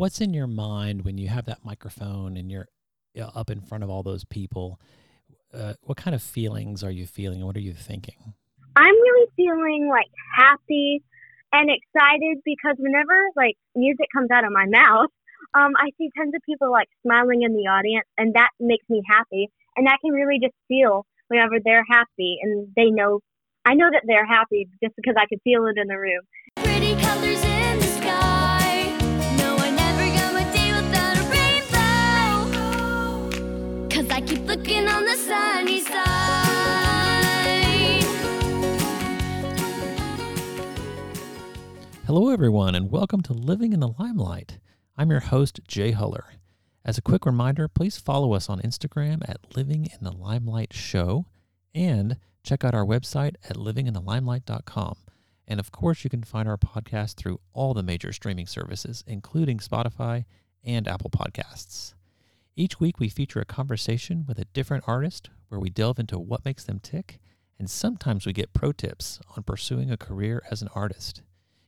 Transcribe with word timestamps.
what's 0.00 0.22
in 0.22 0.32
your 0.32 0.46
mind 0.46 1.04
when 1.04 1.18
you 1.18 1.28
have 1.28 1.44
that 1.44 1.62
microphone 1.62 2.38
and 2.38 2.50
you're 2.50 2.66
you 3.12 3.20
know, 3.20 3.30
up 3.34 3.50
in 3.50 3.60
front 3.60 3.84
of 3.84 3.90
all 3.90 4.02
those 4.02 4.24
people? 4.24 4.80
Uh, 5.52 5.74
what 5.82 5.98
kind 5.98 6.14
of 6.14 6.22
feelings 6.22 6.82
are 6.82 6.90
you 6.90 7.06
feeling? 7.06 7.44
What 7.44 7.54
are 7.54 7.60
you 7.60 7.74
thinking? 7.74 8.16
I'm 8.76 8.94
really 8.94 9.28
feeling 9.36 9.90
like 9.90 10.08
happy 10.34 11.02
and 11.52 11.68
excited 11.68 12.38
because 12.46 12.76
whenever 12.78 13.12
like 13.36 13.56
music 13.76 14.06
comes 14.10 14.30
out 14.30 14.44
of 14.44 14.52
my 14.52 14.64
mouth, 14.66 15.10
um, 15.52 15.72
I 15.76 15.90
see 15.98 16.08
tons 16.16 16.32
of 16.34 16.40
people 16.46 16.70
like 16.70 16.88
smiling 17.04 17.42
in 17.42 17.52
the 17.52 17.68
audience, 17.68 18.06
and 18.16 18.32
that 18.34 18.50
makes 18.58 18.88
me 18.88 19.02
happy. 19.06 19.48
And 19.76 19.86
I 19.86 19.96
can 20.00 20.12
really 20.12 20.38
just 20.40 20.54
feel 20.66 21.04
whenever 21.28 21.56
they're 21.62 21.84
happy 21.86 22.38
and 22.40 22.68
they 22.74 22.88
know, 22.88 23.20
I 23.66 23.74
know 23.74 23.90
that 23.92 24.04
they're 24.06 24.26
happy 24.26 24.66
just 24.82 24.96
because 24.96 25.16
I 25.18 25.26
can 25.26 25.40
feel 25.44 25.66
it 25.66 25.76
in 25.76 25.88
the 25.88 25.98
room. 25.98 26.22
Cause 34.00 34.10
I 34.12 34.22
keep 34.22 34.46
looking 34.46 34.88
on 34.88 35.04
the 35.04 35.14
sunny 35.14 35.80
side. 35.80 35.92
Hello, 42.06 42.30
everyone, 42.30 42.74
and 42.74 42.90
welcome 42.90 43.20
to 43.20 43.34
Living 43.34 43.74
in 43.74 43.80
the 43.80 43.92
Limelight. 43.98 44.56
I'm 44.96 45.10
your 45.10 45.20
host, 45.20 45.60
Jay 45.68 45.92
Huller. 45.92 46.22
As 46.82 46.96
a 46.96 47.02
quick 47.02 47.26
reminder, 47.26 47.68
please 47.68 47.98
follow 47.98 48.32
us 48.32 48.48
on 48.48 48.62
Instagram 48.62 49.20
at 49.28 49.54
Living 49.54 49.84
in 49.84 49.98
the 50.02 50.12
Limelight 50.12 50.72
Show 50.72 51.26
and 51.74 52.16
check 52.42 52.64
out 52.64 52.74
our 52.74 52.86
website 52.86 53.34
at 53.50 53.56
livinginthelimelight.com. 53.56 54.96
And 55.46 55.60
of 55.60 55.72
course, 55.72 56.04
you 56.04 56.08
can 56.08 56.22
find 56.22 56.48
our 56.48 56.56
podcast 56.56 57.16
through 57.16 57.40
all 57.52 57.74
the 57.74 57.82
major 57.82 58.14
streaming 58.14 58.46
services, 58.46 59.04
including 59.06 59.58
Spotify 59.58 60.24
and 60.64 60.88
Apple 60.88 61.10
Podcasts. 61.10 61.92
Each 62.60 62.78
week, 62.78 63.00
we 63.00 63.08
feature 63.08 63.40
a 63.40 63.46
conversation 63.46 64.26
with 64.28 64.38
a 64.38 64.44
different 64.44 64.84
artist 64.86 65.30
where 65.48 65.58
we 65.58 65.70
delve 65.70 65.98
into 65.98 66.18
what 66.18 66.44
makes 66.44 66.62
them 66.62 66.78
tick, 66.78 67.18
and 67.58 67.70
sometimes 67.70 68.26
we 68.26 68.34
get 68.34 68.52
pro 68.52 68.70
tips 68.70 69.18
on 69.34 69.44
pursuing 69.44 69.90
a 69.90 69.96
career 69.96 70.42
as 70.50 70.60
an 70.60 70.68
artist. 70.74 71.22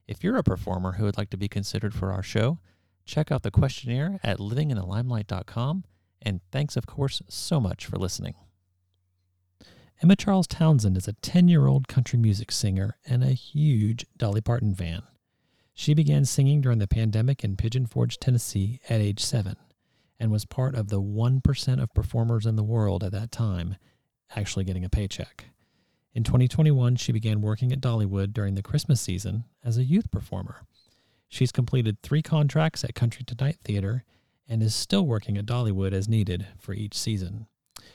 If 0.07 0.23
you're 0.23 0.37
a 0.37 0.43
performer 0.43 0.93
who 0.93 1.05
would 1.05 1.17
like 1.17 1.31
to 1.31 1.39
be 1.39 1.49
considered 1.49 1.95
for 1.95 2.13
our 2.13 2.23
show, 2.23 2.59
check 3.07 3.33
out 3.33 3.43
the 3.43 3.51
questionnaire 3.51 4.21
at 4.23 4.37
livinginthelimelight.com. 4.37 5.85
And 6.21 6.43
thanks, 6.51 6.77
of 6.77 6.85
course, 6.85 7.23
so 7.27 7.59
much 7.59 7.87
for 7.87 7.97
listening. 7.97 8.35
Emma 10.03 10.15
Charles 10.15 10.47
Townsend 10.47 10.99
is 10.99 11.09
a 11.09 11.15
10 11.15 11.49
year 11.49 11.69
old 11.69 11.89
country 11.89 12.19
music 12.19 12.53
singer 12.53 12.99
and 13.07 13.25
a 13.25 13.33
huge 13.33 14.05
Dolly 14.19 14.43
Parton 14.43 14.75
fan. 14.75 15.05
She 15.73 15.95
began 15.95 16.27
singing 16.27 16.61
during 16.61 16.81
the 16.81 16.87
pandemic 16.87 17.43
in 17.43 17.57
Pigeon 17.57 17.87
Forge, 17.87 18.19
Tennessee 18.19 18.79
at 18.91 19.01
age 19.01 19.21
seven 19.21 19.57
and 20.23 20.31
was 20.31 20.45
part 20.45 20.77
of 20.77 20.87
the 20.87 21.03
1% 21.03 21.83
of 21.83 21.95
performers 21.95 22.47
in 22.47 22.55
the 22.55 22.63
world 22.63 23.03
at 23.03 23.11
that 23.11 23.33
time 23.33 23.75
actually 24.37 24.65
getting 24.65 24.85
a 24.85 24.89
paycheck. 24.89 25.47
In 26.15 26.23
2021, 26.23 26.95
she 26.95 27.11
began 27.11 27.43
working 27.43 27.73
at 27.73 27.81
Dollywood 27.81 28.33
during 28.33 28.55
the 28.55 28.63
Christmas 28.63 29.01
season 29.01 29.43
as 29.65 29.79
a 29.79 29.85
youth 29.85 30.13
performer. 30.13 30.63
She's 31.29 31.51
completed 31.51 32.01
three 32.03 32.23
contracts 32.23 32.85
at 32.85 32.95
Country 32.95 33.25
Tonite 33.25 33.59
Theater 33.65 34.05
and 34.49 34.63
is 34.63 34.77
still 34.77 35.05
working 35.05 35.37
at 35.37 35.45
Dollywood 35.45 35.93
as 35.93 36.09
needed 36.09 36.47
for 36.57 36.73
each 36.73 36.97
season. 36.97 37.49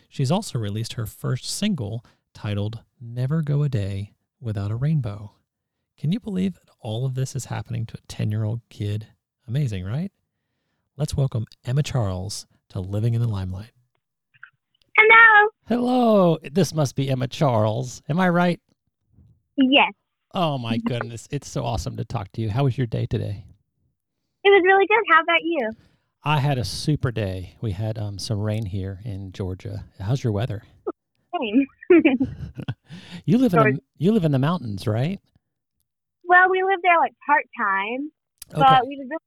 She's 0.10 0.30
also 0.30 0.60
released 0.60 0.94
her 0.94 1.06
first 1.06 1.46
single 1.46 2.04
titled 2.34 2.84
Never 3.00 3.42
Go 3.42 3.64
a 3.64 3.70
Day 3.70 4.12
Without 4.42 4.70
a 4.70 4.76
Rainbow. 4.76 5.32
Can 5.98 6.12
you 6.12 6.20
believe 6.20 6.56
that 6.56 6.74
all 6.82 7.06
of 7.06 7.16
this 7.16 7.38
is 7.38 7.46
happening 7.46 7.86
to 7.86 7.98
a 7.98 8.08
10 8.10 8.32
year 8.32 8.44
old 8.44 8.60
kid? 8.70 9.08
Amazing, 9.48 9.86
right? 9.86 10.12
Let's 10.98 11.16
welcome 11.16 11.46
Emma 11.64 11.84
Charles 11.84 12.48
to 12.70 12.80
Living 12.80 13.14
in 13.14 13.22
the 13.22 13.28
Limelight. 13.28 13.72
Hello. 14.98 15.50
Hello, 15.68 16.38
this 16.52 16.74
must 16.74 16.96
be 16.96 17.10
Emma 17.10 17.28
Charles. 17.28 18.02
Am 18.10 18.20
I 18.20 18.30
right? 18.30 18.60
Yes, 19.58 19.92
Oh 20.34 20.58
my 20.58 20.78
goodness, 20.86 21.28
it's 21.32 21.50
so 21.50 21.64
awesome 21.64 21.98
to 21.98 22.06
talk 22.06 22.32
to 22.34 22.42
you. 22.42 22.50
How 22.50 22.64
was 22.64 22.78
your 22.78 22.88
day 22.88 23.06
today? 23.06 23.46
it 24.44 24.50
was 24.50 24.64
really 24.66 24.88
good. 24.88 25.04
How 25.14 25.22
about 25.22 25.44
you? 25.44 25.70
I 26.24 26.40
had 26.40 26.58
a 26.58 26.64
super 26.66 27.12
day. 27.12 27.56
We 27.62 27.72
had 27.72 27.98
um, 27.98 28.18
some 28.18 28.40
rain 28.40 28.66
here 28.66 29.00
in 29.06 29.32
Georgia. 29.34 29.86
How's 30.00 30.24
your 30.24 30.34
weather? 30.34 30.64
Same. 31.40 31.66
You 33.26 33.38
live 33.38 33.54
in 33.54 33.60
the, 33.60 33.80
you 33.98 34.14
live 34.14 34.24
in 34.24 34.32
the 34.32 34.40
mountains, 34.40 34.88
right? 34.88 35.20
well, 36.24 36.50
we 36.50 36.64
live 36.64 36.80
there 36.82 36.98
like 37.00 37.12
part 37.26 37.44
time, 37.58 38.12
Okay. 38.54 38.62
but 38.66 38.88
we 38.88 38.98
live 38.98 39.20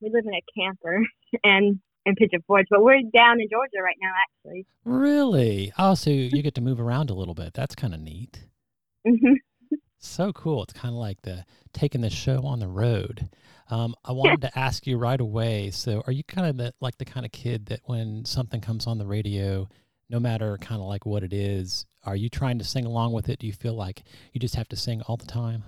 we 0.00 0.10
live 0.12 0.24
in 0.26 0.34
a 0.34 0.42
camper 0.56 1.02
and 1.44 1.80
in 2.06 2.14
Pigeon 2.14 2.42
Forge, 2.46 2.66
but 2.70 2.82
we're 2.82 3.02
down 3.14 3.40
in 3.40 3.48
Georgia 3.50 3.82
right 3.82 3.96
now, 4.00 4.12
actually. 4.22 4.66
Really? 4.84 5.72
Oh, 5.78 5.94
so 5.94 6.10
you 6.10 6.42
get 6.42 6.54
to 6.54 6.60
move 6.60 6.80
around 6.80 7.10
a 7.10 7.14
little 7.14 7.34
bit. 7.34 7.52
That's 7.54 7.74
kind 7.74 7.94
of 7.94 8.00
neat. 8.00 8.46
hmm 9.06 9.34
So 9.98 10.32
cool. 10.32 10.62
It's 10.62 10.72
kind 10.72 10.94
of 10.94 10.98
like 10.98 11.20
the 11.22 11.44
taking 11.72 12.00
the 12.00 12.10
show 12.10 12.42
on 12.44 12.60
the 12.60 12.68
road. 12.68 13.28
Um, 13.70 13.94
I 14.04 14.12
wanted 14.12 14.40
to 14.42 14.58
ask 14.58 14.86
you 14.86 14.96
right 14.96 15.20
away. 15.20 15.70
So, 15.70 16.02
are 16.06 16.12
you 16.12 16.24
kind 16.24 16.46
of 16.46 16.56
the, 16.56 16.72
like 16.80 16.96
the 16.96 17.04
kind 17.04 17.26
of 17.26 17.32
kid 17.32 17.66
that 17.66 17.80
when 17.84 18.24
something 18.24 18.60
comes 18.60 18.86
on 18.86 18.96
the 18.98 19.06
radio, 19.06 19.68
no 20.08 20.18
matter 20.18 20.56
kind 20.58 20.80
of 20.80 20.86
like 20.86 21.04
what 21.04 21.22
it 21.22 21.34
is, 21.34 21.84
are 22.04 22.16
you 22.16 22.30
trying 22.30 22.58
to 22.58 22.64
sing 22.64 22.86
along 22.86 23.12
with 23.12 23.28
it? 23.28 23.38
Do 23.40 23.46
you 23.46 23.52
feel 23.52 23.74
like 23.74 24.04
you 24.32 24.40
just 24.40 24.54
have 24.54 24.68
to 24.68 24.76
sing 24.76 25.02
all 25.02 25.18
the 25.18 25.26
time? 25.26 25.64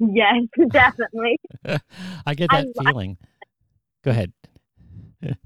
Yes, 0.00 0.42
definitely. 0.70 1.38
I 2.26 2.34
get 2.34 2.50
that 2.50 2.66
li- 2.66 2.72
feeling. 2.78 3.18
Go 4.02 4.10
ahead. 4.10 4.32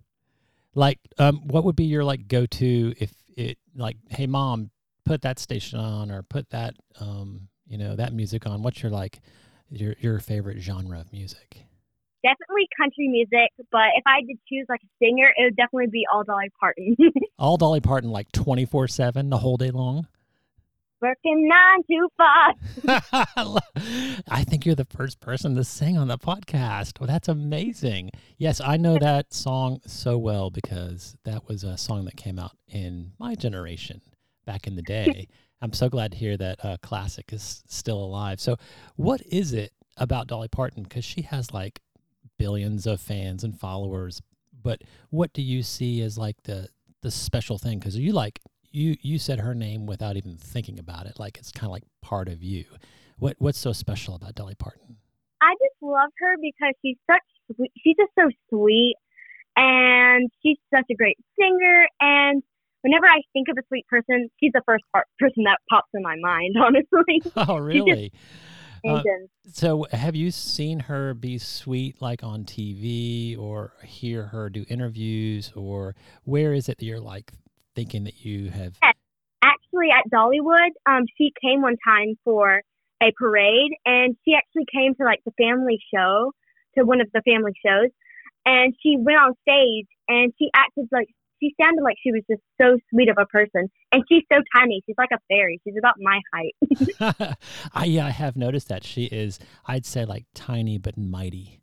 like, 0.75 1.01
um, 1.19 1.43
what 1.49 1.65
would 1.65 1.77
be 1.77 1.85
your 1.85 2.05
like 2.05 2.29
go 2.29 2.47
to 2.47 2.95
if 2.99 3.13
it 3.37 3.59
like, 3.75 3.97
hey 4.11 4.27
mom, 4.27 4.71
put 5.05 5.23
that 5.23 5.39
station 5.39 5.79
on 5.79 6.11
or 6.11 6.23
put 6.23 6.49
that 6.51 6.75
um, 7.01 7.49
you 7.67 7.79
know, 7.79 7.97
that 7.97 8.13
music 8.13 8.47
on. 8.47 8.63
What's 8.63 8.83
your 8.83 8.93
like 8.93 9.21
your 9.71 9.95
your 9.99 10.21
favorite 10.21 10.61
genre 10.61 11.01
of 11.01 11.13
music? 11.13 11.67
definitely 12.25 12.67
country 12.81 13.09
music, 13.09 13.53
but 13.71 13.93
if 13.95 14.03
I 14.07 14.17
had 14.17 14.27
to 14.27 14.35
choose 14.49 14.67
like 14.69 14.81
a 14.83 14.89
singer, 14.99 15.31
it 15.37 15.45
would 15.45 15.57
definitely 15.57 15.93
be 15.93 16.07
all 16.13 16.25
Dolly 16.25 16.51
Parton. 16.59 16.97
All 17.39 17.57
Dolly 17.57 17.81
Parton 17.81 18.11
like 18.11 18.33
twenty 18.33 18.65
four 18.65 18.89
seven 18.89 19.29
the 19.29 19.39
whole 19.39 19.57
day 19.57 19.71
long. 19.71 20.07
Working 21.05 21.47
nine 21.47 21.83
to 21.91 22.09
five. 22.17 23.63
I 24.31 24.43
think 24.43 24.65
you're 24.65 24.75
the 24.75 24.87
first 24.87 25.21
person 25.21 25.55
to 25.55 25.63
sing 25.63 25.99
on 25.99 26.09
the 26.09 26.17
podcast. 26.17 26.99
Well, 26.99 27.07
that's 27.07 27.29
amazing. 27.29 28.11
Yes, 28.39 28.59
I 28.59 28.79
know 28.79 28.97
that 28.99 29.35
song 29.35 29.83
so 29.85 30.17
well 30.17 30.49
because 30.49 31.15
that 31.25 31.47
was 31.47 31.63
a 31.63 31.77
song 31.77 32.07
that 32.07 32.17
came 32.17 32.39
out 32.39 32.53
in 32.69 33.13
my 33.19 33.35
generation 33.35 34.01
back 34.47 34.67
in 34.67 34.77
the 34.77 34.83
day. 34.83 35.29
I'm 35.61 35.75
so 35.75 35.91
glad 35.91 36.13
to 36.13 36.17
hear 36.17 36.39
that 36.39 36.65
uh, 36.65 36.79
classic 36.81 37.35
is 37.35 37.63
still 37.69 38.03
alive. 38.03 38.41
So, 38.41 38.57
what 38.97 39.21
is 39.27 39.53
it 39.53 39.73
about 39.99 40.27
Dolly 40.27 40.49
Parton? 40.49 40.85
Because 40.85 41.05
she 41.05 41.21
has 41.21 41.53
like 41.53 41.83
billions 42.39 42.87
of 42.87 42.99
fans 42.99 43.45
and 43.45 43.61
followers. 43.61 44.23
But 44.63 44.81
what 45.11 45.35
do 45.35 45.43
you 45.43 45.63
see 45.65 46.01
as 46.01 46.17
like 46.17 46.43
the 46.45 46.71
the 47.03 47.11
special 47.11 47.59
thing? 47.59 47.79
Because 47.79 47.95
you 47.99 48.15
like 48.15 48.41
you 48.75 48.97
you 49.01 49.19
said 49.19 49.41
her 49.41 49.55
name 49.55 49.87
without 49.87 50.17
even 50.17 50.37
thinking 50.37 50.79
about 50.79 51.07
it. 51.07 51.19
Like 51.19 51.39
it's 51.39 51.53
kind 51.53 51.67
of 51.67 51.73
like 51.73 51.85
part 52.03 52.29
of 52.29 52.43
you. 52.43 52.65
What 53.19 53.37
what's 53.39 53.59
so 53.59 53.73
special 53.73 54.17
about 54.17 54.35
Dolly 54.35 54.57
Parton? 54.57 54.97
I 55.41 55.55
just 55.55 55.81
love 55.81 56.11
her 56.19 56.37
because 56.41 56.75
she's 56.83 56.97
such. 57.11 57.23
She's 57.83 57.97
just 57.97 58.11
so 58.19 58.29
sweet, 58.51 58.97
and 59.57 60.31
she's 60.43 60.59
such 60.75 60.87
a 60.91 60.95
great 60.95 61.19
singer. 61.39 61.87
And 62.01 62.43
whenever 62.83 63.07
I 63.07 63.21
think 63.33 63.49
of 63.49 63.57
a 63.59 63.67
sweet 63.69 63.87
person, 63.87 64.29
she's 64.41 64.53
the 64.53 64.63
first 64.67 64.85
part, 64.93 65.07
person 65.19 65.45
that 65.45 65.59
pops 65.71 65.91
in 65.95 66.03
my 66.03 66.17
mind. 66.21 66.57
Honestly, 66.61 67.23
Oh, 67.49 67.59
really? 67.59 68.13
Uh, 68.87 69.03
so, 69.51 69.87
have 69.93 70.15
you 70.15 70.31
seen 70.31 70.81
her 70.81 71.15
be 71.15 71.39
sweet 71.39 72.03
like 72.03 72.23
on 72.23 72.45
TV 72.45 73.39
or 73.39 73.73
hear 73.83 74.25
her 74.27 74.51
do 74.51 74.67
interviews 74.69 75.53
or 75.55 75.95
where 76.25 76.53
is 76.53 76.69
it 76.69 76.79
that 76.79 76.85
you're 76.85 77.01
like 77.01 77.33
thinking 77.75 78.05
that 78.05 78.25
you 78.25 78.51
have? 78.51 78.77
actually 79.43 79.91
at 79.91 80.11
Dollywood, 80.11 80.71
um, 80.87 81.05
she 81.19 81.33
came 81.41 81.63
one 81.63 81.77
time 81.87 82.15
for 82.25 82.63
a 83.03 83.13
parade, 83.19 83.73
and 83.85 84.17
she 84.25 84.35
actually 84.35 84.67
came 84.73 84.95
to 84.95 85.05
like 85.05 85.21
the 85.25 85.33
family 85.33 85.79
show, 85.95 86.33
to 86.77 86.85
one 86.85 87.01
of 87.01 87.09
the 87.13 87.23
family 87.23 87.53
shows, 87.65 87.91
and 88.47 88.75
she 88.83 88.97
went 88.97 89.19
on 89.19 89.35
stage 89.43 89.87
and 90.09 90.33
she 90.39 90.51
acted 90.55 90.89
like 90.93 91.09
she 91.41 91.55
sounded 91.61 91.83
like 91.83 91.97
she 92.03 92.13
was 92.13 92.23
just 92.31 92.43
so 92.61 92.79
sweet 92.91 93.09
of 93.09 93.17
a 93.19 93.27
person, 93.27 93.71
and 93.93 94.03
she's 94.09 94.23
so 94.33 94.39
tiny. 94.57 94.83
She's 94.87 94.97
like 94.97 95.11
a 95.13 95.19
fairy. 95.29 95.61
She's 95.65 95.77
about 95.79 95.97
my 95.99 96.21
height. 96.33 97.37
I 97.75 97.85
yeah, 97.85 98.07
I 98.07 98.11
have 98.11 98.37
noticed 98.37 98.69
that 98.69 98.85
she 98.85 99.05
is. 99.05 99.39
I'd 99.67 99.87
say 99.87 100.05
like 100.05 100.25
tiny 100.35 100.79
but 100.79 100.97
mighty, 100.97 101.61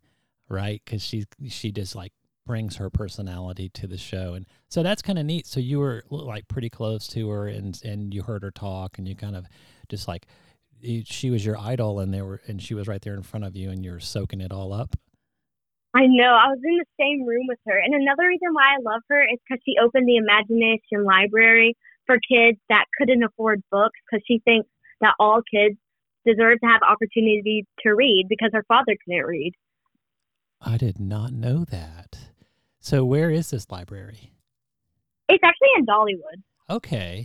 right? 0.48 0.80
Because 0.84 1.02
she 1.02 1.24
she 1.48 1.72
just 1.72 1.96
like 1.96 2.12
brings 2.46 2.76
her 2.76 2.90
personality 2.90 3.68
to 3.70 3.86
the 3.86 3.98
show, 3.98 4.34
and 4.34 4.46
so 4.68 4.82
that's 4.82 5.02
kind 5.02 5.18
of 5.18 5.26
neat. 5.26 5.46
So 5.46 5.60
you 5.60 5.78
were 5.78 6.04
like 6.10 6.48
pretty 6.48 6.70
close 6.70 7.06
to 7.08 7.28
her, 7.30 7.46
and 7.46 7.80
and 7.84 8.12
you 8.12 8.22
heard 8.22 8.42
her 8.42 8.50
talk, 8.50 8.98
and 8.98 9.06
you 9.06 9.14
kind 9.14 9.36
of 9.36 9.46
just 9.88 10.08
like 10.08 10.26
she 11.04 11.30
was 11.30 11.44
your 11.46 11.58
idol, 11.58 12.00
and 12.00 12.12
there 12.12 12.24
were 12.24 12.40
and 12.46 12.60
she 12.60 12.74
was 12.74 12.88
right 12.88 13.00
there 13.02 13.14
in 13.14 13.22
front 13.22 13.44
of 13.44 13.56
you, 13.56 13.70
and 13.70 13.84
you're 13.84 14.00
soaking 14.00 14.40
it 14.40 14.52
all 14.52 14.72
up. 14.72 14.96
I 15.94 16.06
know. 16.06 16.24
I 16.24 16.48
was 16.48 16.58
in 16.64 16.78
the 16.78 16.86
same 16.98 17.26
room 17.26 17.46
with 17.46 17.58
her. 17.66 17.78
And 17.78 17.94
another 17.94 18.26
reason 18.26 18.48
why 18.52 18.74
I 18.74 18.80
love 18.82 19.02
her 19.10 19.22
is 19.22 19.38
because 19.46 19.60
she 19.64 19.74
opened 19.82 20.08
the 20.08 20.16
Imagination 20.16 21.04
Library 21.04 21.76
for 22.06 22.16
kids 22.16 22.58
that 22.70 22.86
couldn't 22.96 23.22
afford 23.22 23.62
books 23.70 23.98
because 24.10 24.24
she 24.26 24.40
thinks 24.44 24.68
that 25.02 25.14
all 25.20 25.42
kids 25.42 25.76
deserve 26.24 26.60
to 26.60 26.66
have 26.66 26.80
opportunity 26.82 27.66
to 27.80 27.90
read 27.90 28.26
because 28.28 28.50
her 28.54 28.64
father 28.68 28.96
couldn't 29.04 29.26
read. 29.26 29.52
I 30.62 30.78
did 30.78 30.98
not 30.98 31.32
know 31.32 31.64
that. 31.66 32.31
So 32.84 33.04
where 33.04 33.30
is 33.30 33.50
this 33.50 33.70
library? 33.70 34.32
It's 35.28 35.42
actually 35.44 35.68
in 35.78 35.86
Dollywood, 35.86 36.42
Okay. 36.68 37.24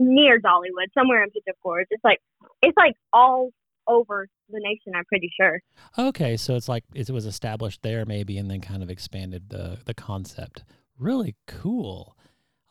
near 0.00 0.40
Dollywood, 0.40 0.92
somewhere 0.92 1.22
in 1.22 1.30
Pigeon 1.30 1.54
Forge. 1.62 1.86
It's 1.90 2.02
like 2.04 2.18
it's 2.62 2.76
like 2.76 2.94
all 3.12 3.50
over 3.86 4.26
the 4.50 4.58
nation. 4.58 4.92
I'm 4.96 5.04
pretty 5.04 5.30
sure. 5.40 5.60
Okay, 5.96 6.36
so 6.36 6.56
it's 6.56 6.68
like 6.68 6.82
it 6.94 7.08
was 7.10 7.26
established 7.26 7.82
there 7.82 8.04
maybe 8.06 8.38
and 8.38 8.50
then 8.50 8.60
kind 8.60 8.82
of 8.82 8.90
expanded 8.90 9.50
the 9.50 9.78
the 9.86 9.94
concept. 9.94 10.64
Really 10.98 11.36
cool. 11.46 12.16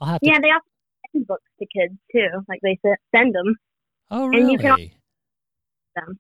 I'll 0.02 0.10
have 0.10 0.20
to 0.20 0.28
Yeah, 0.28 0.40
they 0.42 0.52
also 0.52 0.66
send 1.14 1.28
books 1.28 1.50
to 1.60 1.66
kids 1.66 1.98
too. 2.12 2.28
Like 2.50 2.60
they 2.62 2.78
send 3.16 3.34
them. 3.34 3.56
Oh, 4.12 4.28
really? 4.28 4.42
and 4.42 4.52
you 4.52 4.58
can 4.58 4.78
them. 5.96 6.20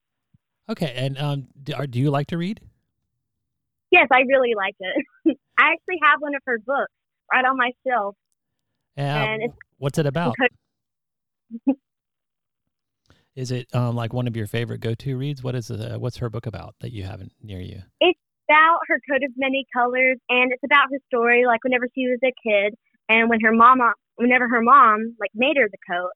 Okay, 0.69 0.93
and 0.95 1.17
um 1.17 1.47
do, 1.61 1.73
are, 1.73 1.85
do 1.85 1.99
you 1.99 2.11
like 2.11 2.27
to 2.27 2.37
read? 2.37 2.61
Yes, 3.91 4.07
I 4.09 4.21
really 4.21 4.53
like 4.55 4.75
it. 4.79 5.37
I 5.57 5.71
actually 5.73 5.99
have 6.03 6.21
one 6.21 6.35
of 6.35 6.41
her 6.45 6.59
books 6.59 6.91
right 7.31 7.45
on 7.45 7.57
my 7.57 7.71
shelf. 7.85 8.15
Yeah. 8.95 9.23
And 9.23 9.43
it's- 9.43 9.57
what's 9.77 9.97
it 9.97 10.05
about? 10.05 10.35
Is 13.35 13.51
it 13.51 13.67
um 13.75 13.95
like 13.95 14.13
one 14.13 14.27
of 14.27 14.35
your 14.35 14.47
favorite 14.47 14.79
go-to 14.81 15.15
reads? 15.15 15.43
What 15.43 15.53
is 15.55 15.69
uh, 15.69 15.97
what's 15.99 16.17
her 16.17 16.29
book 16.29 16.47
about 16.47 16.73
that 16.81 16.91
you 16.91 17.03
have 17.03 17.21
near 17.43 17.59
you? 17.59 17.83
It's 18.01 18.19
about 18.49 18.79
her 18.87 18.99
coat 19.09 19.23
of 19.23 19.31
many 19.37 19.65
colors 19.73 20.17
and 20.29 20.51
it's 20.51 20.63
about 20.63 20.87
her 20.91 20.97
story 21.07 21.45
like 21.45 21.63
whenever 21.63 21.87
she 21.93 22.07
was 22.07 22.19
a 22.23 22.33
kid 22.43 22.73
and 23.09 23.29
when 23.29 23.39
her 23.41 23.51
mama 23.51 23.93
whenever 24.15 24.47
her 24.47 24.61
mom 24.61 25.15
like 25.19 25.29
made 25.35 25.57
her 25.57 25.67
the 25.69 25.77
coat 25.89 26.11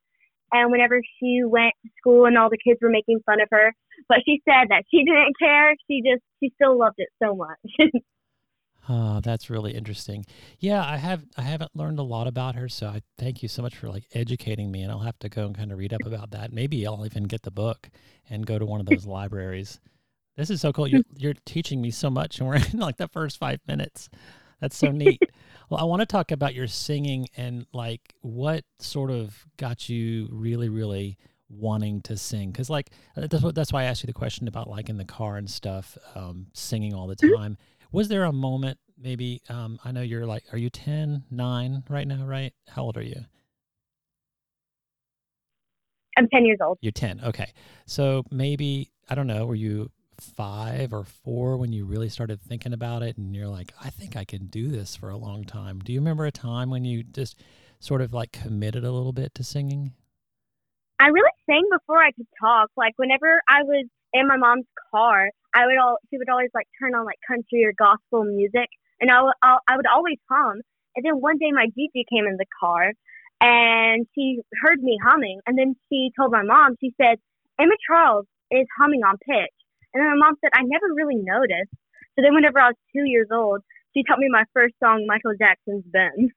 and 0.54 0.72
whenever 0.72 1.02
she 1.20 1.42
went 1.46 1.74
to 1.84 1.90
school 2.00 2.26
and 2.26 2.38
all 2.38 2.50
the 2.50 2.58
kids 2.58 2.80
were 2.82 2.90
making 2.90 3.20
fun 3.26 3.42
of 3.42 3.50
her 3.52 3.74
but 4.08 4.20
she 4.26 4.42
said 4.48 4.68
that 4.70 4.84
she 4.90 5.04
didn't 5.04 5.38
care 5.38 5.76
she 5.88 6.02
just 6.02 6.24
she 6.42 6.52
still 6.56 6.80
loved 6.80 6.96
it 6.98 7.10
so 7.22 7.36
much 7.36 7.60
Oh, 8.94 9.22
that's 9.22 9.50
really 9.50 9.72
interesting. 9.74 10.26
Yeah, 10.60 10.84
I 10.86 10.98
have 10.98 11.24
I 11.38 11.44
haven't 11.44 11.74
learned 11.74 12.00
a 12.00 12.04
lot 12.04 12.28
about 12.28 12.56
her, 12.56 12.68
so 12.68 12.88
I 12.88 13.02
thank 13.18 13.42
you 13.42 13.48
so 13.48 13.62
much 13.62 13.78
for 13.78 13.88
like 13.88 14.04
educating 14.14 14.70
me 14.70 14.82
and 14.82 14.92
I'll 14.92 15.00
have 15.00 15.18
to 15.20 15.30
go 15.30 15.46
and 15.46 15.56
kind 15.56 15.72
of 15.72 15.78
read 15.78 15.94
up 15.94 16.06
about 16.06 16.32
that. 16.32 16.52
Maybe 16.52 16.86
I'll 16.86 17.06
even 17.06 17.24
get 17.24 17.44
the 17.44 17.52
book 17.52 17.90
and 18.30 18.46
go 18.46 18.60
to 18.60 18.66
one 18.66 18.82
of 18.82 18.86
those 18.86 19.06
libraries. 19.06 19.80
This 20.36 20.50
is 20.50 20.60
so 20.60 20.74
cool. 20.74 20.90
You're 20.90 21.04
you're 21.16 21.36
teaching 21.46 21.82
me 21.82 21.90
so 21.90 22.10
much 22.10 22.40
and 22.40 22.50
we're 22.50 22.56
in 22.56 22.80
like 22.80 22.98
the 22.98 23.08
first 23.08 23.38
5 23.38 23.62
minutes. 23.66 24.10
That's 24.60 24.76
so 24.76 24.92
neat. 24.92 25.22
well, 25.70 25.80
I 25.80 25.86
want 25.86 26.02
to 26.02 26.06
talk 26.06 26.32
about 26.32 26.54
your 26.54 26.68
singing 26.68 27.28
and 27.38 27.66
like 27.72 28.14
what 28.20 28.66
sort 28.80 29.10
of 29.10 29.46
got 29.56 29.88
you 29.88 30.28
really 30.34 30.68
really 30.68 31.18
wanting 31.48 32.02
to 32.02 32.16
sing 32.18 32.52
cuz 32.54 32.70
like 32.70 32.92
that's 33.16 33.44
what 33.44 33.56
that's 33.56 33.72
why 33.74 33.84
I 33.84 33.86
asked 33.86 34.04
you 34.04 34.08
the 34.08 34.14
question 34.14 34.48
about 34.50 34.70
like 34.70 34.90
in 34.90 34.98
the 34.98 35.06
car 35.06 35.38
and 35.38 35.50
stuff 35.50 35.98
um 36.16 36.48
singing 36.54 36.94
all 36.94 37.08
the 37.08 37.16
time 37.16 37.58
was 37.92 38.08
there 38.08 38.24
a 38.24 38.32
moment 38.32 38.78
maybe 38.98 39.42
um 39.50 39.80
i 39.84 39.92
know 39.92 40.02
you're 40.02 40.26
like 40.26 40.44
are 40.52 40.58
you 40.58 40.70
10 40.70 41.24
9 41.30 41.84
right 41.90 42.08
now 42.08 42.24
right? 42.26 42.54
How 42.68 42.84
old 42.84 42.98
are 42.98 43.04
you? 43.04 43.26
I'm 46.18 46.28
10 46.28 46.46
years 46.46 46.60
old. 46.64 46.78
You're 46.82 46.92
10 46.92 47.22
okay. 47.26 47.52
So 47.86 48.24
maybe 48.32 48.92
i 49.10 49.16
don't 49.16 49.28
know 49.28 49.46
were 49.46 49.56
you 49.56 49.92
five 50.20 50.94
or 50.94 51.04
four 51.04 51.58
when 51.58 51.74
you 51.74 51.84
really 51.84 52.10
started 52.10 52.40
thinking 52.40 52.74
about 52.74 53.02
it 53.02 53.18
and 53.18 53.36
you're 53.36 53.48
like 53.48 53.74
i 53.82 53.90
think 53.90 54.16
i 54.16 54.24
can 54.24 54.46
do 54.46 54.68
this 54.68 54.96
for 54.96 55.10
a 55.10 55.18
long 55.18 55.44
time. 55.44 55.80
Do 55.80 55.92
you 55.92 56.00
remember 56.00 56.26
a 56.26 56.32
time 56.32 56.70
when 56.70 56.86
you 56.86 57.04
just 57.04 57.38
sort 57.80 58.02
of 58.02 58.14
like 58.14 58.32
committed 58.32 58.84
a 58.84 58.92
little 58.92 59.14
bit 59.14 59.34
to 59.36 59.44
singing? 59.44 59.94
I 61.00 61.08
really 61.08 61.32
sang 61.48 61.64
before 61.72 61.98
i 61.98 62.12
could 62.12 62.28
talk. 62.40 62.70
Like 62.78 62.94
whenever 62.98 63.42
i 63.48 63.64
was 63.64 63.88
in 64.14 64.28
my 64.28 64.38
mom's 64.38 64.66
car 64.92 65.30
i 65.54 65.66
would 65.66 65.78
all 65.78 65.98
she 66.10 66.18
would 66.18 66.30
always 66.30 66.50
like 66.54 66.68
turn 66.80 66.96
on 66.96 67.06
like 67.06 67.20
country 67.28 67.64
or 67.64 67.74
gospel 67.78 68.24
music 68.24 68.70
and 69.02 69.10
i 69.12 69.22
would 69.22 69.34
I'll, 69.42 69.60
would 69.76 69.88
always 69.88 70.18
hum. 70.30 70.62
And 70.96 71.06
then 71.06 71.16
one 71.22 71.38
day 71.38 71.52
my 71.52 71.68
gigi 71.68 72.06
came 72.10 72.26
in 72.28 72.38
the 72.38 72.46
car 72.60 72.92
and 73.40 74.06
she 74.14 74.40
heard 74.62 74.82
me 74.82 74.98
humming 75.04 75.40
and 75.48 75.58
then 75.58 75.76
she 75.90 76.12
told 76.18 76.32
my 76.32 76.44
mom 76.44 76.76
she 76.80 76.94
said 77.02 77.18
emma 77.60 77.76
charles 77.88 78.26
is 78.52 78.68
humming 78.78 79.02
on 79.04 79.18
pitch. 79.18 79.56
And 79.94 80.02
then 80.02 80.10
my 80.12 80.28
mom 80.28 80.36
said 80.42 80.52
i 80.54 80.62
never 80.64 80.94
really 80.96 81.16
noticed. 81.16 81.72
So 82.16 82.22
then 82.22 82.34
whenever 82.34 82.60
i 82.60 82.68
was 82.68 82.76
two 82.96 83.04
years 83.06 83.28
old 83.32 83.62
she 83.94 84.04
taught 84.04 84.20
me 84.20 84.28
my 84.30 84.44
first 84.54 84.76
song 84.82 85.06
michael 85.08 85.34
jackson's 85.40 85.84
ben 85.86 86.30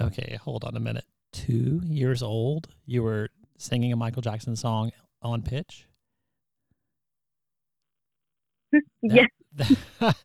okay 0.00 0.38
hold 0.42 0.64
on 0.64 0.76
a 0.76 0.80
minute. 0.80 1.04
Two 1.32 1.80
years 1.84 2.22
old 2.22 2.68
you 2.86 3.02
were 3.02 3.28
singing 3.56 3.92
a 3.92 3.96
michael 3.96 4.22
jackson 4.22 4.56
song 4.56 4.90
on 5.22 5.42
pitch 5.42 5.86
yes 9.02 9.28
that, 10.00 10.16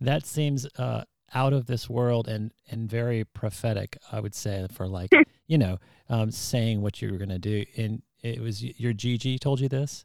that 0.00 0.26
seems 0.26 0.66
uh, 0.78 1.04
out 1.34 1.52
of 1.52 1.66
this 1.66 1.88
world 1.88 2.28
and 2.28 2.52
and 2.70 2.88
very 2.90 3.24
prophetic. 3.24 3.96
I 4.10 4.20
would 4.20 4.34
say 4.34 4.66
for 4.72 4.88
like 4.88 5.10
you 5.46 5.58
know 5.58 5.78
um, 6.08 6.30
saying 6.30 6.82
what 6.82 7.00
you 7.00 7.10
were 7.10 7.18
going 7.18 7.28
to 7.30 7.38
do. 7.38 7.64
And 7.76 8.02
it 8.22 8.40
was 8.40 8.62
your 8.62 8.92
Gigi 8.92 9.38
told 9.38 9.60
you 9.60 9.68
this. 9.68 10.04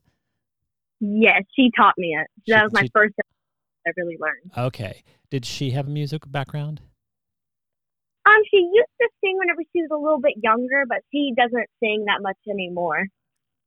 yes 0.99 1.43
she 1.55 1.71
taught 1.75 1.93
me 1.97 2.15
it 2.19 2.27
She- 2.45 2.53
that 2.53 2.63
was 2.63 2.73
my 2.73 2.83
she- 2.83 2.91
first 2.93 3.13
i 3.85 3.91
really 3.97 4.17
learned 4.19 4.51
Okay. 4.67 5.03
Did 5.29 5.45
she 5.45 5.71
have 5.71 5.87
a 5.87 5.91
music 5.91 6.23
background? 6.31 6.81
Um, 8.25 8.41
she 8.51 8.57
used 8.57 8.89
to 9.01 9.07
sing 9.23 9.37
whenever 9.37 9.61
she 9.73 9.81
was 9.81 9.89
a 9.91 9.97
little 9.97 10.19
bit 10.19 10.33
younger, 10.43 10.83
but 10.87 10.99
she 11.11 11.33
doesn't 11.35 11.67
sing 11.81 12.05
that 12.07 12.21
much 12.21 12.37
anymore. 12.49 13.05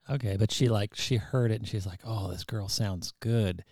Okay, 0.08 0.36
but 0.38 0.50
she 0.50 0.68
like 0.68 0.94
she 0.94 1.16
heard 1.16 1.50
it 1.50 1.60
and 1.60 1.68
she's 1.68 1.86
like, 1.86 2.00
"Oh, 2.04 2.30
this 2.30 2.44
girl 2.44 2.68
sounds 2.68 3.12
good." 3.20 3.64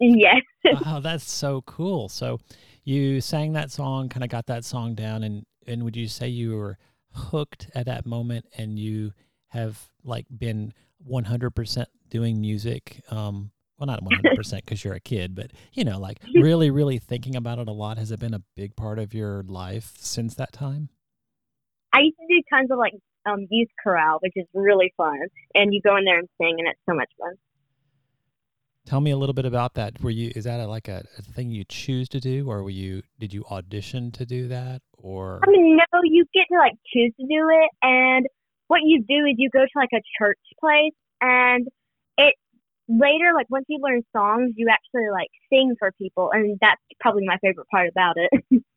Yes. 0.00 0.42
wow, 0.84 1.00
that's 1.00 1.30
so 1.30 1.62
cool. 1.62 2.08
So 2.08 2.40
you 2.84 3.20
sang 3.20 3.52
that 3.52 3.70
song, 3.70 4.08
kind 4.08 4.24
of 4.24 4.30
got 4.30 4.46
that 4.46 4.64
song 4.64 4.94
down, 4.94 5.22
and 5.22 5.44
and 5.66 5.84
would 5.84 5.96
you 5.96 6.08
say 6.08 6.28
you 6.28 6.56
were 6.56 6.78
hooked 7.12 7.68
at 7.74 7.86
that 7.86 8.06
moment, 8.06 8.46
and 8.56 8.78
you 8.78 9.12
have 9.48 9.88
like 10.02 10.26
been 10.36 10.72
one 10.98 11.24
hundred 11.24 11.50
percent 11.50 11.88
doing 12.08 12.40
music? 12.40 13.02
Um, 13.10 13.50
well, 13.78 13.86
not 13.86 14.02
one 14.02 14.14
hundred 14.14 14.36
percent 14.36 14.64
because 14.64 14.82
you're 14.82 14.94
a 14.94 15.00
kid, 15.00 15.34
but 15.34 15.50
you 15.74 15.84
know, 15.84 15.98
like 15.98 16.18
really, 16.34 16.70
really 16.70 16.98
thinking 16.98 17.36
about 17.36 17.58
it 17.58 17.68
a 17.68 17.72
lot. 17.72 17.98
Has 17.98 18.10
it 18.10 18.20
been 18.20 18.34
a 18.34 18.42
big 18.56 18.76
part 18.76 18.98
of 18.98 19.12
your 19.12 19.42
life 19.42 19.92
since 19.98 20.34
that 20.36 20.52
time? 20.52 20.88
I 21.92 22.00
used 22.00 22.16
to 22.18 22.26
do 22.26 22.42
tons 22.50 22.70
of 22.70 22.78
like 22.78 22.94
um 23.26 23.46
youth 23.50 23.68
chorale, 23.82 24.18
which 24.22 24.32
is 24.34 24.46
really 24.54 24.94
fun. 24.96 25.18
And 25.54 25.74
you 25.74 25.82
go 25.82 25.96
in 25.96 26.04
there 26.06 26.18
and 26.18 26.28
sing 26.40 26.56
and 26.58 26.68
it's 26.68 26.80
so 26.88 26.94
much 26.94 27.10
fun. 27.18 27.34
Tell 28.86 29.00
me 29.00 29.10
a 29.10 29.16
little 29.16 29.34
bit 29.34 29.44
about 29.44 29.74
that. 29.74 30.02
Were 30.02 30.10
you 30.10 30.32
is 30.34 30.44
that 30.44 30.60
a, 30.60 30.66
like 30.66 30.88
a, 30.88 31.04
a 31.18 31.22
thing 31.22 31.50
you 31.50 31.64
choose 31.64 32.08
to 32.10 32.20
do, 32.20 32.48
or 32.50 32.62
were 32.62 32.70
you 32.70 33.02
did 33.18 33.32
you 33.32 33.44
audition 33.50 34.10
to 34.12 34.26
do 34.26 34.48
that, 34.48 34.82
or 34.96 35.40
I 35.42 35.50
mean, 35.50 35.76
no, 35.76 36.00
you 36.04 36.24
get 36.34 36.46
to 36.50 36.58
like 36.58 36.74
choose 36.92 37.12
to 37.20 37.26
do 37.26 37.48
it 37.50 37.70
and 37.82 38.26
what 38.70 38.82
you 38.84 39.02
do 39.02 39.26
is 39.26 39.34
you 39.36 39.50
go 39.50 39.64
to 39.64 39.70
like 39.74 39.90
a 39.92 40.00
church 40.16 40.38
place 40.60 40.94
and 41.20 41.66
it 42.16 42.36
later 42.88 43.32
like 43.34 43.46
once 43.50 43.64
you 43.68 43.80
learn 43.82 44.02
songs 44.16 44.52
you 44.56 44.68
actually 44.70 45.10
like 45.10 45.28
sing 45.52 45.74
for 45.76 45.90
people 45.92 46.30
and 46.32 46.56
that's 46.60 46.80
probably 47.00 47.24
my 47.26 47.36
favorite 47.38 47.66
part 47.68 47.88
about 47.88 48.16
it. 48.16 48.62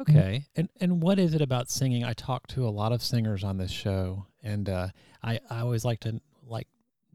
Okay. 0.00 0.46
And 0.56 0.70
and 0.80 1.02
what 1.02 1.18
is 1.18 1.34
it 1.34 1.42
about 1.42 1.68
singing? 1.68 2.04
I 2.04 2.14
talk 2.14 2.46
to 2.48 2.66
a 2.66 2.70
lot 2.70 2.90
of 2.90 3.02
singers 3.02 3.44
on 3.44 3.58
this 3.58 3.70
show 3.70 4.24
and 4.42 4.66
uh, 4.66 4.88
I, 5.22 5.40
I 5.50 5.60
always 5.60 5.84
like 5.84 6.00
to 6.00 6.22
like 6.46 6.66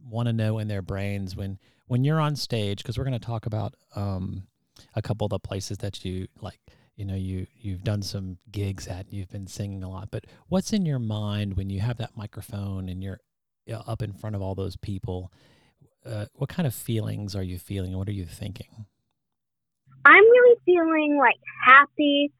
want 0.08 0.28
to 0.28 0.34
know 0.34 0.60
in 0.60 0.68
their 0.68 0.84
brains 0.84 1.36
when 1.36 1.58
when 1.88 2.04
you're 2.04 2.20
on 2.20 2.36
stage 2.36 2.80
because 2.80 2.98
we're 2.98 3.04
going 3.04 3.20
to 3.20 3.26
talk 3.26 3.46
about 3.46 3.76
um, 3.96 4.44
a 4.96 5.02
couple 5.02 5.26
of 5.26 5.30
the 5.30 5.40
places 5.40 5.78
that 5.80 6.04
you 6.04 6.28
like 6.42 6.60
you 6.96 7.06
know 7.06 7.16
you 7.16 7.48
you've 7.56 7.84
done 7.84 8.02
some 8.02 8.38
gigs 8.52 8.88
at 8.88 9.12
you've 9.12 9.30
been 9.30 9.48
singing 9.48 9.84
a 9.84 9.90
lot 9.90 10.10
but 10.12 10.26
what's 10.48 10.74
in 10.74 10.86
your 10.86 11.00
mind 11.00 11.58
when 11.58 11.70
you 11.70 11.80
have 11.80 11.98
that 11.98 12.16
microphone 12.16 12.90
and 12.90 13.04
you're 13.04 13.20
uh, 13.72 13.82
up 13.88 14.02
in 14.02 14.14
front 14.14 14.36
of 14.36 14.42
all 14.42 14.56
those 14.56 14.78
people 14.78 15.32
uh, 16.06 16.26
what 16.36 16.50
kind 16.50 16.68
of 16.68 16.74
feelings 16.74 17.36
are 17.36 17.44
you 17.44 17.58
feeling 17.58 17.98
what 17.98 18.08
are 18.08 18.14
you 18.14 18.26
thinking 18.26 18.86
I'm 20.06 20.24
really 20.24 20.56
feeling 20.66 21.18
like 21.20 21.42
happy 21.66 22.32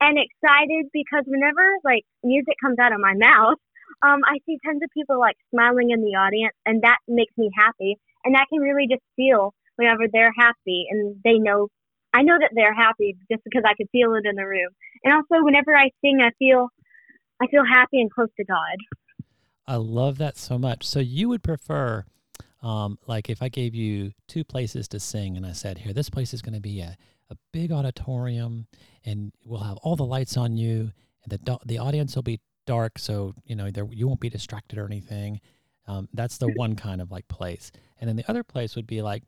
and 0.00 0.18
excited 0.18 0.92
because 0.92 1.24
whenever 1.26 1.64
like 1.82 2.04
music 2.22 2.54
comes 2.62 2.78
out 2.78 2.92
of 2.92 3.00
my 3.00 3.14
mouth, 3.16 3.56
um, 4.02 4.20
I 4.28 4.38
see 4.44 4.58
tons 4.64 4.82
of 4.84 4.90
people 4.92 5.18
like 5.18 5.36
smiling 5.50 5.90
in 5.90 6.04
the 6.04 6.20
audience, 6.20 6.54
and 6.66 6.82
that 6.82 6.98
makes 7.08 7.32
me 7.38 7.50
happy. 7.56 7.96
And 8.24 8.36
I 8.36 8.44
can 8.50 8.60
really 8.60 8.86
just 8.88 9.02
feel 9.16 9.54
whenever 9.76 10.04
they're 10.12 10.32
happy, 10.36 10.86
and 10.90 11.16
they 11.24 11.38
know, 11.38 11.68
I 12.12 12.22
know 12.22 12.38
that 12.40 12.50
they're 12.54 12.74
happy 12.74 13.16
just 13.30 13.44
because 13.44 13.62
I 13.66 13.74
can 13.74 13.86
feel 13.92 14.14
it 14.14 14.26
in 14.26 14.36
the 14.36 14.46
room. 14.46 14.70
And 15.04 15.12
also, 15.12 15.44
whenever 15.44 15.76
I 15.76 15.90
sing, 16.00 16.20
I 16.22 16.30
feel, 16.38 16.68
I 17.40 17.46
feel 17.48 17.64
happy 17.64 18.00
and 18.00 18.10
close 18.10 18.30
to 18.38 18.44
God. 18.44 18.76
I 19.66 19.76
love 19.76 20.18
that 20.18 20.36
so 20.36 20.58
much. 20.58 20.86
So 20.86 21.00
you 21.00 21.28
would 21.28 21.42
prefer 21.42 22.04
Um, 22.62 22.98
like 23.06 23.28
if 23.28 23.42
I 23.42 23.50
gave 23.50 23.74
you 23.74 24.12
two 24.26 24.42
places 24.42 24.88
to 24.88 24.98
sing 24.98 25.36
and 25.36 25.44
I 25.44 25.52
said, 25.52 25.76
here, 25.76 25.92
this 25.92 26.08
place 26.08 26.32
is 26.32 26.40
going 26.40 26.54
to 26.54 26.62
be 26.62 26.80
a, 26.80 26.96
a 27.28 27.36
big 27.52 27.70
auditorium 27.70 28.68
and 29.04 29.32
we'll 29.44 29.60
have 29.60 29.76
all 29.82 29.96
the 29.96 30.04
lights 30.06 30.38
on 30.38 30.56
you 30.56 30.90
and 31.22 31.28
the, 31.30 31.58
the 31.66 31.78
audience 31.78 32.16
will 32.16 32.22
be 32.22 32.40
dark. 32.66 32.98
So, 32.98 33.34
you 33.44 33.54
know, 33.54 33.70
there, 33.70 33.86
you 33.90 34.08
won't 34.08 34.20
be 34.20 34.30
distracted 34.30 34.78
or 34.78 34.86
anything. 34.86 35.42
Um, 35.86 36.08
that's 36.12 36.38
the 36.38 36.48
one 36.48 36.76
kind 36.76 37.00
of 37.00 37.10
like 37.10 37.28
place. 37.28 37.70
And 38.00 38.08
then 38.08 38.16
the 38.16 38.28
other 38.28 38.42
place 38.42 38.76
would 38.76 38.86
be 38.86 39.02
like 39.02 39.22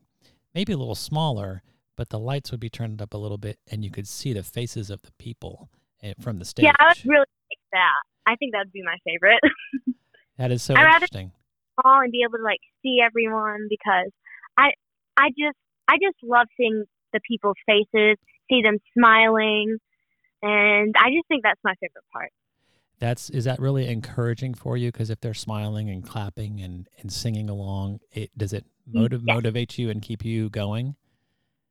maybe 0.54 0.72
a 0.72 0.76
little 0.76 0.94
smaller, 0.94 1.62
but 1.96 2.08
the 2.08 2.18
lights 2.18 2.50
would 2.50 2.60
be 2.60 2.70
turned 2.70 3.02
up 3.02 3.14
a 3.14 3.18
little 3.18 3.38
bit 3.38 3.58
and 3.70 3.84
you 3.84 3.90
could 3.90 4.08
see 4.08 4.32
the 4.32 4.42
faces 4.42 4.90
of 4.90 5.02
the 5.02 5.12
people 5.18 5.68
eh, 6.02 6.14
from 6.20 6.38
the 6.38 6.44
stage. 6.44 6.64
Yeah, 6.64 6.72
I 6.78 6.88
would 6.88 7.04
really 7.04 7.18
like 7.20 7.60
that. 7.72 8.02
I 8.26 8.36
think 8.36 8.52
that 8.52 8.60
would 8.60 8.72
be 8.72 8.82
my 8.82 8.96
favorite. 9.04 9.40
that 10.38 10.50
is 10.50 10.62
so 10.62 10.74
I'd 10.74 10.94
interesting. 10.94 11.32
Small 11.80 12.00
and 12.00 12.10
be 12.10 12.22
able 12.22 12.38
to 12.38 12.44
like 12.44 12.60
see 12.82 12.98
everyone 13.04 13.66
because 13.68 14.10
I 14.56 14.72
I 15.16 15.28
just 15.30 15.58
I 15.88 15.96
just 16.02 16.16
love 16.22 16.46
seeing 16.56 16.84
the 17.12 17.20
people's 17.20 17.56
faces, 17.66 18.16
see 18.50 18.62
them 18.62 18.78
smiling, 18.96 19.78
and 20.42 20.94
I 20.98 21.10
just 21.10 21.28
think 21.28 21.42
that's 21.42 21.60
my 21.62 21.74
favorite 21.74 22.04
part. 22.12 22.32
That's 22.98 23.28
is 23.30 23.44
that 23.44 23.60
really 23.60 23.88
encouraging 23.88 24.54
for 24.54 24.76
you? 24.76 24.90
Because 24.90 25.10
if 25.10 25.20
they're 25.20 25.34
smiling 25.34 25.90
and 25.90 26.04
clapping 26.04 26.60
and, 26.60 26.88
and 26.98 27.12
singing 27.12 27.50
along, 27.50 28.00
it 28.12 28.30
does 28.36 28.52
it 28.52 28.64
motiv- 28.86 29.22
Yes. 29.26 29.34
motivate 29.34 29.78
you 29.78 29.90
and 29.90 30.00
keep 30.00 30.24
you 30.24 30.48
going? 30.48 30.96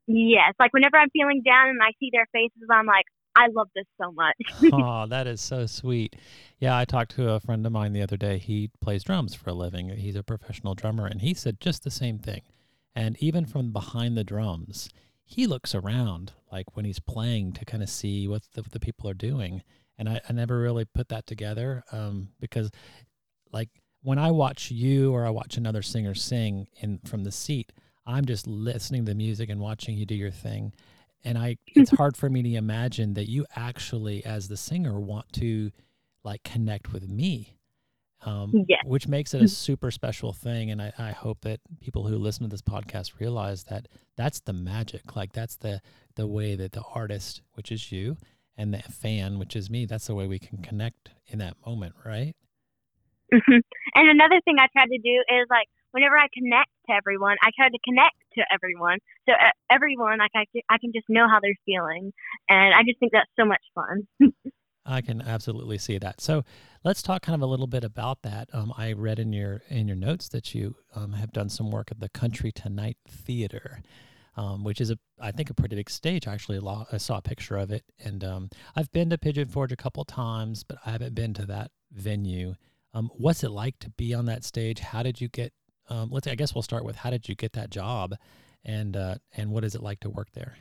Yes, 0.08 0.53
like 0.60 0.72
whenever 0.72 0.98
I'm 0.98 1.10
feeling 1.10 1.41
down 1.44 1.70
and 1.70 1.79
I 1.82 1.91
see 2.00 2.10
their 2.12 2.27
faces, 2.32 2.67
I'm 2.70 2.86
like, 2.86 3.05
I 3.36 3.48
love 3.48 3.67
this 3.75 3.86
so 4.00 4.12
much. 4.12 4.36
oh, 4.74 5.08
that 5.08 5.27
is 5.27 5.41
so 5.41 5.65
sweet. 5.65 6.15
Yeah, 6.60 6.77
I 6.77 6.86
talked 6.86 7.15
to 7.15 7.32
a 7.32 7.39
friend 7.39 7.65
of 7.65 7.72
mine 7.72 7.94
the 7.94 8.01
other 8.01 8.15
day. 8.15 8.38
He 8.38 8.70
plays 8.82 9.03
drums 9.03 9.36
for 9.36 9.50
a 9.50 9.53
living. 9.53 9.89
He's 9.89 10.15
a 10.15 10.24
professional 10.24 10.75
drummer, 10.75 11.05
and 11.05 11.22
he 11.22 11.34
said 11.34 11.60
just 11.60 11.84
the 11.84 11.91
same 11.91 12.20
thing. 12.20 12.41
And 12.96 13.17
even 13.20 13.46
from 13.46 13.74
behind 13.74 14.15
the 14.15 14.24
drums, 14.24 14.89
he 15.25 15.48
looks 15.48 15.75
around 15.75 16.32
like 16.51 16.75
when 16.75 16.86
he's 16.86 17.00
playing 17.00 17.53
to 17.53 17.65
kind 17.65 17.84
of 17.84 17.89
see 17.89 18.27
what 18.27 18.44
the, 18.53 18.62
the 18.62 18.79
people 18.79 19.10
are 19.10 19.15
doing. 19.15 19.63
And 19.98 20.10
I, 20.10 20.20
I 20.28 20.34
never 20.34 20.60
really 20.60 20.86
put 20.86 21.10
that 21.10 21.25
together 21.25 21.84
um, 21.92 22.30
because, 22.40 22.70
like, 23.52 23.70
when 24.04 24.20
I 24.20 24.32
watch 24.32 24.70
you 24.72 25.14
or 25.14 25.25
I 25.25 25.30
watch 25.30 25.58
another 25.58 25.82
singer 25.82 26.14
sing 26.14 26.68
in 26.82 27.00
from 27.06 27.24
the 27.24 27.32
seat, 27.32 27.72
I'm 28.06 28.25
just 28.25 28.46
listening 28.46 29.06
to 29.06 29.12
the 29.12 29.16
music 29.16 29.50
and 29.50 29.60
watching 29.60 29.98
you 29.98 30.06
do 30.06 30.16
your 30.16 30.32
thing 30.32 30.74
and 31.24 31.40
i 31.40 31.58
it's 31.66 31.90
hard 31.98 32.16
for 32.16 32.30
me 32.30 32.44
to 32.44 32.54
imagine 32.54 33.16
that 33.16 33.28
you 33.28 33.46
actually 33.56 34.24
as 34.25 34.48
the 34.48 34.56
singer 34.56 35.00
want 35.00 35.25
to 35.34 35.72
like 36.24 36.44
connect 36.44 36.94
with 36.94 37.10
me 37.10 37.58
um, 38.22 38.52
Yes. 38.68 38.82
which 38.86 39.08
makes 39.08 39.34
it 39.34 39.42
a 39.42 39.48
super 39.48 39.90
special 39.92 40.34
thing 40.34 40.70
and 40.72 40.82
I, 40.82 40.94
I 40.98 41.12
hope 41.12 41.42
that 41.42 41.60
people 41.80 42.06
who 42.08 42.18
listen 42.18 42.44
to 42.44 42.50
this 42.50 42.62
podcast 42.62 43.20
realize 43.20 43.64
that 43.66 43.88
that's 44.18 44.40
the 44.42 44.54
magic 44.54 45.16
like 45.16 45.34
that's 45.34 45.56
the 45.58 45.82
the 46.16 46.28
way 46.28 46.56
that 46.56 46.74
the 46.74 46.84
artist 46.94 47.42
which 47.54 47.72
is 47.72 47.92
you 47.92 48.18
and 48.58 48.74
the 48.74 48.80
fan 48.80 49.40
which 49.40 49.56
is 49.56 49.70
me 49.70 49.86
that's 49.86 50.08
the 50.08 50.16
way 50.16 50.28
we 50.28 50.40
can 50.40 50.58
connect 50.60 51.12
in 51.28 51.40
that 51.40 51.56
moment 51.66 51.94
right 52.06 52.36
Mhm. 53.34 53.62
and 53.96 54.10
another 54.10 54.40
thing 54.46 54.58
I 54.60 54.68
try 54.72 54.86
to 54.86 54.98
do 55.04 55.24
is 55.42 55.48
like 55.50 55.68
whenever 55.92 56.18
I 56.18 56.28
connect 56.34 56.70
to 56.88 56.94
everyone, 56.94 57.38
I 57.42 57.50
try 57.58 57.70
to 57.70 57.80
connect 57.84 58.16
to 58.34 58.44
everyone. 58.54 59.00
So 59.28 59.34
everyone, 59.72 60.20
like 60.20 60.30
I, 60.36 60.46
can- 60.52 60.62
I 60.70 60.78
can 60.78 60.92
just 60.94 61.06
know 61.10 61.28
how 61.28 61.40
they're 61.42 61.56
feeling, 61.66 62.12
and 62.50 62.74
I 62.76 62.84
just 62.84 63.00
think 63.00 63.14
that's 63.14 63.32
so 63.40 63.46
much 63.46 63.62
fun. 63.74 64.06
I 64.86 65.02
can 65.02 65.22
absolutely 65.22 65.78
see 65.80 65.98
that. 65.98 66.22
So 66.22 66.44
let's 66.84 67.02
talk 67.02 67.24
kind 67.24 67.34
of 67.34 67.42
a 67.42 67.48
little 67.50 67.66
bit 67.66 67.84
about 67.84 68.22
that. 68.22 68.50
Um, 68.54 68.74
I 68.78 68.92
read 68.92 69.18
in 69.18 69.34
your 69.34 69.64
in 69.70 69.88
your 69.88 69.98
notes 69.98 70.28
that 70.30 70.54
you 70.54 70.76
um, 70.94 71.14
have 71.14 71.32
done 71.32 71.50
some 71.50 71.72
work 71.72 71.90
at 71.92 72.00
the 72.00 72.10
Country 72.10 72.52
Tonite 72.52 72.98
Theater, 73.08 73.82
um, 74.36 74.63
which 74.63 74.82
is 74.82 74.92
a 74.92 74.98
I 75.20 75.32
think 75.32 75.50
a 75.50 75.54
pretty 75.54 75.75
big 75.75 75.89
stage. 75.89 76.27
I 76.27 76.34
actually 76.34 76.60
I 76.92 76.98
saw 76.98 77.18
a 77.18 77.22
picture 77.22 77.58
of 77.58 77.72
it, 77.72 77.84
and 78.04 78.24
um, 78.24 78.50
I've 78.75 78.92
been 78.92 79.10
to 79.10 79.18
Pigeon 79.18 79.48
Forge 79.48 79.72
a 79.72 79.75
couple 79.77 80.04
times, 80.06 80.63
but 80.63 80.77
I 80.86 80.92
haven't 80.92 81.15
been 81.15 81.34
to 81.36 81.46
that 81.48 81.72
venue. 81.92 82.56
Um, 82.94 83.10
what's 83.15 83.44
it 83.44 83.51
like 83.51 83.77
to 83.80 83.89
be 83.92 84.13
on 84.13 84.25
that 84.25 84.44
stage? 84.44 84.80
How 84.80 85.04
did 85.04 85.20
you 85.22 85.27
get? 85.27 85.54
Um, 85.89 86.10
let's. 86.12 86.27
I 86.27 86.36
guess 86.36 86.54
we'll 86.56 86.62
start 86.63 86.84
with 86.86 86.96
how 86.96 87.10
did 87.10 87.27
you 87.30 87.36
get 87.36 87.54
that 87.54 87.70
job, 87.70 88.15
and 88.63 88.96
uh, 88.98 89.15
and 89.36 89.51
what 89.51 89.63
is 89.63 89.75
it 89.75 89.82
like 89.84 90.00
to 90.01 90.10
work 90.10 90.27
there? 90.34 90.58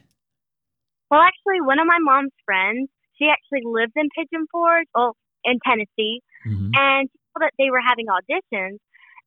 Well, 1.10 1.20
actually, 1.20 1.60
one 1.60 1.78
of 1.78 1.86
my 1.86 1.98
mom's 2.00 2.32
friends, 2.44 2.88
she 3.18 3.26
actually 3.30 3.62
lives 3.64 3.92
in 3.94 4.08
Pigeon 4.16 4.46
Forge, 4.50 4.86
well, 4.94 5.16
in 5.44 5.58
Tennessee, 5.66 6.22
Mm-hmm. 6.46 6.70
and 6.74 7.08
she 7.08 7.18
told 7.32 7.40
that 7.40 7.52
they 7.56 7.70
were 7.70 7.80
having 7.80 8.06
auditions. 8.06 8.76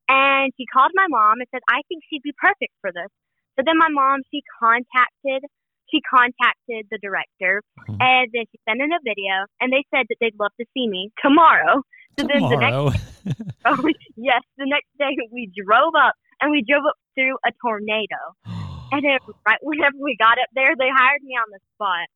And 0.08 0.52
she 0.56 0.64
called 0.72 0.92
my 0.94 1.06
mom 1.08 1.40
and 1.40 1.48
said, 1.50 1.60
I 1.68 1.82
think 1.88 2.02
she'd 2.08 2.22
be 2.22 2.32
perfect 2.38 2.72
for 2.80 2.90
this. 2.92 3.10
So 3.58 3.64
then 3.66 3.76
my 3.76 3.88
mom, 3.90 4.20
she 4.30 4.42
contacted, 4.62 5.42
she 5.90 5.98
contacted 6.06 6.86
the 6.92 6.98
director, 7.02 7.62
Mhm. 7.90 7.98
and 7.98 8.30
then 8.32 8.44
she 8.52 8.58
sent 8.68 8.80
in 8.80 8.92
a 8.92 9.02
video, 9.02 9.46
and 9.60 9.72
they 9.72 9.82
said 9.90 10.06
that 10.08 10.16
they'd 10.20 10.38
love 10.38 10.52
to 10.60 10.66
see 10.74 10.86
me 10.86 11.10
tomorrow. 11.20 11.82
So 12.18 12.26
then 12.26 12.42
the 12.42 12.56
next, 12.56 12.70
Tomorrow. 12.70 12.92
oh, 13.66 13.90
yes, 14.16 14.42
the 14.56 14.66
next 14.66 14.90
day 14.98 15.10
we 15.32 15.50
drove 15.58 15.94
up, 15.98 16.14
and 16.40 16.52
we 16.52 16.62
drove 16.62 16.84
up 16.86 16.94
through 17.16 17.36
a 17.44 17.50
tornado. 17.60 18.16
And 18.90 19.04
then 19.04 19.18
right 19.46 19.58
whenever 19.60 19.98
we 20.00 20.16
got 20.16 20.38
up 20.38 20.48
there, 20.54 20.74
they 20.74 20.88
hired 20.88 21.20
me 21.22 21.36
on 21.36 21.44
the 21.52 21.58
spot. 21.74 22.08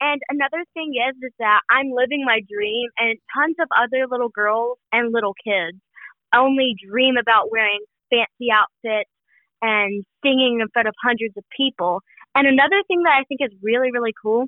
And 0.00 0.22
another 0.30 0.64
thing 0.72 0.94
is, 0.94 1.16
is 1.20 1.32
that 1.40 1.60
I'm 1.68 1.90
living 1.90 2.24
my 2.24 2.38
dream, 2.48 2.88
and 2.98 3.18
tons 3.34 3.56
of 3.58 3.66
other 3.76 4.06
little 4.06 4.28
girls 4.28 4.78
and 4.92 5.12
little 5.12 5.34
kids 5.42 5.76
only 6.32 6.76
dream 6.86 7.16
about 7.16 7.50
wearing 7.50 7.80
fancy 8.10 8.52
outfits 8.52 9.10
and 9.64 10.04
singing 10.22 10.60
in 10.60 10.68
front 10.74 10.86
of 10.86 10.94
hundreds 11.02 11.34
of 11.38 11.44
people. 11.56 12.02
And 12.34 12.46
another 12.46 12.82
thing 12.86 13.02
that 13.04 13.16
I 13.16 13.24
think 13.24 13.40
is 13.40 13.50
really, 13.62 13.90
really 13.90 14.12
cool 14.20 14.44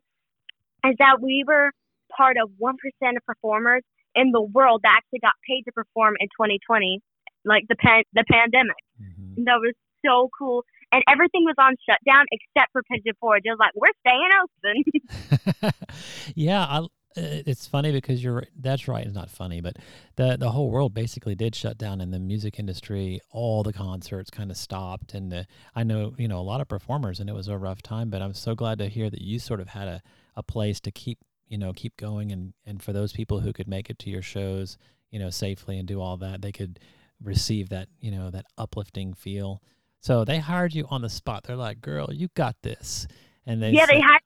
is 0.84 0.94
that 0.98 1.22
we 1.22 1.42
were 1.46 1.70
part 2.14 2.36
of 2.36 2.50
1% 2.60 3.16
of 3.16 3.24
performers 3.24 3.82
in 4.14 4.30
the 4.30 4.42
world 4.42 4.80
that 4.84 5.00
actually 5.00 5.20
got 5.20 5.32
paid 5.48 5.62
to 5.62 5.72
perform 5.72 6.14
in 6.20 6.26
2020, 6.28 7.00
like 7.46 7.64
the 7.68 7.76
pan- 7.76 8.04
the 8.12 8.24
pandemic. 8.30 8.76
Mhm. 9.00 9.38
And 9.38 9.46
that 9.46 9.58
was 9.58 9.72
so 10.04 10.28
cool. 10.38 10.64
And 10.92 11.02
everything 11.08 11.44
was 11.44 11.56
on 11.58 11.74
shutdown 11.88 12.26
except 12.30 12.72
for 12.72 12.82
Pigeon 12.90 13.14
Forge. 13.18 13.42
It 13.44 13.50
was 13.50 13.58
like, 13.58 13.72
we're 13.74 13.96
staying 14.04 14.30
open. 14.44 15.72
yeah, 16.36 16.62
I, 16.62 16.86
Uh, 17.16 17.40
it's 17.46 17.66
funny 17.66 17.92
because 17.92 18.22
you're 18.22 18.44
that's 18.58 18.88
right. 18.88 19.06
It's 19.06 19.14
not 19.14 19.30
funny, 19.30 19.60
but 19.60 19.76
the 20.16 20.36
the 20.38 20.50
whole 20.50 20.70
world 20.70 20.92
basically 20.94 21.34
did 21.34 21.54
shut 21.54 21.78
down, 21.78 22.00
in 22.00 22.10
the 22.10 22.18
music 22.18 22.58
industry, 22.58 23.20
all 23.30 23.62
the 23.62 23.72
concerts 23.72 24.30
kind 24.30 24.50
of 24.50 24.56
stopped. 24.56 25.14
And 25.14 25.32
the, 25.32 25.46
I 25.74 25.82
know 25.82 26.14
you 26.18 26.28
know 26.28 26.38
a 26.38 26.42
lot 26.42 26.60
of 26.60 26.68
performers, 26.68 27.20
and 27.20 27.30
it 27.30 27.34
was 27.34 27.48
a 27.48 27.56
rough 27.56 27.80
time. 27.82 28.10
But 28.10 28.22
I'm 28.22 28.34
so 28.34 28.54
glad 28.54 28.78
to 28.78 28.88
hear 28.88 29.08
that 29.08 29.22
you 29.22 29.38
sort 29.38 29.60
of 29.60 29.68
had 29.68 29.88
a, 29.88 30.02
a 30.36 30.42
place 30.42 30.80
to 30.80 30.90
keep 30.90 31.18
you 31.48 31.56
know 31.58 31.72
keep 31.72 31.96
going, 31.96 32.32
and 32.32 32.52
and 32.66 32.82
for 32.82 32.92
those 32.92 33.12
people 33.12 33.40
who 33.40 33.52
could 33.52 33.68
make 33.68 33.88
it 33.88 33.98
to 34.00 34.10
your 34.10 34.22
shows, 34.22 34.76
you 35.10 35.18
know, 35.18 35.30
safely 35.30 35.78
and 35.78 35.88
do 35.88 36.00
all 36.00 36.16
that, 36.18 36.42
they 36.42 36.52
could 36.52 36.78
receive 37.22 37.70
that 37.70 37.88
you 38.00 38.10
know 38.10 38.30
that 38.30 38.44
uplifting 38.58 39.14
feel. 39.14 39.62
So 40.00 40.24
they 40.24 40.38
hired 40.38 40.74
you 40.74 40.86
on 40.90 41.00
the 41.02 41.08
spot. 41.08 41.44
They're 41.44 41.56
like, 41.56 41.80
"Girl, 41.80 42.08
you 42.12 42.28
got 42.34 42.56
this," 42.62 43.06
and 43.46 43.62
they 43.62 43.70
yeah, 43.70 43.86
they 43.86 43.94
said- 43.94 44.02
had 44.02 44.18
me 44.18 44.25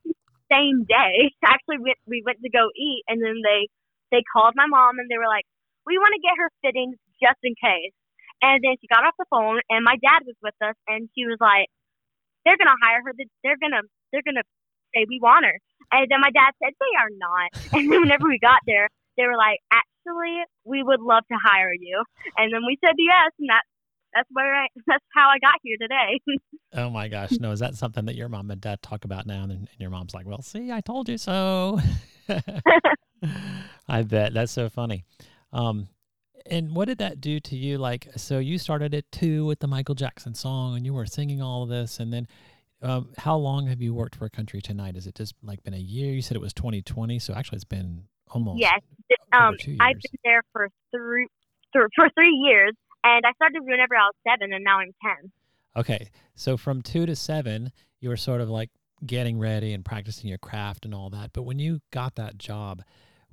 same 0.51 0.85
day. 0.85 1.31
Actually, 1.45 1.79
we, 1.79 1.95
we 2.07 2.23
went 2.25 2.39
to 2.43 2.51
go 2.51 2.69
eat, 2.75 3.03
and 3.07 3.23
then 3.23 3.39
they 3.45 3.69
they 4.11 4.23
called 4.33 4.53
my 4.55 4.67
mom, 4.67 4.99
and 4.99 5.09
they 5.09 5.17
were 5.17 5.29
like, 5.31 5.45
we 5.87 5.97
want 5.97 6.13
to 6.15 6.21
get 6.21 6.37
her 6.37 6.51
fittings 6.63 6.97
just 7.23 7.39
in 7.43 7.55
case. 7.55 7.93
And 8.43 8.61
then 8.63 8.75
she 8.81 8.87
got 8.87 9.05
off 9.05 9.15
the 9.19 9.25
phone, 9.31 9.61
and 9.69 9.85
my 9.85 9.97
dad 10.01 10.25
was 10.27 10.35
with 10.43 10.55
us, 10.61 10.75
and 10.87 11.09
she 11.15 11.25
was 11.25 11.37
like, 11.41 11.63
they're 12.45 12.57
gonna 12.57 12.77
hire 12.81 13.01
her. 13.05 13.13
They're 13.43 13.59
gonna 13.61 13.83
they're 14.11 14.25
gonna 14.25 14.45
say 14.95 15.05
we 15.07 15.19
want 15.21 15.45
her. 15.45 15.57
And 15.91 16.07
then 16.09 16.21
my 16.21 16.31
dad 16.31 16.51
said 16.63 16.73
they 16.79 16.95
are 16.99 17.13
not. 17.17 17.49
And 17.77 17.91
then 17.91 18.01
whenever 18.01 18.27
we 18.27 18.39
got 18.39 18.61
there, 18.67 18.89
they 19.17 19.25
were 19.27 19.37
like, 19.37 19.59
actually, 19.71 20.43
we 20.65 20.83
would 20.83 21.01
love 21.01 21.23
to 21.31 21.37
hire 21.43 21.73
you. 21.73 22.03
And 22.37 22.53
then 22.53 22.61
we 22.67 22.77
said 22.83 22.95
yes, 22.97 23.31
and 23.39 23.49
that 23.49 23.63
that's 24.13 24.29
where 24.31 24.55
I 24.55 24.67
that's 24.87 25.03
how 25.13 25.29
I 25.29 25.39
got 25.39 25.55
here 25.63 25.77
today. 25.79 26.19
Oh 26.73 26.89
my 26.89 27.09
gosh, 27.09 27.31
no! 27.33 27.51
Is 27.51 27.59
that 27.59 27.75
something 27.75 28.05
that 28.05 28.15
your 28.15 28.29
mom 28.29 28.49
and 28.49 28.61
dad 28.61 28.81
talk 28.81 29.03
about 29.03 29.25
now? 29.25 29.43
And, 29.43 29.51
and 29.51 29.67
your 29.77 29.89
mom's 29.89 30.13
like, 30.13 30.25
"Well, 30.25 30.41
see, 30.41 30.71
I 30.71 30.79
told 30.79 31.09
you 31.09 31.17
so." 31.17 31.81
I 33.89 34.03
bet 34.03 34.33
that's 34.33 34.53
so 34.53 34.69
funny. 34.69 35.03
Um, 35.51 35.89
and 36.45 36.73
what 36.73 36.87
did 36.87 36.99
that 36.99 37.19
do 37.19 37.41
to 37.41 37.57
you? 37.57 37.77
Like, 37.77 38.07
so 38.15 38.39
you 38.39 38.57
started 38.57 38.93
it 38.93 39.11
too 39.11 39.45
with 39.45 39.59
the 39.59 39.67
Michael 39.67 39.95
Jackson 39.95 40.33
song, 40.33 40.77
and 40.77 40.85
you 40.85 40.93
were 40.93 41.05
singing 41.05 41.41
all 41.41 41.63
of 41.63 41.69
this, 41.69 41.99
and 41.99 42.13
then. 42.13 42.27
Um, 42.83 43.09
how 43.15 43.35
long 43.35 43.67
have 43.67 43.79
you 43.79 43.93
worked 43.93 44.15
for 44.15 44.27
Country 44.27 44.59
Tonite? 44.59 44.95
Has 44.95 45.05
it 45.05 45.13
just 45.13 45.35
like 45.43 45.61
been 45.61 45.75
a 45.75 45.77
year? 45.77 46.13
You 46.13 46.23
said 46.23 46.35
it 46.35 46.41
was 46.41 46.51
2020, 46.53 47.19
so 47.19 47.31
actually 47.35 47.57
it's 47.57 47.63
been 47.63 48.05
almost 48.31 48.59
yes, 48.59 48.79
um, 49.33 49.55
two 49.59 49.77
I've 49.79 49.99
been 50.01 50.19
there 50.23 50.41
for 50.51 50.67
three 50.89 51.27
for, 51.73 51.87
for 51.95 52.09
three 52.15 52.33
years, 52.33 52.73
and 53.03 53.25
I 53.25 53.31
started 53.33 53.63
whenever 53.63 53.95
I 53.95 54.05
was 54.05 54.15
seven, 54.27 54.53
and 54.53 54.63
now 54.63 54.79
I'm 54.79 54.93
ten. 55.03 55.31
Okay, 55.75 56.09
so 56.35 56.57
from 56.57 56.81
two 56.81 57.05
to 57.05 57.15
seven, 57.15 57.71
you 57.99 58.09
were 58.09 58.17
sort 58.17 58.41
of 58.41 58.49
like 58.49 58.69
getting 59.05 59.39
ready 59.39 59.73
and 59.73 59.83
practicing 59.83 60.29
your 60.29 60.37
craft 60.37 60.85
and 60.85 60.93
all 60.93 61.09
that. 61.09 61.31
But 61.33 61.43
when 61.43 61.59
you 61.59 61.79
got 61.91 62.15
that 62.15 62.37
job, 62.37 62.83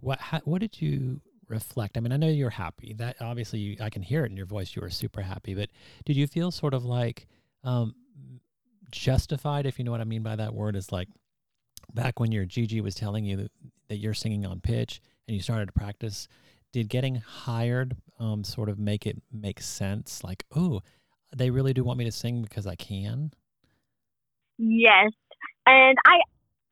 what 0.00 0.20
how, 0.20 0.40
what 0.44 0.60
did 0.60 0.80
you 0.80 1.20
reflect? 1.48 1.96
I 1.96 2.00
mean, 2.00 2.12
I 2.12 2.16
know 2.16 2.28
you're 2.28 2.50
happy. 2.50 2.94
That 2.94 3.16
obviously 3.20 3.58
you, 3.58 3.76
I 3.80 3.90
can 3.90 4.02
hear 4.02 4.24
it 4.24 4.30
in 4.30 4.36
your 4.36 4.46
voice. 4.46 4.76
You 4.76 4.82
were 4.82 4.90
super 4.90 5.22
happy, 5.22 5.54
but 5.54 5.70
did 6.04 6.16
you 6.16 6.26
feel 6.26 6.50
sort 6.50 6.74
of 6.74 6.84
like 6.84 7.26
um, 7.64 7.94
justified, 8.90 9.66
if 9.66 9.78
you 9.78 9.84
know 9.84 9.90
what 9.90 10.00
I 10.00 10.04
mean 10.04 10.22
by 10.22 10.36
that 10.36 10.54
word, 10.54 10.76
is 10.76 10.92
like 10.92 11.08
back 11.94 12.20
when 12.20 12.32
your 12.32 12.44
Gigi 12.44 12.80
was 12.80 12.94
telling 12.94 13.24
you 13.24 13.36
that, 13.36 13.52
that 13.88 13.96
you're 13.96 14.14
singing 14.14 14.46
on 14.46 14.60
pitch 14.60 15.00
and 15.26 15.36
you 15.36 15.42
started 15.42 15.66
to 15.66 15.72
practice, 15.72 16.28
did 16.72 16.88
getting 16.88 17.16
hired 17.16 17.96
um, 18.18 18.44
sort 18.44 18.68
of 18.68 18.78
make 18.78 19.06
it 19.06 19.20
make 19.32 19.60
sense? 19.60 20.22
Like, 20.24 20.44
oh, 20.54 20.80
they 21.34 21.50
really 21.50 21.72
do 21.72 21.84
want 21.84 21.98
me 21.98 22.04
to 22.04 22.12
sing 22.12 22.42
because 22.42 22.66
I 22.66 22.74
can? 22.74 23.32
Yes. 24.58 25.12
And 25.66 25.96
I, 26.06 26.18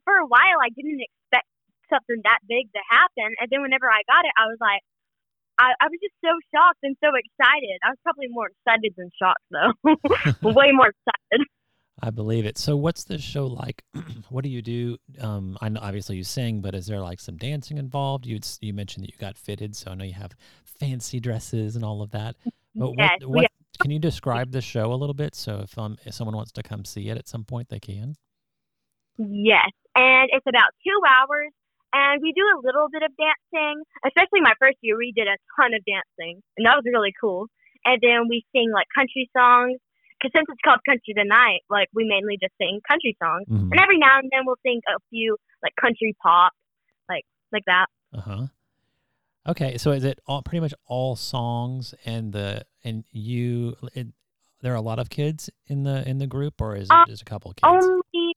for 0.05 0.17
a 0.17 0.27
while, 0.27 0.59
I 0.63 0.71
didn't 0.75 1.01
expect 1.01 1.47
something 1.91 2.21
that 2.25 2.39
big 2.49 2.73
to 2.73 2.81
happen. 2.91 3.35
And 3.41 3.49
then 3.51 3.63
whenever 3.63 3.87
I 3.87 4.03
got 4.09 4.25
it, 4.25 4.33
I 4.39 4.47
was 4.47 4.59
like, 4.61 4.81
I, 5.59 5.73
I 5.81 5.87
was 5.89 5.99
just 6.03 6.17
so 6.21 6.33
shocked 6.53 6.81
and 6.83 6.97
so 7.01 7.09
excited. 7.17 7.79
I 7.85 7.91
was 7.91 8.01
probably 8.03 8.29
more 8.29 8.49
excited 8.53 8.93
than 8.97 9.11
shocked, 9.17 9.45
though. 9.51 9.73
Way 10.53 10.73
more 10.73 10.93
excited. 10.93 11.47
I 12.03 12.11
believe 12.11 12.45
it. 12.45 12.59
So, 12.59 12.77
what's 12.77 13.05
the 13.05 13.19
show 13.19 13.47
like? 13.47 13.83
what 14.29 14.45
do 14.45 14.51
you 14.51 14.61
do? 14.61 14.99
Um, 15.21 15.57
I 15.61 15.71
know 15.71 15.81
obviously 15.83 16.17
you 16.17 16.25
sing, 16.25 16.61
but 16.61 16.75
is 16.75 16.87
there 16.87 17.01
like 17.01 17.21
some 17.21 17.37
dancing 17.37 17.79
involved? 17.79 18.27
You 18.27 18.39
you 18.61 18.75
mentioned 18.75 19.05
that 19.05 19.13
you 19.13 19.19
got 19.19 19.39
fitted, 19.39 19.75
so 19.75 19.91
I 19.91 19.95
know 19.95 20.05
you 20.05 20.13
have 20.13 20.33
fancy 20.65 21.21
dresses 21.21 21.75
and 21.75 21.85
all 21.85 22.03
of 22.03 22.11
that. 22.11 22.37
But 22.75 22.93
Yes, 22.99 23.19
what, 23.23 23.37
what 23.37 23.47
can 23.81 23.91
you 23.91 23.99
describe 24.11 24.53
the 24.53 24.61
show 24.61 24.93
a 24.93 24.95
little 24.95 25.15
bit? 25.15 25.35
So, 25.35 25.61
if 25.65 25.79
um 25.79 25.97
if 26.05 26.13
someone 26.13 26.37
wants 26.37 26.53
to 26.53 26.63
come 26.63 26.85
see 26.85 27.09
it 27.09 27.17
at 27.17 27.29
some 27.29 27.45
point, 27.45 27.71
they 27.71 27.81
can. 27.81 28.15
Yes, 29.17 29.73
and 29.95 30.29
it's 30.33 30.47
about 30.47 30.77
two 30.85 31.01
hours, 31.09 31.53
and 31.95 32.21
we 32.21 32.35
do 32.37 32.43
a 32.43 32.61
little 32.63 32.89
bit 32.93 33.03
of 33.05 33.13
dancing. 33.17 33.83
Especially 34.05 34.43
my 34.43 34.53
first 34.61 34.77
year, 34.83 34.99
we 34.99 35.13
did 35.17 35.29
a 35.29 35.37
ton 35.57 35.73
of 35.73 35.81
dancing, 35.87 36.43
and 36.59 36.67
that 36.67 36.77
was 36.77 36.85
really 36.85 37.15
cool. 37.19 37.47
And 37.87 37.99
then 38.03 38.29
we 38.29 38.45
sing 38.53 38.71
like 38.75 38.87
country 38.95 39.31
songs, 39.33 39.79
because 40.19 40.33
since 40.35 40.47
it's 40.49 40.61
called 40.65 40.81
Country 40.89 41.15
Tonite, 41.15 41.61
like 41.71 41.89
we 41.95 42.05
mainly 42.05 42.39
just 42.41 42.55
sing 42.59 42.81
country 42.89 43.17
songs, 43.23 43.47
Mhm. 43.49 43.71
and 43.73 43.81
every 43.81 43.99
now 43.99 44.19
and 44.19 44.29
then 44.33 44.43
we'll 44.47 44.57
sing 44.65 44.81
a 44.89 44.99
few 45.11 45.37
like 45.63 45.75
country 45.81 46.15
pop, 46.23 46.53
like 47.09 47.25
like 47.53 47.65
that. 47.67 47.87
Uh 48.13 48.21
huh. 48.21 48.47
Okay, 49.49 49.77
so 49.79 49.93
is 49.93 50.03
it 50.05 50.19
all 50.27 50.43
pretty 50.43 50.61
much 50.61 50.75
all 50.87 51.15
songs 51.17 51.95
and 52.05 52.33
the 52.33 52.65
and 52.85 53.05
you? 53.13 53.77
It, 53.95 54.09
there 54.63 54.73
are 54.73 54.77
a 54.77 54.81
lot 54.83 54.99
of 54.99 55.09
kids 55.11 55.51
in 55.67 55.85
the 55.85 56.09
in 56.09 56.19
the 56.19 56.27
group, 56.27 56.61
or 56.61 56.75
is 56.77 56.89
it 56.91 56.93
Um, 56.95 57.05
just 57.07 57.23
a 57.23 57.25
couple 57.25 57.51
of 57.53 57.57
kids? 57.57 57.69
Only 57.87 58.35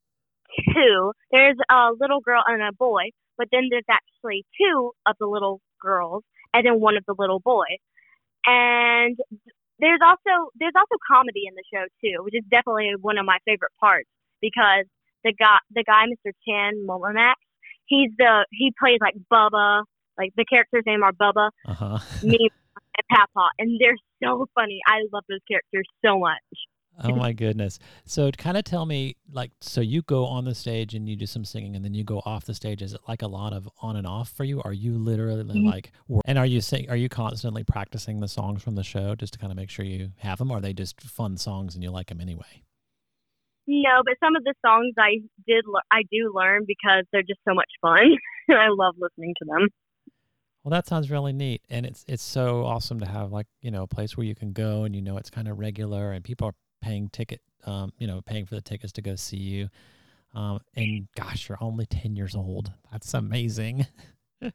two. 0.73 1.11
There's 1.31 1.57
a 1.69 1.91
little 1.99 2.19
girl 2.19 2.43
and 2.45 2.61
a 2.61 2.71
boy, 2.73 3.09
but 3.37 3.47
then 3.51 3.69
there's 3.71 3.85
actually 3.89 4.45
two 4.59 4.91
of 5.07 5.15
the 5.19 5.25
little 5.27 5.61
girls 5.81 6.23
and 6.53 6.65
then 6.65 6.79
one 6.79 6.97
of 6.97 7.05
the 7.07 7.15
little 7.17 7.39
boys. 7.39 7.79
And 8.45 9.17
there's 9.79 9.99
also 10.03 10.51
there's 10.59 10.75
also 10.75 10.95
comedy 11.09 11.43
in 11.47 11.55
the 11.55 11.63
show 11.73 11.85
too, 12.03 12.23
which 12.23 12.35
is 12.35 12.43
definitely 12.51 12.93
one 12.99 13.17
of 13.17 13.25
my 13.25 13.37
favorite 13.45 13.71
parts 13.79 14.09
because 14.41 14.85
the 15.23 15.33
guy 15.33 15.57
the 15.71 15.83
guy 15.83 16.05
Mr. 16.05 16.31
Chan 16.47 16.85
Molinak, 16.87 17.39
he's 17.85 18.11
the 18.17 18.45
he 18.51 18.73
plays 18.79 18.99
like 19.01 19.15
Bubba, 19.31 19.83
like 20.17 20.31
the 20.35 20.45
characters' 20.45 20.83
name 20.85 21.03
are 21.03 21.13
Bubba, 21.13 21.49
Uh 21.67 21.73
huh. 21.73 21.99
me, 22.21 22.49
and 22.75 23.07
Papa, 23.09 23.49
and 23.57 23.79
they're 23.79 23.97
so 24.23 24.45
funny. 24.55 24.79
I 24.87 25.07
love 25.11 25.23
those 25.29 25.43
characters 25.49 25.87
so 26.03 26.19
much. 26.19 26.43
Oh 27.01 27.15
my 27.15 27.33
goodness. 27.45 27.79
So 28.05 28.29
kind 28.31 28.57
of 28.57 28.63
tell 28.63 28.85
me 28.85 29.15
like 29.31 29.51
so 29.61 29.81
you 29.81 30.01
go 30.01 30.25
on 30.25 30.45
the 30.45 30.55
stage 30.55 30.93
and 30.95 31.07
you 31.07 31.15
do 31.15 31.25
some 31.25 31.45
singing 31.45 31.75
and 31.75 31.83
then 31.85 31.93
you 31.93 32.03
go 32.03 32.21
off 32.25 32.45
the 32.45 32.53
stage 32.53 32.81
is 32.81 32.93
it 32.93 33.01
like 33.07 33.21
a 33.21 33.27
lot 33.27 33.53
of 33.53 33.69
on 33.81 33.95
and 33.95 34.05
off 34.07 34.29
for 34.31 34.43
you 34.43 34.61
are 34.63 34.73
you 34.73 34.97
literally 34.97 35.43
Mhm. 35.43 35.65
like 35.65 35.91
and 36.25 36.37
are 36.37 36.45
you 36.45 36.61
sing 36.61 36.89
are 36.89 36.95
you 36.95 37.09
constantly 37.09 37.63
practicing 37.63 38.19
the 38.19 38.27
songs 38.27 38.63
from 38.63 38.75
the 38.75 38.83
show 38.83 39.15
just 39.15 39.33
to 39.33 39.39
kind 39.39 39.51
of 39.51 39.57
make 39.57 39.69
sure 39.69 39.85
you 39.85 40.11
have 40.17 40.39
them 40.39 40.51
or 40.51 40.57
are 40.57 40.61
they 40.61 40.73
just 40.73 40.99
fun 41.01 41.37
songs 41.37 41.75
and 41.75 41.83
you 41.83 41.91
like 41.91 42.07
them 42.07 42.19
anyway? 42.21 42.63
No, 43.67 44.01
but 44.03 44.15
some 44.19 44.35
of 44.35 44.43
the 44.43 44.55
songs 44.65 44.95
I 44.97 45.19
did 45.47 45.63
I 45.91 46.01
do 46.11 46.31
learn 46.33 46.63
because 46.65 47.05
they're 47.11 47.21
just 47.21 47.39
so 47.47 47.53
much 47.53 47.69
fun. 47.81 48.17
and 48.47 48.57
I 48.57 48.69
love 48.69 48.95
listening 48.97 49.35
to 49.39 49.45
them. 49.45 49.67
Well, 50.63 50.71
that 50.71 50.87
sounds 50.87 51.09
really 51.11 51.33
neat 51.33 51.61
and 51.69 51.85
it's 51.85 52.03
it's 52.07 52.23
so 52.23 52.65
awesome 52.65 52.99
to 52.99 53.05
have 53.05 53.31
like, 53.31 53.47
you 53.61 53.71
know, 53.71 53.83
a 53.83 53.87
place 53.87 54.17
where 54.17 54.25
you 54.25 54.35
can 54.35 54.51
go 54.53 54.83
and 54.83 54.95
you 54.95 55.01
know 55.01 55.17
it's 55.17 55.29
kind 55.29 55.47
of 55.47 55.59
regular 55.59 56.11
and 56.11 56.23
people 56.23 56.47
are 56.47 56.55
paying 56.81 57.09
ticket 57.09 57.41
um, 57.65 57.91
you 57.97 58.07
know, 58.07 58.21
paying 58.21 58.45
for 58.45 58.55
the 58.55 58.61
tickets 58.61 58.93
to 58.93 59.01
go 59.01 59.15
see 59.15 59.37
you. 59.37 59.69
Um, 60.33 60.59
and 60.75 61.07
gosh, 61.15 61.49
you're 61.49 61.57
only 61.61 61.85
10 61.85 62.15
years 62.15 62.35
old. 62.35 62.71
That's 62.91 63.13
amazing. 63.13 63.85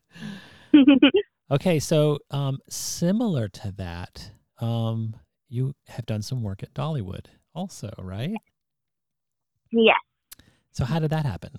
Okay, 1.51 1.79
so 1.79 2.19
um, 2.31 2.59
similar 2.71 3.49
to 3.49 3.73
that, 3.77 4.31
um, 4.61 5.15
you 5.49 5.75
have 5.89 6.07
done 6.07 6.23
some 6.23 6.43
work 6.43 6.63
at 6.63 6.73
Dollywood 6.73 7.27
also, 7.55 7.93
right? 7.99 8.35
yes. 9.71 9.99
So 10.73 10.87
how 10.87 11.01
did 11.01 11.11
that 11.11 11.27
happen? 11.27 11.51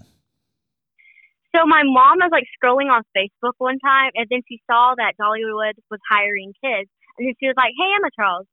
So 1.55 1.65
my 1.67 1.83
mom 1.83 2.17
was 2.17 2.31
like 2.31 2.45
scrolling 2.57 2.91
on 2.91 3.03
Facebook 3.15 3.53
one 3.59 3.77
time, 3.79 4.11
and 4.15 4.25
then 4.29 4.41
she 4.49 4.59
saw 4.69 4.95
that 4.97 5.13
Dollywood 5.21 5.73
was 5.91 5.99
hiring 6.09 6.51
kids, 6.61 6.89
and 7.17 7.27
then 7.27 7.33
she 7.39 7.45
was 7.47 7.55
like, 7.55 7.71
"Hey, 7.77 7.91
Emma 7.95 8.09
Charles, 8.15 8.47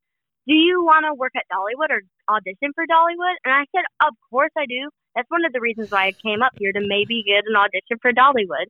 do 0.47 0.55
you 0.55 0.85
want 0.85 1.07
to 1.07 1.15
work 1.15 1.33
at 1.37 1.47
Dollywood 1.53 1.91
or 1.91 2.03
audition 2.29 2.73
for 2.75 2.87
Dollywood?" 2.87 3.37
And 3.45 3.55
I 3.55 3.65
said, 3.75 3.85
"Of 4.05 4.15
course 4.31 4.53
I 4.57 4.67
do. 4.67 4.91
That's 5.15 5.31
one 5.31 5.45
of 5.45 5.53
the 5.53 5.61
reasons 5.61 5.89
why 5.91 6.09
I 6.09 6.13
came 6.25 6.43
up 6.43 6.53
here 6.59 6.73
to 6.73 6.81
maybe 6.83 7.23
get 7.27 7.45
an 7.47 7.57
audition 7.57 7.99
for 8.03 8.13
Dollywood." 8.13 8.69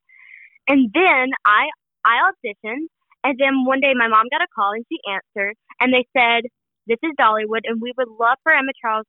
And 0.69 0.91
then 0.95 1.33
I 1.47 1.71
I 2.05 2.31
auditioned, 2.31 2.89
and 3.25 3.39
then 3.39 3.65
one 3.65 3.81
day 3.81 3.95
my 3.95 4.09
mom 4.09 4.27
got 4.31 4.43
a 4.43 4.49
call 4.55 4.73
and 4.73 4.85
she 4.91 4.99
answered, 5.09 5.57
and 5.81 5.93
they 5.95 6.07
said, 6.17 6.45
"This 6.87 6.99
is 7.03 7.13
Dollywood, 7.19 7.63
and 7.65 7.81
we 7.81 7.93
would 7.97 8.09
love 8.09 8.39
for 8.43 8.53
Emma 8.53 8.73
Charles 8.81 9.07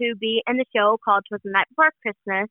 to 0.00 0.14
be 0.16 0.42
in 0.46 0.56
the 0.58 0.66
show 0.76 0.98
called 1.04 1.24
Twas 1.28 1.40
the 1.44 1.50
Night 1.52 1.68
Before 1.70 1.92
Christmas." 2.02 2.50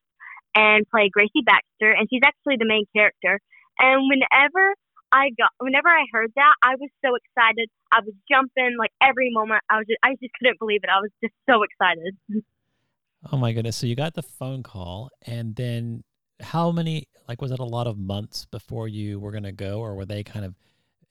and 0.56 0.86
play 0.89 1.10
Gracie 1.10 1.44
Baxter, 1.46 1.91
and 1.91 2.08
she's 2.10 2.22
actually 2.26 2.58
the 2.58 2.65
main 2.68 2.86
character. 2.96 3.39
And 3.80 4.10
whenever 4.10 4.76
I 5.15 5.30
got, 5.38 5.49
whenever 5.60 5.88
I 5.88 6.06
heard 6.12 6.32
that, 6.36 6.54
I 6.62 6.75
was 6.75 6.89
so 7.04 7.15
excited. 7.15 7.69
I 7.89 8.01
was 8.01 8.13
jumping 8.30 8.75
like 8.78 8.91
every 9.01 9.30
moment. 9.32 9.62
I 9.69 9.78
was, 9.78 9.86
just, 9.88 9.99
I 10.04 10.10
just 10.21 10.34
couldn't 10.38 10.60
believe 10.60 10.82
it. 10.84 10.89
I 10.89 10.99
was 10.99 11.12
just 11.23 11.34
so 11.49 11.63
excited. 11.63 12.17
Oh 13.32 13.38
my 13.38 13.54
goodness! 13.54 13.78
So 13.78 13.88
you 13.88 13.95
got 13.95 14.13
the 14.13 14.21
phone 14.21 14.62
call, 14.62 15.10
and 15.25 15.56
then 15.56 16.04
how 16.41 16.71
many? 16.71 17.08
Like, 17.28 17.41
was 17.41 17.51
it 17.51 17.60
a 17.60 17.63
lot 17.63 17.88
of 17.88 17.97
months 17.97 18.45
before 18.45 18.88
you 18.88 19.19
were 19.19 19.32
going 19.32 19.45
to 19.45 19.51
go, 19.51 19.80
or 19.80 19.95
were 19.95 20.06
they 20.06 20.21
kind 20.21 20.45
of 20.45 20.56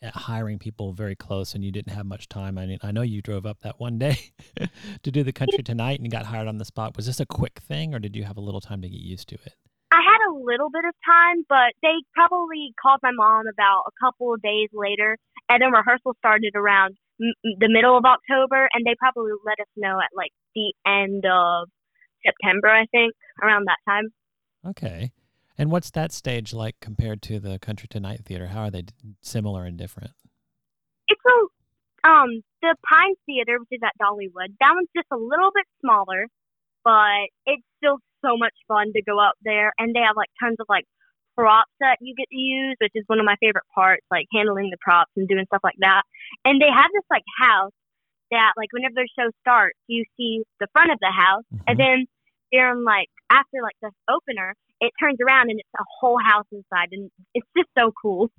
uh, 0.00 0.16
hiring 0.16 0.60
people 0.60 0.92
very 0.92 1.16
close, 1.16 1.54
and 1.54 1.64
you 1.64 1.72
didn't 1.72 1.92
have 1.92 2.06
much 2.06 2.28
time? 2.28 2.56
I 2.56 2.66
mean, 2.66 2.78
I 2.82 2.92
know 2.92 3.02
you 3.02 3.20
drove 3.20 3.46
up 3.46 3.60
that 3.62 3.80
one 3.80 3.98
day 3.98 4.32
to 5.02 5.10
do 5.10 5.24
the 5.24 5.32
Country 5.32 5.64
Tonite, 5.64 5.96
and 5.96 6.04
you 6.04 6.10
got 6.10 6.26
hired 6.26 6.46
on 6.46 6.58
the 6.58 6.64
spot. 6.64 6.96
Was 6.96 7.06
this 7.06 7.18
a 7.18 7.26
quick 7.26 7.58
thing, 7.58 7.94
or 7.94 7.98
did 7.98 8.14
you 8.14 8.22
have 8.24 8.36
a 8.36 8.42
little 8.42 8.60
time 8.60 8.82
to 8.82 8.88
get 8.88 9.00
used 9.00 9.28
to 9.30 9.36
it? 9.46 9.54
I 10.46 10.52
had 10.52 10.60
a 10.60 10.62
little 10.62 10.70
bit 10.70 10.84
of 10.84 10.94
time, 11.04 11.44
but 11.48 11.72
they 11.82 11.94
probably 12.14 12.74
called 12.80 13.00
my 13.02 13.12
mom 13.12 13.46
about 13.46 13.84
a 13.86 14.04
couple 14.04 14.34
of 14.34 14.42
days 14.42 14.68
later, 14.72 15.16
and 15.48 15.62
then 15.62 15.72
rehearsal 15.72 16.14
started 16.18 16.52
around 16.54 16.96
m- 17.20 17.56
the 17.60 17.68
middle 17.68 17.96
of 17.96 18.04
October, 18.04 18.68
and 18.72 18.84
they 18.86 18.94
probably 18.98 19.32
let 19.44 19.60
us 19.60 19.68
know 19.76 19.98
at 20.00 20.10
like 20.16 20.32
the 20.54 20.72
end 20.86 21.24
of 21.26 21.68
September, 22.24 22.68
I 22.68 22.86
think, 22.90 23.14
around 23.42 23.66
that 23.66 23.78
time. 23.88 24.12
Okay. 24.66 25.12
And 25.56 25.70
what's 25.70 25.90
that 25.90 26.12
stage 26.12 26.52
like 26.52 26.76
compared 26.80 27.22
to 27.22 27.38
the 27.38 27.58
Country 27.58 27.86
Tonite 27.88 28.24
Theater? 28.24 28.48
How 28.48 28.62
are 28.62 28.70
they 28.70 28.82
d- 28.82 28.94
similar 29.22 29.64
and 29.64 29.76
different? 29.76 30.10
it's 31.08 31.20
a 31.26 32.08
um 32.08 32.42
the 32.62 32.74
Pine 32.88 33.14
Theater, 33.26 33.58
which 33.60 33.68
is 33.72 33.80
at 33.84 33.92
Dollywood. 34.00 34.56
That 34.60 34.72
one's 34.74 34.88
just 34.96 35.08
a 35.12 35.16
little 35.16 35.50
bit 35.54 35.66
smaller, 35.80 36.26
but 36.82 37.28
it's 37.46 37.62
still 37.78 37.98
so 38.24 38.36
much 38.36 38.54
fun 38.66 38.92
to 38.94 39.02
go 39.02 39.20
up 39.20 39.34
there. 39.42 39.72
And 39.78 39.94
they 39.94 40.00
have 40.00 40.16
like 40.16 40.30
tons 40.40 40.56
of 40.60 40.66
like 40.68 40.84
props 41.36 41.70
that 41.80 41.98
you 42.00 42.14
get 42.16 42.28
to 42.30 42.36
use, 42.36 42.76
which 42.80 42.92
is 42.94 43.04
one 43.06 43.20
of 43.20 43.26
my 43.26 43.36
favorite 43.40 43.64
parts, 43.74 44.06
like 44.10 44.26
handling 44.32 44.70
the 44.70 44.78
props 44.80 45.10
and 45.16 45.28
doing 45.28 45.44
stuff 45.46 45.60
like 45.62 45.78
that. 45.80 46.02
And 46.44 46.60
they 46.60 46.70
have 46.72 46.90
this 46.94 47.04
like 47.10 47.24
house 47.38 47.72
that 48.30 48.52
like 48.56 48.72
whenever 48.72 48.94
their 48.94 49.10
show 49.18 49.30
starts, 49.40 49.78
you 49.86 50.04
see 50.16 50.42
the 50.60 50.66
front 50.72 50.90
of 50.90 50.98
the 51.00 51.12
house, 51.12 51.44
and 51.68 51.76
Mhm. 51.76 51.82
then 51.82 52.06
during 52.52 52.84
like 52.84 53.08
after 53.30 53.58
like 53.62 53.76
the 53.82 53.90
opener, 54.08 54.54
it 54.80 54.92
turns 55.00 55.18
around 55.20 55.50
and 55.50 55.60
it's 55.60 55.68
a 55.78 55.84
whole 56.00 56.18
house 56.18 56.46
inside, 56.52 56.88
and 56.92 57.10
it's 57.34 57.46
just 57.56 57.68
so 57.76 57.92
cool. 58.00 58.30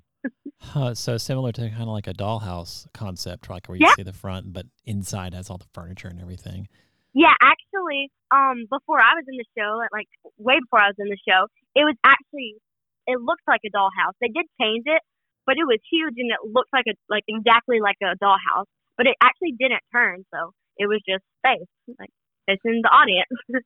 Huh, 0.60 0.94
so 0.94 1.18
similar 1.18 1.52
to 1.52 1.68
kind 1.68 1.82
of 1.82 1.88
like 1.88 2.06
a 2.06 2.14
dollhouse 2.14 2.86
concept, 2.94 3.48
like 3.50 3.68
where 3.68 3.76
you 3.76 3.84
Yeah. 3.86 3.94
see 3.94 4.02
the 4.02 4.12
front, 4.12 4.52
but 4.52 4.66
inside 4.84 5.34
has 5.34 5.50
all 5.50 5.58
the 5.58 5.66
furniture 5.72 6.08
and 6.08 6.20
everything. 6.20 6.68
Yeah, 7.16 7.32
actually, 7.40 8.12
um, 8.28 8.68
before 8.68 9.00
I 9.00 9.16
was 9.16 9.24
in 9.24 9.40
the 9.40 9.48
show, 9.56 9.80
like 9.88 10.04
way 10.36 10.60
before 10.60 10.84
I 10.84 10.92
was 10.92 11.00
in 11.00 11.08
the 11.08 11.16
show, 11.24 11.48
it 11.72 11.88
was 11.88 11.96
actually 12.04 12.60
it 13.06 13.16
looked 13.24 13.48
like 13.48 13.64
a 13.64 13.72
dollhouse. 13.72 14.12
They 14.20 14.28
did 14.28 14.44
change 14.60 14.84
it, 14.84 15.00
but 15.46 15.56
it 15.56 15.64
was 15.64 15.80
huge 15.90 16.12
and 16.18 16.28
it 16.28 16.44
looked 16.44 16.68
like 16.76 16.84
a 16.84 16.92
like 17.08 17.24
exactly 17.26 17.80
like 17.80 17.96
a 18.04 18.12
dollhouse. 18.22 18.68
But 18.98 19.06
it 19.06 19.16
actually 19.22 19.52
didn't 19.58 19.80
turn, 19.92 20.26
so 20.28 20.52
it 20.76 20.86
was 20.92 21.00
just 21.08 21.24
space, 21.40 21.64
like 21.98 22.10
it's 22.48 22.60
in 22.66 22.82
the 22.82 22.88
audience. 22.92 23.32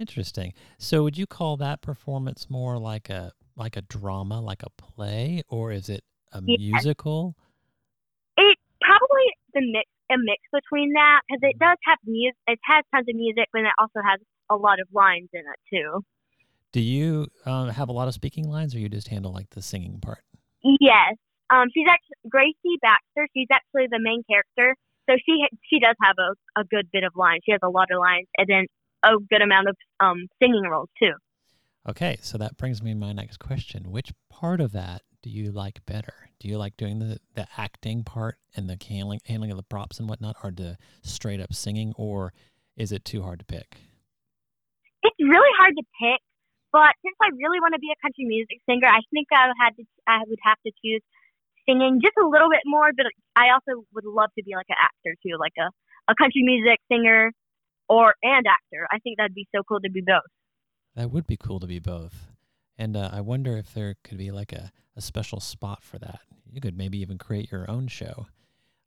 Interesting. 0.00 0.52
So 0.78 1.04
would 1.04 1.16
you 1.16 1.28
call 1.28 1.56
that 1.58 1.82
performance 1.82 2.50
more 2.50 2.78
like 2.78 3.10
a 3.10 3.30
like 3.54 3.76
a 3.76 3.82
drama, 3.82 4.40
like 4.40 4.64
a 4.64 4.70
play, 4.70 5.42
or 5.48 5.70
is 5.70 5.88
it 5.88 6.02
a 6.32 6.42
Yes. 6.42 6.58
musical? 6.58 7.36
It 8.36 8.58
probably 8.80 9.28
the 9.54 9.60
mix 9.70 9.86
a 10.10 10.16
mix 10.18 10.40
between 10.52 10.92
that 10.94 11.20
because 11.26 11.40
it 11.42 11.58
does 11.58 11.78
have 11.84 11.98
music. 12.06 12.36
It 12.46 12.58
has 12.64 12.84
tons 12.94 13.06
of 13.08 13.16
music, 13.16 13.48
but 13.52 13.62
it 13.62 13.76
also 13.78 14.00
has 14.04 14.20
a 14.50 14.56
lot 14.56 14.80
of 14.80 14.88
lines 14.92 15.28
in 15.32 15.40
it 15.40 15.60
too. 15.70 16.02
Do 16.72 16.80
you 16.80 17.26
um, 17.44 17.68
have 17.68 17.88
a 17.88 17.92
lot 17.92 18.08
of 18.08 18.14
speaking 18.14 18.48
lines, 18.48 18.74
or 18.74 18.78
you 18.78 18.88
just 18.88 19.08
handle 19.08 19.32
like 19.32 19.50
the 19.50 19.62
singing 19.62 20.00
part? 20.00 20.24
Yes. 20.62 21.16
Um, 21.50 21.68
she's 21.74 21.86
actually 21.88 22.16
Gracie 22.30 22.78
Baxter. 22.80 23.28
She's 23.36 23.48
actually 23.52 23.88
the 23.90 24.00
main 24.00 24.22
character, 24.24 24.74
so 25.08 25.16
she 25.24 25.46
she 25.68 25.80
does 25.80 25.96
have 26.02 26.16
a, 26.18 26.60
a 26.60 26.64
good 26.64 26.88
bit 26.92 27.04
of 27.04 27.12
lines. 27.14 27.42
She 27.44 27.52
has 27.52 27.60
a 27.62 27.68
lot 27.68 27.88
of 27.92 27.98
lines, 28.00 28.26
and 28.38 28.46
then 28.48 28.66
a 29.04 29.16
good 29.30 29.42
amount 29.42 29.68
of 29.68 29.76
um 30.00 30.28
singing 30.42 30.62
roles 30.62 30.88
too. 30.98 31.12
Okay, 31.88 32.16
so 32.22 32.38
that 32.38 32.56
brings 32.56 32.82
me 32.82 32.92
to 32.92 32.96
my 32.96 33.12
next 33.12 33.38
question. 33.38 33.90
Which 33.90 34.12
part 34.30 34.60
of 34.60 34.72
that 34.72 35.02
do 35.22 35.30
you 35.30 35.52
like 35.52 35.84
better? 35.86 36.14
Do 36.40 36.48
you 36.48 36.58
like 36.58 36.76
doing 36.76 36.98
the, 36.98 37.18
the 37.34 37.46
acting 37.56 38.02
part 38.02 38.38
and 38.56 38.68
the 38.68 38.76
handling 38.88 39.20
handling 39.24 39.50
of 39.50 39.56
the 39.56 39.62
props 39.62 39.98
and 39.98 40.08
whatnot, 40.08 40.36
or 40.42 40.50
the 40.50 40.76
straight 41.02 41.40
up 41.40 41.54
singing, 41.54 41.94
or 41.96 42.32
is 42.76 42.92
it 42.92 43.04
too 43.04 43.22
hard 43.22 43.38
to 43.38 43.44
pick? 43.44 43.78
It's 45.02 45.16
really 45.20 45.50
hard 45.58 45.74
to 45.76 45.84
pick, 46.00 46.20
but 46.72 46.94
since 47.04 47.16
I 47.22 47.30
really 47.38 47.60
want 47.60 47.74
to 47.74 47.80
be 47.80 47.92
a 47.92 48.02
country 48.02 48.24
music 48.24 48.58
singer, 48.66 48.88
I 48.88 49.00
think 49.12 49.28
I 49.32 49.52
had 49.60 49.76
to 49.76 49.84
I 50.08 50.18
would 50.26 50.38
have 50.42 50.58
to 50.66 50.72
choose 50.84 51.02
singing 51.68 52.00
just 52.02 52.14
a 52.18 52.26
little 52.26 52.50
bit 52.50 52.62
more. 52.66 52.90
But 52.96 53.06
I 53.36 53.54
also 53.54 53.84
would 53.94 54.04
love 54.04 54.30
to 54.38 54.42
be 54.44 54.54
like 54.56 54.68
an 54.68 54.80
actor 54.80 55.14
too, 55.22 55.38
like 55.38 55.54
a 55.58 55.70
a 56.10 56.14
country 56.16 56.42
music 56.42 56.80
singer 56.90 57.30
or 57.88 58.14
and 58.22 58.46
actor. 58.46 58.88
I 58.90 58.98
think 58.98 59.18
that'd 59.18 59.34
be 59.34 59.46
so 59.54 59.62
cool 59.62 59.80
to 59.80 59.90
be 59.90 60.02
both. 60.02 60.26
That 60.96 61.10
would 61.10 61.26
be 61.26 61.36
cool 61.36 61.60
to 61.60 61.66
be 61.66 61.78
both. 61.78 62.31
And 62.82 62.96
uh, 62.96 63.10
I 63.12 63.20
wonder 63.20 63.56
if 63.56 63.72
there 63.74 63.94
could 64.02 64.18
be 64.18 64.32
like 64.32 64.52
a, 64.52 64.72
a 64.96 65.00
special 65.00 65.38
spot 65.38 65.84
for 65.84 66.00
that. 66.00 66.18
You 66.52 66.60
could 66.60 66.76
maybe 66.76 66.98
even 66.98 67.16
create 67.16 67.52
your 67.52 67.70
own 67.70 67.86
show. 67.86 68.26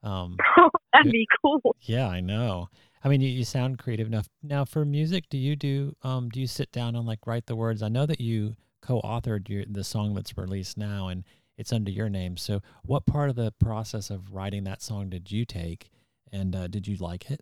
Um, 0.04 0.36
that'd 0.94 1.14
be 1.14 1.26
cool. 1.42 1.78
yeah, 1.80 2.10
I 2.10 2.20
know. 2.20 2.68
I 3.06 3.08
mean, 3.08 3.22
you, 3.22 3.30
you 3.30 3.46
sound 3.46 3.80
creative 3.80 4.08
enough. 4.08 4.28
Now, 4.44 4.66
for 4.66 4.84
music, 4.84 5.30
do 5.30 5.38
you 5.38 5.56
do 5.56 5.96
um, 6.04 6.28
do 6.28 6.42
you 6.42 6.48
sit 6.48 6.74
down 6.74 6.98
and 6.98 7.06
like 7.06 7.26
write 7.26 7.46
the 7.46 7.56
words? 7.56 7.82
I 7.82 7.88
know 7.88 8.06
that 8.06 8.20
you 8.20 8.58
co-authored 8.82 9.48
your, 9.48 9.64
the 9.66 9.86
song 9.86 10.14
that's 10.14 10.38
released 10.38 10.78
now, 10.78 11.08
and 11.08 11.24
it's 11.58 11.72
under 11.72 11.90
your 11.90 12.10
name. 12.10 12.36
So, 12.36 12.60
what 12.84 13.06
part 13.06 13.30
of 13.30 13.38
the 13.38 13.54
process 13.62 14.10
of 14.10 14.34
writing 14.34 14.66
that 14.66 14.82
song 14.82 15.10
did 15.10 15.32
you 15.32 15.46
take, 15.46 15.90
and 16.34 16.54
uh, 16.54 16.68
did 16.68 16.86
you 16.86 16.98
like 16.98 17.32
it? 17.32 17.40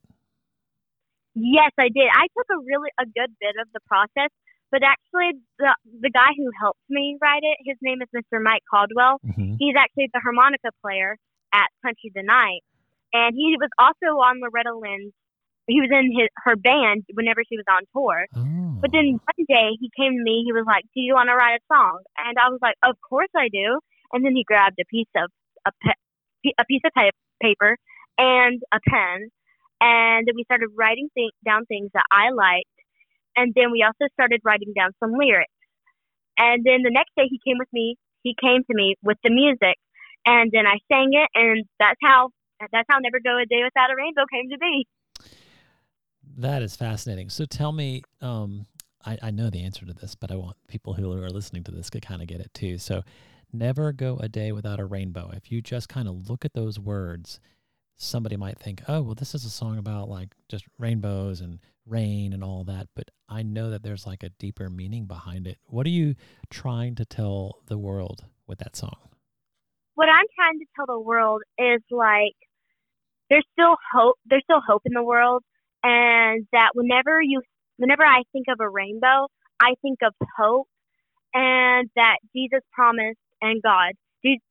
Yes, 1.34 1.72
I 1.80 1.90
did. 1.90 2.08
I 2.14 2.28
took 2.38 2.46
a 2.52 2.60
really 2.64 2.92
a 3.00 3.06
good 3.06 3.34
bit 3.42 3.56
of 3.60 3.68
the 3.74 3.80
process, 3.88 4.30
but 4.74 4.82
actually 4.82 5.38
the 5.62 5.70
the 6.02 6.10
guy 6.10 6.34
who 6.36 6.50
helped 6.60 6.82
me 6.90 7.16
write 7.22 7.46
it, 7.46 7.62
his 7.62 7.78
name 7.86 8.02
is 8.02 8.10
Mr. 8.10 8.42
Mike 8.42 8.66
Caldwell. 8.66 9.22
Mm-hmm. 9.22 9.62
He's 9.62 9.78
actually 9.78 10.10
the 10.12 10.20
harmonica 10.20 10.74
player 10.82 11.16
at 11.54 11.70
Country 11.86 12.10
Tonite, 12.10 12.66
and 13.14 13.38
he 13.38 13.54
was 13.62 13.70
also 13.78 14.18
on 14.18 14.42
Loretta 14.42 14.74
Lynn's. 14.74 15.14
He 15.70 15.80
was 15.80 15.94
in 15.94 16.10
his 16.10 16.28
her 16.44 16.58
band 16.58 17.06
whenever 17.14 17.46
she 17.48 17.56
was 17.56 17.70
on 17.70 17.86
tour. 17.94 18.26
Oh. 18.36 18.82
But 18.82 18.92
then 18.92 19.22
one 19.22 19.46
day 19.48 19.78
he 19.80 19.94
came 19.96 20.18
to 20.18 20.24
me. 20.26 20.42
He 20.44 20.52
was 20.52 20.66
like, 20.66 20.84
"Do 20.98 21.00
you 21.06 21.14
want 21.14 21.30
to 21.30 21.38
write 21.38 21.62
a 21.62 21.64
song?" 21.70 22.02
And 22.18 22.36
I 22.42 22.50
was 22.50 22.60
like, 22.60 22.76
"Of 22.82 22.98
course 23.08 23.32
I 23.38 23.48
do." 23.54 23.78
And 24.12 24.26
then 24.26 24.36
he 24.36 24.44
grabbed 24.44 24.82
a 24.82 24.90
piece 24.90 25.14
of 25.16 25.30
a 25.70 25.72
pe- 25.86 26.58
a 26.58 26.66
piece 26.66 26.82
of 26.84 26.92
pa- 26.98 27.14
paper 27.40 27.78
and 28.18 28.58
a 28.74 28.80
pen, 28.90 29.30
and 29.80 30.26
then 30.26 30.34
we 30.36 30.44
started 30.50 30.70
writing 30.76 31.10
th- 31.16 31.38
down 31.46 31.66
things 31.70 31.92
that 31.94 32.10
I 32.12 32.32
liked. 32.34 32.73
And 33.36 33.54
then 33.56 33.72
we 33.72 33.84
also 33.84 34.12
started 34.14 34.42
writing 34.44 34.74
down 34.76 34.92
some 35.00 35.14
lyrics. 35.14 35.52
And 36.38 36.64
then 36.64 36.82
the 36.84 36.92
next 36.92 37.12
day 37.16 37.26
he 37.30 37.40
came 37.46 37.58
with 37.60 37.72
me. 37.72 37.96
He 38.24 38.36
came 38.40 38.64
to 38.64 38.74
me 38.74 38.96
with 39.04 39.18
the 39.24 39.30
music, 39.30 39.78
and 40.26 40.50
then 40.52 40.66
I 40.66 40.80
sang 40.90 41.12
it, 41.12 41.30
and 41.36 41.66
that's 41.78 42.00
how 42.02 42.30
that's 42.72 42.88
how 42.90 43.00
Never 43.00 43.20
Go 43.20 43.38
a 43.38 43.46
Day 43.46 43.62
Without 43.64 43.92
a 43.92 43.96
Rainbow 43.96 44.24
came 44.32 44.50
to 44.50 44.58
be. 44.58 44.88
That 46.38 46.62
is 46.62 46.76
fascinating. 46.76 47.30
So 47.30 47.46
tell 47.46 47.74
me, 47.74 48.04
um, 48.22 48.66
I, 49.06 49.18
I 49.22 49.32
know 49.32 49.50
the 49.50 49.64
answer 49.64 49.86
to 49.86 49.94
this, 49.94 50.16
but 50.16 50.32
I 50.32 50.36
want 50.36 50.56
people 50.68 50.94
who 50.94 51.12
are 51.12 51.30
listening 51.30 51.64
to 51.66 51.72
this 51.72 51.90
to 51.92 52.00
kind 52.00 52.22
of 52.22 52.28
get 52.28 52.40
it 52.40 52.54
too. 52.54 52.78
So, 52.78 53.04
never 53.52 53.92
go 53.92 54.18
a 54.18 54.28
day 54.28 54.52
without 54.52 54.80
a 54.80 54.86
rainbow. 54.86 55.30
If 55.34 55.52
you 55.52 55.62
just 55.62 55.90
kind 55.90 56.08
of 56.08 56.30
look 56.30 56.46
at 56.46 56.54
those 56.54 56.80
words, 56.80 57.40
somebody 57.96 58.36
might 58.36 58.58
think, 58.58 58.82
oh, 58.88 59.02
well, 59.02 59.16
this 59.16 59.36
is 59.36 59.46
a 59.46 59.50
song 59.50 59.78
about 59.78 60.10
like 60.10 60.30
just 60.50 60.66
rainbows 60.80 61.42
and 61.42 61.60
rain 61.86 62.34
and 62.34 62.44
all 62.44 62.64
that. 62.66 62.88
But 62.96 63.12
I 63.30 63.44
know 63.44 63.70
that 63.70 63.84
there's 63.84 64.06
like 64.06 64.24
a 64.24 64.30
deeper 64.30 64.70
meaning 64.70 65.06
behind 65.06 65.48
it. 65.48 65.58
What 65.68 65.86
are 65.86 65.92
you 65.92 66.16
trying 66.50 66.96
to 66.96 67.06
tell 67.06 67.60
the 67.68 67.78
world 67.78 68.26
with 68.48 68.60
that 68.60 68.76
song? 68.76 68.98
what 69.96 70.10
I'm 70.10 70.26
trying 70.36 70.60
to 70.60 70.66
tell 70.76 70.86
the 70.88 71.00
world 71.00 71.42
is 71.58 71.82
like 71.92 72.36
there's 73.30 73.46
still 73.54 73.76
hope 73.94 74.18
there's 74.26 74.44
still 74.44 74.62
hope 74.66 74.82
in 74.86 74.94
the 74.94 75.04
world 75.04 75.44
and 75.84 76.48
that 76.52 76.72
whenever 76.74 77.22
you 77.22 77.42
whenever 77.78 78.04
I 78.04 78.24
think 78.32 78.46
of 78.50 78.60
a 78.60 78.70
rainbow, 78.70 79.28
I 79.60 79.76
think 79.82 80.00
of 80.04 80.14
hope 80.38 80.68
and 81.34 81.90
that 81.96 82.18
Jesus 82.36 82.62
promised 82.74 83.20
and 83.42 83.62
God 83.62 83.94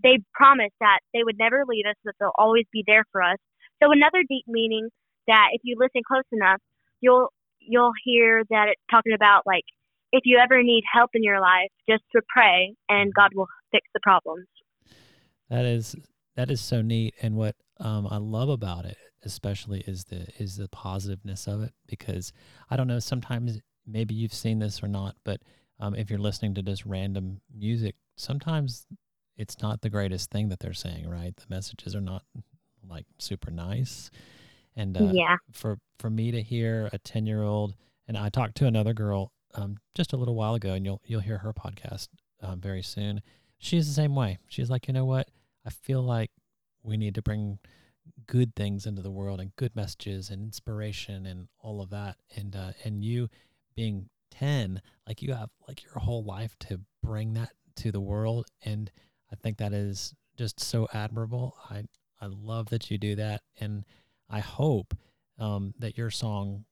they 0.03 0.19
promised 0.35 0.75
that 0.81 0.99
they 1.15 1.25
would 1.25 1.39
never 1.39 1.65
leave 1.67 1.87
us, 1.89 1.97
that 2.05 2.13
they'll 2.21 2.37
always 2.37 2.67
be 2.71 2.85
there 2.87 3.05
for 3.11 3.23
us. 3.23 3.39
So 3.83 3.91
another 3.91 4.23
deep 4.29 4.45
meaning 4.47 4.91
that 5.27 5.49
if 5.53 5.63
you 5.65 5.77
listen 5.79 6.03
close 6.07 6.29
enough, 6.31 6.61
you'll 7.03 7.29
you'll 7.61 7.93
hear 8.05 8.43
that 8.49 8.69
it's 8.69 8.81
talking 8.91 9.13
about 9.13 9.43
like 9.47 9.65
if 10.13 10.23
you 10.25 10.39
ever 10.39 10.63
need 10.63 10.85
help 10.93 11.11
in 11.15 11.23
your 11.23 11.41
life, 11.41 11.71
just 11.89 12.03
to 12.15 12.23
pray 12.29 12.75
and 12.89 13.13
God 13.15 13.31
will 13.35 13.49
fix 13.71 13.89
the 13.95 14.01
problems. 14.01 14.47
That 15.51 15.65
is 15.65 15.97
that 16.37 16.51
is 16.51 16.61
so 16.61 16.81
neat, 16.81 17.15
and 17.21 17.37
what 17.37 17.57
um, 17.81 18.07
I 18.11 18.17
love 18.17 18.49
about 18.49 18.85
it, 18.85 18.97
especially, 19.23 19.81
is 19.87 20.05
the 20.05 20.27
is 20.39 20.57
the 20.57 20.69
positiveness 20.69 21.47
of 21.47 21.63
it. 21.63 21.73
Because 21.87 22.33
I 22.71 22.77
don't 22.77 22.87
know, 22.87 22.99
sometimes 22.99 23.61
maybe 23.87 24.15
you've 24.15 24.33
seen 24.33 24.59
this 24.59 24.83
or 24.83 24.89
not, 24.89 25.17
but 25.25 25.43
um, 25.79 25.95
if 25.95 26.09
you're 26.09 26.19
listening 26.19 26.55
to 26.55 26.63
just 26.63 26.87
random 26.87 27.41
music, 27.55 27.97
sometimes 28.17 28.87
it's 29.37 29.61
not 29.61 29.81
the 29.83 29.91
greatest 29.91 30.31
thing 30.31 30.49
that 30.49 30.61
they're 30.61 30.73
saying. 30.73 31.09
Right, 31.09 31.37
the 31.37 31.47
messages 31.51 31.95
are 31.95 32.01
not 32.01 32.23
like 32.89 33.07
super 33.19 33.51
nice, 33.51 34.11
and 34.77 34.97
uh, 34.97 35.11
yeah. 35.13 35.37
for 35.53 35.79
for 35.99 36.11
me 36.11 36.31
to 36.31 36.43
hear 36.43 36.89
a 36.93 36.99
10 36.99 37.27
year 37.27 37.43
old 37.43 37.75
and 38.09 38.17
i 38.17 38.29
talked 38.29 38.57
to 38.57 38.67
another 38.67 38.93
girl 38.93 39.33
um, 39.55 39.79
just 39.95 40.13
a 40.13 40.17
little 40.17 40.35
while 40.35 40.55
ago 40.55 40.73
and 40.73 40.85
you'll 40.85 41.01
you'll 41.05 41.21
hear 41.21 41.39
her 41.39 41.53
podcast 41.53 42.09
um, 42.41 42.61
very 42.61 42.83
soon. 42.83 43.23
She's 43.59 43.87
the 43.87 43.95
same 43.95 44.15
way. 44.15 44.39
She's 44.49 44.71
like 44.71 44.89
you 44.89 44.95
know 44.95 45.05
what? 45.05 45.29
I 45.65 45.71
feel 45.71 46.03
like 46.03 46.31
we 46.83 46.97
need 46.97 47.15
to 47.15 47.23
bring 47.23 47.59
good 48.27 48.55
things 48.57 48.87
into 48.87 49.03
the 49.03 49.11
world 49.11 49.41
and 49.41 49.55
good 49.57 49.77
messages 49.77 50.31
and 50.31 50.43
inspiration 50.43 51.27
and 51.27 51.49
all 51.61 51.81
of 51.81 51.91
that. 51.91 52.17
And 52.37 52.57
uh, 52.57 52.73
and 52.85 53.05
you 53.05 53.29
being 53.75 54.09
10 54.33 54.81
like 55.07 55.21
you 55.21 55.35
have 55.35 55.51
like 55.69 55.85
your 55.85 55.99
whole 55.99 56.25
life 56.25 56.57
to 56.59 56.81
bring 57.03 57.35
that 57.35 57.51
to 57.77 57.93
the 57.93 58.01
world 58.01 58.47
and 58.65 58.91
i 59.31 59.37
think 59.37 59.59
that 59.59 59.75
is 59.75 60.15
just 60.39 60.59
so 60.59 60.89
admirable. 60.95 61.55
I 61.69 61.85
i 62.21 62.27
love 62.27 62.71
that 62.71 62.91
you 62.91 62.97
do 62.97 63.15
that 63.17 63.43
and 63.61 63.85
i 64.33 64.41
hope 64.41 64.95
um, 65.39 65.75
that 65.79 65.97
your 65.97 66.11
song 66.11 66.65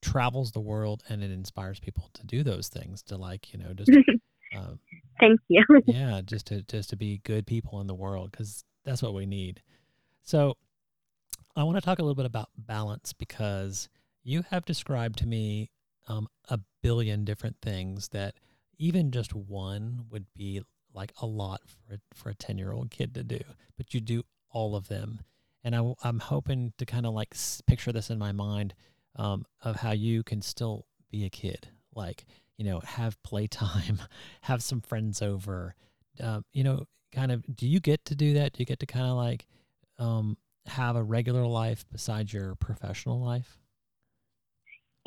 travels 0.00 0.52
the 0.52 0.60
world 0.60 1.02
and 1.08 1.22
it 1.22 1.30
inspires 1.30 1.80
people 1.80 2.10
to 2.14 2.24
do 2.24 2.42
those 2.42 2.68
things 2.68 3.02
to 3.02 3.16
like 3.16 3.52
you 3.52 3.58
know 3.58 3.72
just 3.72 3.90
um, 4.56 4.78
Thank 5.18 5.40
you. 5.48 5.64
yeah 5.86 6.20
just 6.24 6.46
to 6.48 6.62
just 6.62 6.90
to 6.90 6.96
be 6.96 7.20
good 7.24 7.46
people 7.46 7.80
in 7.80 7.86
the 7.86 7.94
world 7.94 8.30
because 8.30 8.64
that's 8.84 9.02
what 9.02 9.14
we 9.14 9.26
need 9.26 9.62
so 10.22 10.56
i 11.56 11.62
want 11.62 11.76
to 11.76 11.80
talk 11.80 11.98
a 11.98 12.02
little 12.02 12.14
bit 12.14 12.26
about 12.26 12.50
balance 12.56 13.12
because 13.12 13.88
you 14.22 14.44
have 14.50 14.64
described 14.64 15.18
to 15.18 15.26
me 15.26 15.70
um, 16.08 16.28
a 16.48 16.60
billion 16.82 17.24
different 17.24 17.56
things 17.62 18.08
that 18.08 18.34
even 18.78 19.10
just 19.10 19.34
one 19.34 20.04
would 20.10 20.26
be 20.36 20.62
like 20.94 21.12
a 21.20 21.26
lot 21.26 21.60
for 21.66 21.98
for 22.14 22.30
a 22.30 22.34
10 22.34 22.58
year 22.58 22.72
old 22.72 22.90
kid 22.90 23.14
to 23.14 23.24
do 23.24 23.40
but 23.76 23.94
you 23.94 24.00
do 24.00 24.22
all 24.50 24.76
of 24.76 24.88
them 24.88 25.20
and 25.66 25.74
I, 25.74 26.08
am 26.08 26.20
hoping 26.20 26.72
to 26.78 26.86
kind 26.86 27.04
of 27.04 27.12
like 27.12 27.34
picture 27.66 27.92
this 27.92 28.08
in 28.08 28.18
my 28.18 28.32
mind 28.32 28.74
um, 29.16 29.44
of 29.62 29.76
how 29.76 29.92
you 29.92 30.22
can 30.22 30.40
still 30.40 30.86
be 31.10 31.24
a 31.24 31.30
kid 31.30 31.68
like 31.94 32.24
you 32.56 32.64
know 32.64 32.80
have 32.80 33.22
playtime 33.22 34.00
have 34.42 34.62
some 34.62 34.80
friends 34.80 35.20
over 35.20 35.74
um, 36.22 36.44
you 36.52 36.64
know 36.64 36.84
kind 37.12 37.32
of 37.32 37.44
do 37.54 37.66
you 37.66 37.80
get 37.80 38.04
to 38.04 38.14
do 38.14 38.34
that 38.34 38.52
do 38.52 38.60
you 38.60 38.66
get 38.66 38.78
to 38.80 38.86
kind 38.86 39.06
of 39.06 39.16
like 39.16 39.46
um, 39.98 40.36
have 40.66 40.96
a 40.96 41.02
regular 41.02 41.46
life 41.46 41.84
besides 41.90 42.32
your 42.32 42.54
professional 42.54 43.20
life 43.20 43.58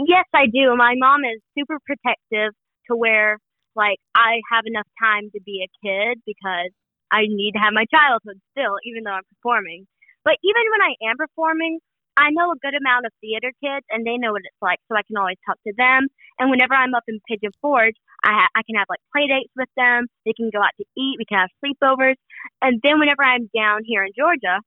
yes, 0.07 0.25
I 0.33 0.45
do. 0.45 0.75
My 0.75 0.93
mom 0.97 1.21
is 1.25 1.41
super 1.57 1.79
protective 1.85 2.53
to 2.87 2.95
where 2.95 3.37
like 3.75 3.97
I 4.15 4.41
have 4.51 4.63
enough 4.65 4.87
time 5.01 5.29
to 5.33 5.41
be 5.41 5.65
a 5.65 5.69
kid 5.85 6.21
because 6.25 6.71
I 7.11 7.21
need 7.27 7.53
to 7.53 7.59
have 7.59 7.73
my 7.73 7.85
childhood 7.91 8.39
still, 8.51 8.75
even 8.85 9.03
though 9.03 9.11
I'm 9.11 9.27
performing. 9.35 9.87
But 10.23 10.37
even 10.43 10.63
when 10.71 10.81
I 10.81 10.93
am 11.09 11.17
performing, 11.17 11.79
I 12.17 12.31
know 12.31 12.51
a 12.51 12.59
good 12.59 12.75
amount 12.75 13.05
of 13.05 13.13
theater 13.21 13.51
kids, 13.63 13.85
and 13.89 14.05
they 14.05 14.17
know 14.17 14.33
what 14.33 14.41
it's 14.43 14.61
like, 14.61 14.79
so 14.91 14.97
I 14.97 15.03
can 15.07 15.15
always 15.15 15.37
talk 15.45 15.55
to 15.65 15.73
them. 15.77 16.07
And 16.37 16.51
whenever 16.51 16.73
I'm 16.73 16.93
up 16.93 17.03
in 17.07 17.19
Pigeon 17.27 17.51
Forge, 17.61 17.95
I 18.23 18.31
ha- 18.33 18.53
I 18.55 18.61
can 18.67 18.75
have 18.75 18.87
like 18.89 18.99
play 19.15 19.27
dates 19.27 19.53
with 19.55 19.69
them. 19.77 20.07
They 20.25 20.33
can 20.33 20.49
go 20.51 20.59
out 20.59 20.75
to 20.77 20.85
eat. 20.97 21.15
We 21.17 21.25
can 21.25 21.39
have 21.39 21.49
sleepovers. 21.63 22.15
And 22.61 22.81
then 22.83 22.99
whenever 22.99 23.23
I'm 23.23 23.49
down 23.55 23.81
here 23.85 24.03
in 24.03 24.11
Georgia, 24.17 24.59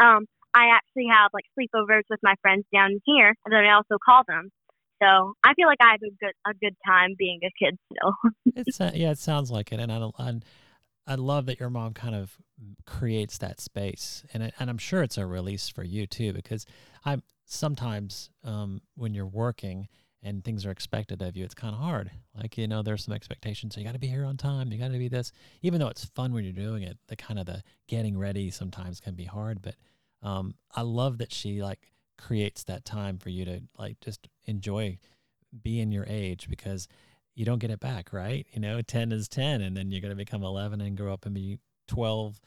um, 0.00 0.24
I 0.54 0.68
actually 0.72 1.06
have 1.12 1.30
like 1.34 1.44
sleepovers 1.58 2.02
with 2.08 2.20
my 2.22 2.34
friends 2.40 2.64
down 2.72 3.00
here, 3.04 3.34
and 3.44 3.52
then 3.52 3.64
I 3.64 3.74
also 3.74 3.98
call 4.04 4.22
them. 4.26 4.50
So 5.02 5.34
I 5.44 5.52
feel 5.54 5.66
like 5.66 5.78
I 5.82 5.92
have 5.92 6.02
a 6.02 6.14
good 6.18 6.32
a 6.46 6.54
good 6.54 6.76
time 6.86 7.14
being 7.18 7.40
a 7.44 7.50
kid 7.62 7.76
still. 7.92 8.14
It's 8.56 8.80
uh, 8.80 8.92
yeah, 8.94 9.10
it 9.10 9.18
sounds 9.18 9.50
like 9.50 9.72
it, 9.72 9.80
and 9.80 9.92
I 9.92 9.98
don't- 9.98 10.14
and 10.18 10.44
I 11.06 11.16
love 11.16 11.46
that 11.46 11.60
your 11.60 11.70
mom 11.70 11.92
kind 11.92 12.14
of 12.14 12.36
creates 12.86 13.38
that 13.38 13.60
space, 13.60 14.24
and 14.32 14.42
it, 14.42 14.54
and 14.58 14.70
I'm 14.70 14.78
sure 14.78 15.02
it's 15.02 15.18
a 15.18 15.26
release 15.26 15.68
for 15.68 15.84
you 15.84 16.06
too, 16.06 16.32
because 16.32 16.66
I'm 17.04 17.22
sometimes 17.44 18.30
um, 18.42 18.80
when 18.96 19.14
you're 19.14 19.26
working 19.26 19.88
and 20.22 20.42
things 20.42 20.64
are 20.64 20.70
expected 20.70 21.20
of 21.20 21.36
you, 21.36 21.44
it's 21.44 21.54
kind 21.54 21.74
of 21.74 21.80
hard. 21.80 22.10
Like 22.34 22.56
you 22.56 22.66
know, 22.66 22.82
there's 22.82 23.04
some 23.04 23.14
expectations. 23.14 23.74
So 23.74 23.80
you 23.80 23.86
got 23.86 23.92
to 23.92 23.98
be 23.98 24.06
here 24.06 24.24
on 24.24 24.36
time. 24.36 24.72
You 24.72 24.78
got 24.78 24.92
to 24.92 24.98
be 24.98 25.08
this, 25.08 25.32
even 25.62 25.80
though 25.80 25.88
it's 25.88 26.06
fun 26.06 26.32
when 26.32 26.44
you're 26.44 26.52
doing 26.52 26.82
it. 26.82 26.96
The 27.08 27.16
kind 27.16 27.38
of 27.38 27.46
the 27.46 27.62
getting 27.86 28.16
ready 28.18 28.50
sometimes 28.50 29.00
can 29.00 29.14
be 29.14 29.24
hard, 29.24 29.60
but 29.60 29.74
um, 30.22 30.54
I 30.74 30.80
love 30.82 31.18
that 31.18 31.32
she 31.32 31.62
like 31.62 31.92
creates 32.16 32.64
that 32.64 32.84
time 32.84 33.18
for 33.18 33.28
you 33.28 33.44
to 33.44 33.60
like 33.78 34.00
just 34.00 34.28
enjoy 34.46 34.98
being 35.62 35.92
your 35.92 36.06
age 36.08 36.48
because 36.48 36.88
you 37.34 37.44
don't 37.44 37.58
get 37.58 37.70
it 37.70 37.80
back, 37.80 38.12
right? 38.12 38.46
You 38.52 38.60
know, 38.60 38.80
10 38.80 39.12
is 39.12 39.28
10, 39.28 39.60
and 39.60 39.76
then 39.76 39.90
you're 39.90 40.00
going 40.00 40.10
to 40.10 40.16
become 40.16 40.42
11 40.42 40.80
and 40.80 40.96
grow 40.96 41.12
up 41.12 41.26
and 41.26 41.34
be 41.34 41.58
12, 41.88 42.40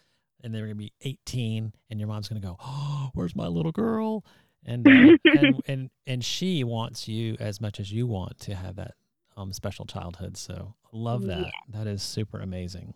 and 0.43 0.53
then 0.53 0.59
you're 0.59 0.67
going 0.67 0.77
to 0.77 0.83
be 0.83 0.93
18, 1.01 1.73
and 1.89 1.99
your 1.99 2.07
mom's 2.07 2.29
going 2.29 2.41
to 2.41 2.47
go, 2.47 2.57
Oh, 2.61 3.09
where's 3.13 3.35
my 3.35 3.47
little 3.47 3.71
girl? 3.71 4.25
And, 4.65 4.87
uh, 4.87 5.17
and, 5.25 5.61
and, 5.67 5.89
and 6.05 6.23
she 6.23 6.63
wants 6.63 7.07
you 7.07 7.37
as 7.39 7.61
much 7.61 7.79
as 7.79 7.91
you 7.91 8.07
want 8.07 8.39
to 8.41 8.55
have 8.55 8.75
that 8.77 8.93
um, 9.35 9.53
special 9.53 9.85
childhood. 9.85 10.37
So 10.37 10.75
love 10.91 11.23
that. 11.23 11.39
Yeah. 11.39 11.51
That 11.69 11.87
is 11.87 12.01
super 12.01 12.39
amazing. 12.39 12.93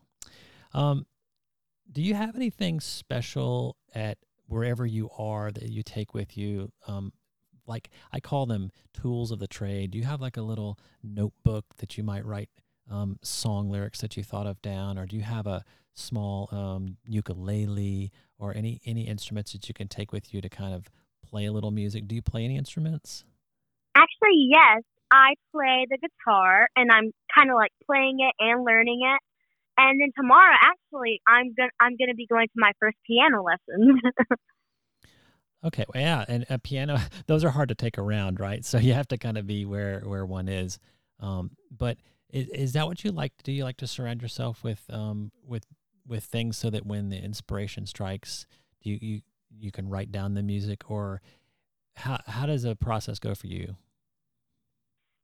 Um, 0.74 1.06
do 1.92 2.02
you 2.02 2.16
have 2.16 2.36
anything 2.36 2.80
special 2.80 3.76
at 3.94 4.18
wherever 4.48 4.86
you 4.86 5.10
are 5.18 5.52
that 5.52 5.70
you 5.70 5.84
take 5.84 6.14
with 6.14 6.38
you? 6.38 6.72
Um, 6.88 7.12
like 7.66 7.90
I 8.12 8.20
call 8.20 8.46
them 8.46 8.72
tools 8.94 9.32
of 9.32 9.40
the 9.40 9.48
trade. 9.48 9.92
Do 9.92 9.98
you 9.98 10.06
have 10.06 10.22
like 10.22 10.38
a 10.38 10.42
little 10.42 10.78
notebook 11.04 11.66
that 11.78 11.98
you 11.98 12.04
might 12.04 12.26
write 12.26 12.50
um, 12.90 13.18
song 13.22 13.70
lyrics 13.70 14.02
that 14.02 14.18
you 14.18 14.24
thought 14.24 14.48
of 14.48 14.62
down, 14.62 14.98
or 14.98 15.06
do 15.06 15.16
you 15.16 15.24
have 15.24 15.48
a 15.48 15.64
small 15.94 16.50
um, 16.52 16.98
ukulele 17.06 18.12
or 18.40 18.56
any 18.56 18.82
any 18.86 19.08
instruments 19.08 19.54
that 19.54 19.68
you 19.68 19.74
can 19.74 19.88
take 19.88 20.12
with 20.12 20.34
you 20.34 20.42
to 20.42 20.50
kind 20.50 20.74
of 20.74 20.90
play 21.26 21.46
a 21.46 21.52
little 21.52 21.72
music? 21.72 22.08
Do 22.08 22.16
you 22.16 22.22
play 22.22 22.44
any 22.44 22.58
instruments? 22.58 23.24
Actually, 23.96 24.48
yes, 24.50 24.84
I 25.12 25.34
play 25.52 25.86
the 25.90 25.98
guitar, 25.98 26.68
and 26.76 26.90
I'm 26.92 27.12
kind 27.36 27.50
of 27.50 27.56
like 27.56 27.72
playing 27.86 28.18
it 28.20 28.34
and 28.40 28.64
learning 28.66 29.02
it. 29.04 29.20
And 29.78 30.00
then 30.00 30.12
tomorrow, 30.16 30.56
actually, 30.62 31.22
I'm 31.28 31.54
gonna 31.58 31.72
I'm 31.80 31.96
gonna 31.98 32.16
be 32.16 32.28
going 32.28 32.48
to 32.48 32.54
my 32.56 32.72
first 32.80 32.98
piano 33.08 33.44
lesson. 33.44 34.00
Okay, 35.64 35.86
well, 35.94 36.02
yeah, 36.02 36.26
and 36.28 36.46
a 36.50 36.58
piano; 36.58 37.00
those 37.28 37.44
are 37.44 37.50
hard 37.50 37.70
to 37.70 37.76
take 37.76 37.98
around, 37.98 38.40
right? 38.40 38.66
So 38.66 38.78
you 38.78 38.94
have 38.94 39.08
to 39.10 39.18
kind 39.18 39.38
of 39.38 39.46
be 39.46 39.66
where 39.66 40.02
where 40.02 40.26
one 40.26 40.48
is. 40.48 40.80
Um, 41.20 41.52
but 41.76 41.98
is, 42.30 42.48
is 42.48 42.74
that 42.74 42.88
what 42.88 43.04
you 43.04 43.12
like? 43.12 43.34
Do 43.44 43.52
you 43.52 43.64
like 43.64 43.78
to 43.78 43.88
surround 43.88 44.22
yourself 44.22 44.64
with 44.64 44.84
um 44.90 45.32
with 45.46 45.66
with 46.08 46.24
things 46.24 46.58
so 46.58 46.70
that 46.72 46.86
when 46.86 47.10
the 47.10 47.18
inspiration 47.24 47.86
strikes, 47.86 48.46
do 48.82 48.90
you 48.90 48.98
you, 49.02 49.22
you 49.60 49.72
can 49.72 49.88
write 49.88 50.12
down 50.12 50.34
the 50.34 50.44
music, 50.44 50.90
or 50.90 51.22
how 51.96 52.18
how 52.26 52.48
does 52.48 52.64
the 52.64 52.76
process 52.76 53.20
go 53.20 53.36
for 53.36 53.48
you? 53.48 53.76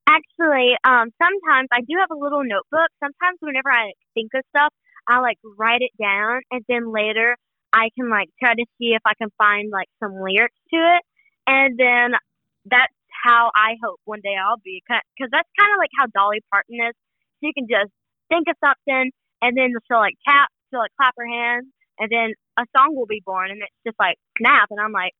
Actually, 0.08 0.76
um, 0.84 1.10
sometimes 1.21 1.67
I 1.71 1.82
do 1.82 1.95
have 2.00 2.12
a 2.12 2.19
little 2.19 2.43
notebook. 2.43 2.89
Sometimes 3.00 3.38
whenever 3.39 3.71
I 3.71 3.91
think 4.13 4.32
of 4.36 4.43
stuff, 4.50 4.71
I 5.08 5.19
like 5.19 5.38
write 5.58 5.82
it 5.82 5.91
down, 6.00 6.41
and 6.52 6.63
then 6.69 6.91
later 6.93 7.38
I 7.73 7.89
can 7.97 8.10
like 8.10 8.30
try 8.39 8.53
to 8.53 8.65
see 8.77 8.95
if 8.95 9.01
I 9.06 9.13
can 9.15 9.30
find 9.38 9.69
like 9.71 9.89
some 9.99 10.15
lyrics 10.15 10.58
to 10.73 10.77
it, 10.77 11.03
and 11.45 11.77
then 11.77 12.17
that's 12.65 12.93
how 13.23 13.51
I 13.56 13.75
hope 13.84 13.99
one 14.06 14.21
day 14.21 14.36
I'll 14.36 14.62
be. 14.63 14.82
Because 14.88 15.32
that's 15.32 15.49
kind 15.60 15.71
of 15.73 15.77
like 15.80 15.91
how 15.97 16.08
Dolly 16.08 16.41
Parton 16.51 16.80
is. 16.89 16.95
She 17.43 17.53
can 17.53 17.67
just 17.69 17.91
think 18.30 18.47
of 18.49 18.56
something, 18.63 19.12
and 19.41 19.58
then 19.58 19.73
she'll 19.88 19.99
like 19.99 20.17
tap, 20.27 20.49
she'll 20.69 20.80
like 20.80 20.95
clap 20.97 21.13
her 21.17 21.27
hands, 21.27 21.67
and 21.99 22.10
then 22.12 22.34
a 22.58 22.65
song 22.75 22.95
will 22.95 23.08
be 23.08 23.21
born, 23.25 23.51
and 23.51 23.62
it's 23.62 23.82
just 23.86 23.99
like 23.99 24.17
snap, 24.38 24.67
and 24.71 24.80
I'm 24.80 24.91
like. 24.93 25.13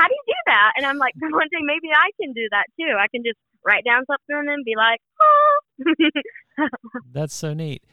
How 0.00 0.08
do 0.08 0.14
you 0.14 0.24
do 0.34 0.40
that? 0.46 0.72
And 0.78 0.86
I'm 0.86 0.96
like, 0.96 1.12
one 1.20 1.48
day 1.52 1.60
maybe 1.60 1.92
I 1.92 2.08
can 2.18 2.32
do 2.32 2.48
that 2.50 2.64
too. 2.80 2.96
I 2.98 3.08
can 3.12 3.22
just 3.22 3.36
write 3.62 3.84
down 3.84 4.04
something 4.06 4.36
and 4.36 4.48
then 4.48 4.62
be 4.64 4.72
like, 4.74 5.00
oh. 5.20 6.68
That's 7.12 7.34
so 7.34 7.52
neat. 7.52 7.84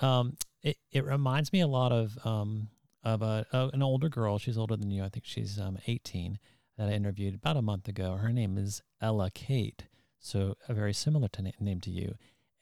Um, 0.00 0.36
it, 0.62 0.78
it 0.90 1.04
reminds 1.04 1.52
me 1.52 1.60
a 1.60 1.66
lot 1.66 1.92
of 1.92 2.18
um 2.24 2.68
of 3.04 3.22
a, 3.22 3.46
an 3.52 3.82
older 3.82 4.08
girl. 4.08 4.38
She's 4.38 4.58
older 4.58 4.76
than 4.76 4.90
you. 4.90 5.04
I 5.04 5.08
think 5.08 5.24
she's 5.24 5.58
um 5.58 5.78
18 5.86 6.38
that 6.78 6.88
I 6.88 6.92
interviewed 6.92 7.34
about 7.34 7.56
a 7.56 7.62
month 7.62 7.88
ago. 7.88 8.14
Her 8.16 8.32
name 8.32 8.56
is 8.56 8.82
Ella 9.00 9.30
Kate. 9.32 9.84
So 10.18 10.56
a 10.68 10.74
very 10.74 10.92
similar 10.92 11.28
to 11.28 11.42
na- 11.42 11.50
name 11.58 11.80
to 11.80 11.90
you, 11.90 12.14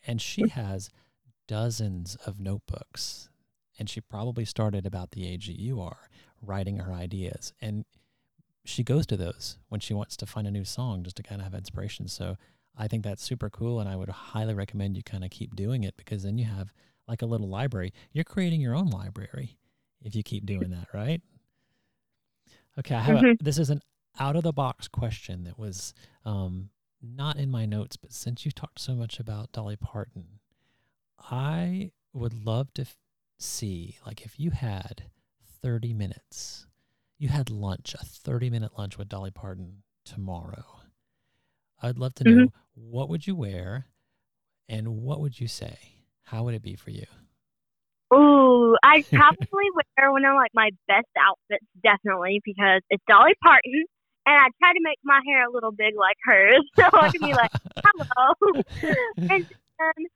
and 0.07 0.21
she 0.21 0.49
has 0.49 0.91
dozens 1.47 2.17
of 2.27 2.41
notebooks, 2.41 3.29
and 3.79 3.89
she 3.89 4.01
probably 4.01 4.45
started 4.45 4.87
about 4.87 5.11
the 5.11 5.27
age 5.29 5.47
that 5.47 5.61
you 5.61 5.81
are 5.81 6.09
writing 6.43 6.79
her 6.79 6.93
ideas 6.93 7.53
and. 7.61 7.85
She 8.67 8.85
goes 8.85 9.07
to 9.07 9.17
those 9.17 9.57
when 9.71 9.81
she 9.81 9.95
wants 9.95 10.19
to 10.19 10.27
find 10.27 10.47
a 10.47 10.51
new 10.51 10.67
song 10.67 11.03
just 11.03 11.17
to 11.17 11.23
kind 11.23 11.41
of 11.41 11.47
have 11.47 11.55
inspiration. 11.55 12.09
So 12.09 12.37
I 12.77 12.89
think 12.89 13.03
that's 13.03 13.23
super 13.23 13.49
cool, 13.49 13.81
and 13.81 13.89
I 13.89 13.97
would 13.97 14.11
highly 14.11 14.53
recommend 14.53 14.99
you 14.99 15.03
kind 15.03 15.25
of 15.25 15.31
keep 15.31 15.57
doing 15.57 15.83
it 15.83 15.97
because 15.97 16.25
then 16.25 16.37
you 16.37 16.45
have 16.45 16.71
like 17.09 17.23
a 17.23 17.27
little 17.27 17.49
library. 17.49 17.95
You're 18.13 18.23
creating 18.23 18.61
your 18.61 18.77
own 18.77 18.89
library 18.89 19.57
if 20.03 20.15
you 20.15 20.23
keep 20.23 20.47
doing 20.47 20.71
that, 20.71 20.89
right? 20.95 21.21
Okay, 22.79 22.95
I 22.95 23.01
have 23.01 23.17
a, 23.17 23.23
Mhm. 23.23 23.37
this 23.41 23.59
is 23.59 23.71
an 23.71 23.83
out 24.19 24.37
of 24.37 24.43
the 24.43 24.53
box 24.53 24.89
question 24.89 25.45
that 25.45 25.59
was 25.59 25.95
um, 26.25 26.71
not 27.03 27.37
in 27.37 27.51
my 27.51 27.67
notes, 27.67 27.97
but 27.97 28.13
since 28.13 28.45
you 28.45 28.51
talked 28.53 28.79
so 28.79 28.95
much 28.95 29.19
about 29.21 29.53
Dolly 29.53 29.77
Parton, 29.77 30.41
I 31.19 31.93
would 32.13 32.33
love 32.45 32.73
to 32.75 32.83
f- 32.83 32.97
see 33.39 33.97
like 34.07 34.23
if 34.23 34.39
you 34.39 34.51
had 34.51 35.05
30 35.63 35.93
minutes, 35.95 36.67
you 37.19 37.29
had 37.29 37.51
lunch, 37.51 37.95
a 37.95 38.05
30 38.05 38.51
minute 38.51 38.77
lunch 38.79 38.97
with 38.99 39.09
Dolly 39.09 39.31
Parton 39.31 39.83
tomorrow. 40.05 40.65
I'd 41.83 41.99
love 41.99 42.15
to 42.17 42.25
know 42.25 42.53
what 42.75 43.09
would 43.09 43.27
you 43.27 43.35
wear 43.35 43.87
and 44.69 45.03
what 45.03 45.21
would 45.21 45.41
you 45.41 45.49
say? 45.49 45.79
How 46.25 46.45
would 46.45 46.55
it 46.55 46.63
be 46.63 46.77
for 46.77 46.91
you? 46.91 47.07
Ooh, 48.71 48.77
I 48.83 49.03
probably 49.03 49.67
wear 49.75 50.13
one 50.13 50.25
of 50.25 50.35
like 50.35 50.51
my 50.55 50.71
best 50.87 51.09
outfits, 51.19 51.67
definitely, 51.83 52.41
because 52.45 52.83
it's 52.91 53.03
Dolly 53.09 53.33
Parton, 53.43 53.85
and 54.27 54.37
I 54.37 54.49
try 54.59 54.73
to 54.73 54.81
make 54.83 54.99
my 55.05 55.21
hair 55.27 55.47
a 55.47 55.53
little 55.53 55.73
big 55.73 55.95
like 55.97 56.17
hers, 56.25 56.63
so 56.77 56.85
I 56.93 57.11
can 57.11 57.21
be 57.23 57.35
like, 57.35 57.51
hello. 57.85 58.63
and 59.17 59.47
then 59.47 60.07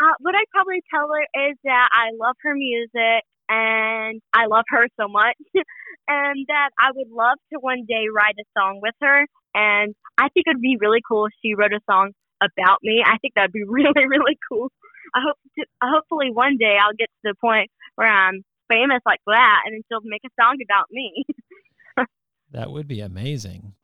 uh, 0.00 0.14
what 0.20 0.34
I'd 0.34 0.50
probably 0.50 0.82
tell 0.92 1.08
her 1.08 1.50
is 1.50 1.56
that 1.64 1.88
I 1.92 2.10
love 2.18 2.36
her 2.42 2.54
music 2.54 3.24
and 3.48 4.20
I 4.32 4.46
love 4.46 4.64
her 4.68 4.86
so 5.00 5.08
much, 5.08 5.36
and 6.08 6.46
that 6.48 6.70
I 6.78 6.92
would 6.94 7.10
love 7.10 7.38
to 7.52 7.58
one 7.60 7.84
day 7.88 8.06
write 8.14 8.36
a 8.38 8.44
song 8.58 8.80
with 8.82 8.94
her. 9.02 9.26
And 9.54 9.94
I 10.18 10.28
think 10.28 10.46
it'd 10.46 10.60
be 10.60 10.76
really 10.78 11.00
cool 11.06 11.26
if 11.26 11.32
she 11.42 11.54
wrote 11.54 11.72
a 11.72 11.80
song 11.90 12.12
about 12.40 12.78
me. 12.82 13.02
I 13.04 13.16
think 13.18 13.34
that'd 13.34 13.52
be 13.52 13.64
really, 13.64 14.06
really 14.06 14.38
cool. 14.48 14.70
I 15.14 15.20
hope 15.24 15.36
to, 15.58 15.64
hopefully 15.82 16.30
one 16.30 16.58
day 16.58 16.76
I'll 16.80 16.96
get 16.96 17.08
to 17.24 17.32
the 17.32 17.34
point 17.40 17.70
where 17.98 18.08
I'm 18.08 18.44
famous 18.68 19.00
like 19.04 19.18
that, 19.26 19.62
and 19.66 19.74
then 19.74 19.82
she'll 19.88 20.00
make 20.04 20.22
a 20.24 20.30
song 20.40 20.56
about 20.64 20.86
me. 20.90 21.24
That 22.50 22.70
would 22.70 22.88
be 22.88 23.00
amazing. 23.00 23.74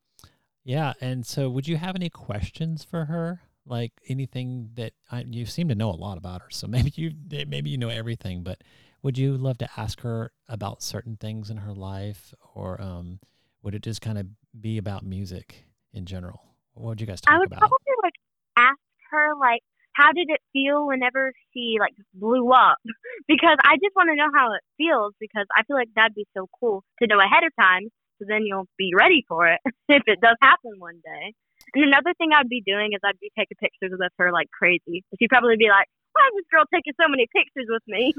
Yeah, 0.65 0.95
and 0.99 1.27
so 1.27 1.51
would 1.51 1.69
you 1.69 1.77
have 1.77 1.97
any 1.97 2.09
questions 2.09 2.83
for 2.83 3.05
her? 3.05 3.43
Like 3.67 3.93
anything 4.09 4.71
that 4.77 4.95
I, 5.13 5.27
you 5.29 5.45
seem 5.45 5.69
to 5.69 5.75
know 5.75 5.91
a 5.91 5.93
lot 5.93 6.17
about 6.17 6.41
her, 6.41 6.49
so 6.51 6.67
maybe 6.69 6.91
you 6.95 7.13
maybe 7.47 7.69
you 7.69 7.77
know 7.77 7.91
everything. 7.91 8.43
But 8.43 8.63
would 9.03 9.19
you 9.19 9.37
love 9.37 9.59
to 9.59 9.69
ask 9.77 10.01
her 10.01 10.33
about 10.49 10.83
certain 10.83 11.17
things 11.17 11.51
in 11.51 11.59
her 11.59 11.75
life, 11.75 12.33
or 12.55 12.81
um, 12.81 13.21
would 13.63 13.75
it 13.75 13.83
just 13.83 14.01
kind 14.01 14.17
of 14.17 14.29
be 14.59 14.79
about 14.79 15.05
music 15.05 15.67
in 15.93 16.07
general? 16.07 16.41
What 16.73 16.89
would 16.89 17.01
you 17.03 17.07
guys 17.07 17.21
talk 17.21 17.33
about? 17.33 17.37
I 17.37 17.39
would 17.41 17.49
about? 17.49 17.59
probably 17.59 17.95
like 18.03 18.15
ask 18.57 18.79
her 19.11 19.35
like 19.39 19.63
how 19.95 20.13
did 20.13 20.29
it 20.31 20.41
feel 20.53 20.87
whenever 20.87 21.33
she 21.53 21.77
like 21.81 21.95
blew 22.13 22.53
up 22.53 22.79
because 23.29 23.57
I 23.65 23.77
just 23.77 23.95
want 23.97 24.11
to 24.11 24.17
know 24.17 24.31
how 24.35 24.53
it 24.55 24.63
feels 24.77 25.15
because 25.21 25.47
I 25.57 25.63
feel 25.65 25.77
like 25.77 25.89
that'd 25.97 26.15
be 26.15 26.27
so 26.37 26.49
cool 26.61 26.85
to 27.01 27.07
know 27.07 27.19
ahead 27.19 27.45
of 27.45 27.53
time 27.59 27.89
so 28.19 28.27
then 28.29 28.43
you'll 28.45 28.69
be 28.79 28.93
ready 28.97 29.25
for 29.29 29.49
it 29.49 29.61
if 29.89 30.03
it 30.07 30.21
does 30.21 30.37
happen 30.41 30.73
one 30.79 31.01
day. 31.05 31.35
And 31.75 31.85
another 31.85 32.15
thing 32.19 32.31
I'd 32.35 32.49
be 32.49 32.63
doing 32.65 32.93
is 32.93 33.01
I'd 33.05 33.19
be 33.21 33.31
taking 33.37 33.57
pictures 33.59 33.97
with 33.99 34.13
her 34.19 34.33
like 34.33 34.51
crazy. 34.51 35.05
She'd 35.19 35.29
probably 35.29 35.57
be 35.57 35.69
like, 35.69 35.87
"Why 36.13 36.29
is 36.29 36.35
this 36.37 36.47
girl 36.51 36.65
taking 36.73 36.93
so 37.01 37.09
many 37.09 37.27
pictures 37.35 37.67
with 37.69 37.83
me?" 37.87 38.15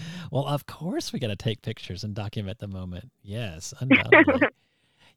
well, 0.30 0.46
of 0.46 0.66
course 0.66 1.12
we 1.12 1.18
got 1.18 1.28
to 1.28 1.36
take 1.36 1.62
pictures 1.62 2.04
and 2.04 2.14
document 2.14 2.58
the 2.58 2.68
moment. 2.68 3.10
Yes, 3.22 3.72
undoubtedly. 3.80 4.48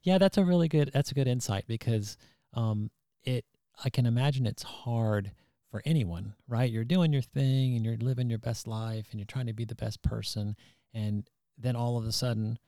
Yeah, 0.02 0.18
that's 0.18 0.36
a 0.36 0.44
really 0.44 0.68
good 0.68 0.90
that's 0.92 1.10
a 1.12 1.14
good 1.14 1.28
insight 1.28 1.66
because 1.68 2.16
um 2.54 2.90
it 3.24 3.44
I 3.84 3.90
can 3.90 4.06
imagine 4.06 4.46
it's 4.46 4.62
hard 4.62 5.30
for 5.72 5.82
anyone, 5.84 6.34
right? 6.46 6.70
You're 6.70 6.84
doing 6.84 7.12
your 7.12 7.22
thing 7.22 7.74
and 7.74 7.84
you're 7.84 7.96
living 7.96 8.30
your 8.30 8.38
best 8.38 8.68
life 8.68 9.06
and 9.10 9.18
you're 9.18 9.26
trying 9.26 9.46
to 9.46 9.52
be 9.54 9.64
the 9.64 9.74
best 9.74 10.02
person 10.02 10.54
and 10.94 11.28
then 11.58 11.74
all 11.74 11.96
of 11.96 12.06
a 12.06 12.12
sudden 12.12 12.58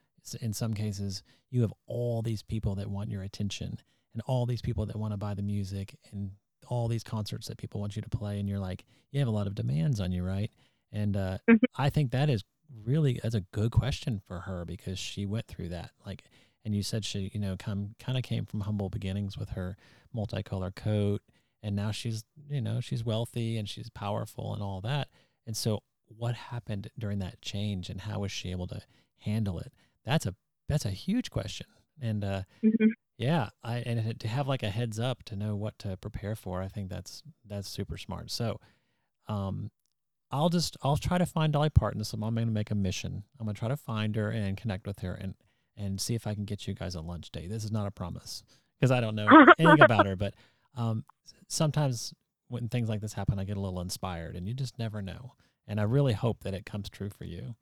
in 0.41 0.55
some 0.55 0.73
cases 0.73 1.23
you 1.51 1.61
have 1.61 1.73
all 1.87 2.23
these 2.23 2.43
people 2.43 2.75
that 2.77 2.89
want 2.91 3.11
your 3.11 3.23
attention 3.23 3.79
and 4.15 4.23
all 4.27 4.47
these 4.47 4.63
people 4.63 4.87
that 4.87 4.97
want 4.97 5.13
to 5.13 5.19
buy 5.19 5.35
the 5.35 5.43
music 5.43 5.97
and 6.11 6.31
all 6.69 6.89
these 6.89 7.05
concerts 7.05 7.47
that 7.47 7.59
people 7.59 7.79
want 7.79 7.95
you 7.95 8.01
to 8.01 8.09
play 8.09 8.41
and 8.41 8.49
you're 8.49 8.59
like 8.59 8.85
you 9.11 9.19
have 9.19 9.29
a 9.29 9.33
lot 9.33 9.47
of 9.47 9.55
demands 9.55 10.01
on 10.01 10.11
you, 10.11 10.25
right? 10.25 10.51
And 10.91 11.15
uh 11.17 11.39
Mhm. 11.49 11.59
I 11.77 11.91
think 11.91 12.11
that 12.13 12.31
is 12.31 12.43
really 12.85 13.21
that's 13.23 13.35
a 13.35 13.43
good 13.53 13.71
question 13.71 14.23
for 14.27 14.41
her 14.41 14.65
because 14.65 14.99
she 14.99 15.27
went 15.27 15.47
through 15.47 15.69
that. 15.69 15.91
Like 16.07 16.25
and 16.65 16.75
you 16.75 16.83
said 16.83 17.05
she, 17.05 17.31
you 17.35 17.41
know, 17.41 17.57
come 17.59 17.95
kind 17.99 18.17
of 18.17 18.25
came 18.25 18.47
from 18.47 18.63
humble 18.63 18.89
beginnings 18.89 19.37
with 19.37 19.51
her 19.51 19.77
multicolor 20.17 20.75
coat 20.75 21.21
and 21.65 21.75
now 21.75 21.91
she's, 21.91 22.23
you 22.49 22.61
know, 22.61 22.81
she's 22.81 23.05
wealthy 23.05 23.57
and 23.57 23.69
she's 23.69 23.89
powerful 23.91 24.55
and 24.55 24.63
all 24.63 24.81
that. 24.83 25.09
And 25.47 25.57
so 25.57 25.83
what 26.07 26.35
happened 26.35 26.89
during 26.99 27.19
that 27.21 27.41
change 27.43 27.89
and 27.91 28.03
how 28.03 28.21
was 28.21 28.31
she 28.31 28.51
able 28.53 28.67
to 28.69 28.81
handle 29.19 29.59
it? 29.59 29.73
That's 30.05 30.27
a 30.27 30.35
that's 30.69 30.85
a 30.85 30.91
huge 30.91 31.31
question. 31.31 31.67
And 32.01 32.23
uh 32.25 32.43
Mhm. 32.63 32.89
yeah, 33.19 33.49
I 33.63 33.79
and 33.79 34.21
to 34.21 34.29
have 34.29 34.47
like 34.47 34.63
a 34.63 34.71
heads 34.71 35.01
up 35.01 35.23
to 35.25 35.37
know 35.37 35.57
what 35.57 35.79
to 35.81 35.97
prepare 35.97 36.37
for, 36.37 36.63
I 36.63 36.69
think 36.69 36.91
that's 36.91 37.23
that's 37.45 37.69
super 37.69 37.97
smart. 37.97 38.31
So, 38.31 38.61
um, 39.27 39.71
I'll 40.31 40.49
just 40.49 40.77
I'll 40.83 40.97
try 40.97 41.19
to 41.19 41.27
find 41.27 41.53
Dolly 41.53 41.71
Parton. 41.71 42.03
So 42.05 42.17
I'm 42.21 42.35
going 42.35 42.47
to 42.47 42.53
make 42.53 42.71
a 42.71 42.75
mission. 42.75 43.25
I'm 43.39 43.47
going 43.47 43.55
to 43.55 43.59
try 43.59 43.69
to 43.69 43.77
find 43.77 44.17
her 44.17 44.31
and 44.31 44.57
connect 44.57 44.87
with 44.87 44.99
her 45.01 45.15
and 45.15 45.35
and 45.77 46.01
see 46.01 46.15
if 46.15 46.27
I 46.27 46.35
can 46.35 46.45
get 46.45 46.67
you 46.67 46.75
guys 46.75 46.95
a 46.95 47.01
lunch 47.01 47.31
date. 47.33 47.51
This 47.51 47.65
is 47.65 47.73
not 47.73 47.87
a 47.87 47.91
promise 47.91 48.43
because 48.79 48.91
I 48.91 49.01
don't 49.01 49.15
know 49.17 49.29
anything 49.59 49.81
about 49.81 50.07
her, 50.07 50.17
but 50.17 50.35
um, 50.77 51.05
sometimes 51.49 52.13
when 52.49 52.69
things 52.69 52.89
like 52.89 53.01
this 53.01 53.15
happen, 53.15 53.39
I 53.39 53.45
get 53.45 53.57
a 53.57 53.61
little 53.61 53.81
inspired, 53.81 54.37
and 54.37 54.47
you 54.49 54.55
just 54.55 54.79
never 54.79 55.03
know. 55.03 55.35
And 55.67 55.81
I 55.81 55.85
really 55.85 56.13
hope 56.13 56.43
that 56.45 56.55
it 56.55 56.67
comes 56.67 56.89
true 56.91 57.11
for 57.11 57.25
you. 57.25 57.55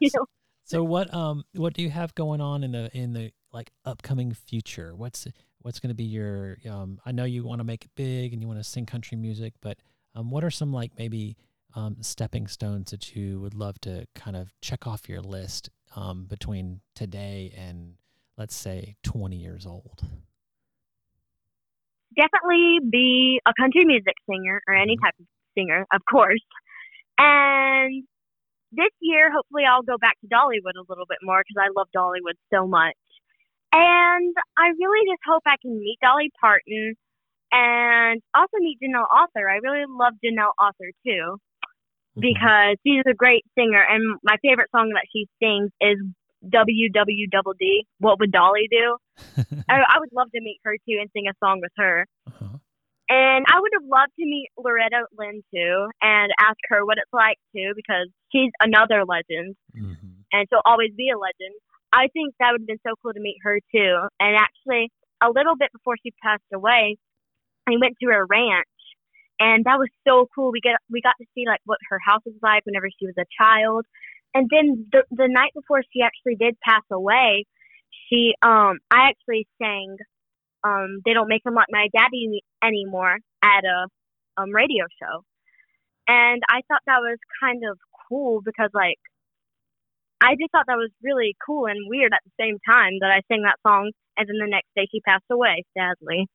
You 0.00 0.10
know, 0.14 0.26
So 0.64 0.82
what 0.84 1.12
um 1.14 1.44
what 1.54 1.74
do 1.74 1.82
you 1.82 1.90
have 1.90 2.14
going 2.14 2.40
on 2.40 2.64
in 2.64 2.72
the 2.72 2.90
in 2.96 3.12
the 3.12 3.32
like 3.52 3.70
upcoming 3.84 4.32
future? 4.34 4.94
What's 4.94 5.26
what's 5.60 5.80
going 5.80 5.88
to 5.90 5.94
be 5.94 6.04
your 6.04 6.58
um 6.68 7.00
I 7.06 7.12
know 7.12 7.24
you 7.24 7.44
want 7.44 7.60
to 7.60 7.64
make 7.64 7.84
it 7.84 7.90
big 7.96 8.32
and 8.32 8.42
you 8.42 8.48
want 8.48 8.60
to 8.60 8.64
sing 8.64 8.86
country 8.86 9.16
music, 9.16 9.54
but 9.60 9.78
um 10.14 10.30
what 10.30 10.44
are 10.44 10.50
some 10.50 10.72
like 10.72 10.92
maybe 10.98 11.36
um 11.74 11.96
stepping 12.02 12.46
stones 12.46 12.90
that 12.90 13.14
you 13.16 13.40
would 13.40 13.54
love 13.54 13.80
to 13.82 14.06
kind 14.14 14.36
of 14.36 14.52
check 14.60 14.86
off 14.86 15.08
your 15.08 15.20
list 15.22 15.70
um 15.94 16.26
between 16.26 16.80
today 16.94 17.54
and 17.56 17.94
let's 18.36 18.54
say 18.54 18.96
20 19.02 19.36
years 19.36 19.66
old? 19.66 20.04
definitely 22.16 22.78
be 22.90 23.40
a 23.46 23.52
country 23.60 23.84
music 23.84 24.14
singer 24.28 24.62
or 24.66 24.74
any 24.74 24.96
Mhm. 24.96 25.02
type 25.02 25.14
of 25.20 25.26
singer, 25.54 25.86
of 25.92 26.00
course. 26.10 26.44
And 27.18 28.06
this 28.72 28.90
year, 29.00 29.30
hopefully, 29.30 29.64
I'll 29.64 29.82
go 29.82 29.98
back 29.98 30.18
to 30.20 30.26
Dollywood 30.26 30.76
a 30.76 30.84
little 30.88 31.06
bit 31.06 31.18
more 31.22 31.42
because 31.46 31.62
I 31.62 31.68
love 31.76 31.88
Dollywood 31.94 32.36
so 32.52 32.66
much. 32.66 32.96
And 33.72 34.34
I 34.56 34.68
really 34.68 35.06
just 35.10 35.22
hope 35.26 35.42
I 35.46 35.56
can 35.60 35.78
meet 35.78 35.98
Dolly 36.00 36.30
Parton 36.40 36.94
and 37.52 38.22
also 38.34 38.56
meet 38.58 38.80
Janelle 38.80 39.06
Arthur. 39.10 39.48
I 39.48 39.56
really 39.56 39.84
love 39.86 40.14
Janelle 40.24 40.52
Arthur 40.58 40.90
too 41.06 41.38
Mhm. 42.16 42.20
because 42.20 42.76
she's 42.86 43.04
a 43.06 43.14
great 43.14 43.44
singer. 43.58 43.82
And 43.82 44.18
my 44.22 44.36
favorite 44.38 44.70
song 44.70 44.90
that 44.94 45.06
she 45.12 45.28
sings 45.42 45.70
is 45.80 45.98
WWDD. 46.44 47.82
What 47.98 48.18
would 48.20 48.32
Dolly 48.32 48.68
do? 48.70 48.96
I, 49.68 49.80
I 49.88 49.98
would 49.98 50.10
love 50.12 50.30
to 50.34 50.40
meet 50.40 50.60
her 50.64 50.76
too 50.88 50.98
and 51.00 51.10
sing 51.12 51.26
a 51.28 51.34
song 51.44 51.60
with 51.60 51.72
her. 51.76 52.06
uh-huh. 52.26 52.58
And 53.08 53.46
I 53.46 53.60
would 53.60 53.70
have 53.78 53.86
loved 53.88 54.12
to 54.18 54.24
meet 54.26 54.48
Loretta 54.58 55.06
Lynn 55.16 55.40
too 55.54 55.86
and 56.02 56.32
ask 56.40 56.58
her 56.70 56.84
what 56.84 56.98
it's 56.98 57.12
like 57.12 57.38
too 57.54 57.72
because 57.76 58.08
she's 58.32 58.50
another 58.60 59.04
legend 59.04 59.54
Mhm. 59.76 60.26
and 60.32 60.48
she'll 60.50 60.60
always 60.64 60.90
be 60.96 61.10
a 61.10 61.18
legend. 61.18 61.54
I 61.92 62.08
think 62.12 62.34
that 62.40 62.50
would 62.50 62.62
have 62.62 62.66
been 62.66 62.82
so 62.84 62.94
cool 63.00 63.12
to 63.14 63.20
meet 63.20 63.36
her 63.42 63.60
too. 63.72 64.08
And 64.18 64.36
actually, 64.36 64.90
a 65.22 65.30
little 65.30 65.54
bit 65.56 65.70
before 65.72 65.94
she 66.02 66.12
passed 66.20 66.42
away, 66.52 66.96
I 67.68 67.72
went 67.80 67.94
to 68.02 68.10
her 68.10 68.26
ranch, 68.26 68.66
and 69.38 69.64
that 69.66 69.78
was 69.78 69.88
so 70.06 70.26
cool. 70.34 70.50
We 70.50 70.60
get 70.60 70.74
we 70.90 71.00
got 71.00 71.14
to 71.20 71.26
see 71.34 71.44
like 71.46 71.60
what 71.64 71.78
her 71.90 72.00
house 72.04 72.22
was 72.26 72.34
like 72.42 72.66
whenever 72.66 72.88
she 72.90 73.06
was 73.06 73.14
a 73.18 73.24
child, 73.40 73.86
and 74.34 74.48
then 74.50 74.86
the 74.92 75.02
the 75.10 75.28
night 75.28 75.52
before 75.54 75.82
she 75.92 76.02
actually 76.02 76.36
did 76.36 76.56
pass 76.60 76.82
away, 76.90 77.44
she 78.08 78.34
um 78.42 78.78
I 78.90 79.08
actually 79.10 79.46
sang 79.60 79.96
um 80.64 81.00
they 81.04 81.12
don't 81.12 81.28
make 81.28 81.44
them 81.44 81.54
like 81.54 81.68
my 81.70 81.88
daddy 81.96 82.42
anymore 82.62 83.18
at 83.42 83.64
a 83.64 83.88
um 84.40 84.50
radio 84.50 84.84
show, 85.00 85.22
and 86.08 86.42
I 86.48 86.60
thought 86.68 86.82
that 86.86 87.00
was 87.00 87.18
kind 87.42 87.62
of 87.70 87.78
cool 88.08 88.40
because 88.44 88.70
like 88.74 88.98
I 90.20 90.34
just 90.40 90.50
thought 90.52 90.64
that 90.66 90.76
was 90.76 90.90
really 91.02 91.36
cool 91.44 91.66
and 91.66 91.78
weird 91.88 92.12
at 92.12 92.20
the 92.24 92.42
same 92.42 92.58
time 92.66 92.94
that 93.00 93.10
I 93.10 93.20
sang 93.28 93.42
that 93.42 93.58
song, 93.66 93.92
and 94.16 94.28
then 94.28 94.36
the 94.38 94.50
next 94.50 94.68
day 94.74 94.86
she 94.90 95.00
passed 95.00 95.24
away, 95.30 95.64
sadly. 95.76 96.26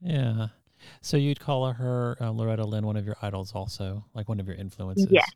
Yeah. 0.00 0.48
So 1.00 1.16
you'd 1.16 1.40
call 1.40 1.70
her 1.72 2.16
uh, 2.20 2.30
Loretta 2.30 2.64
Lynn 2.64 2.86
one 2.86 2.96
of 2.96 3.04
your 3.04 3.16
idols 3.22 3.52
also, 3.54 4.04
like 4.14 4.28
one 4.28 4.40
of 4.40 4.46
your 4.46 4.56
influences. 4.56 5.08
Yes. 5.10 5.30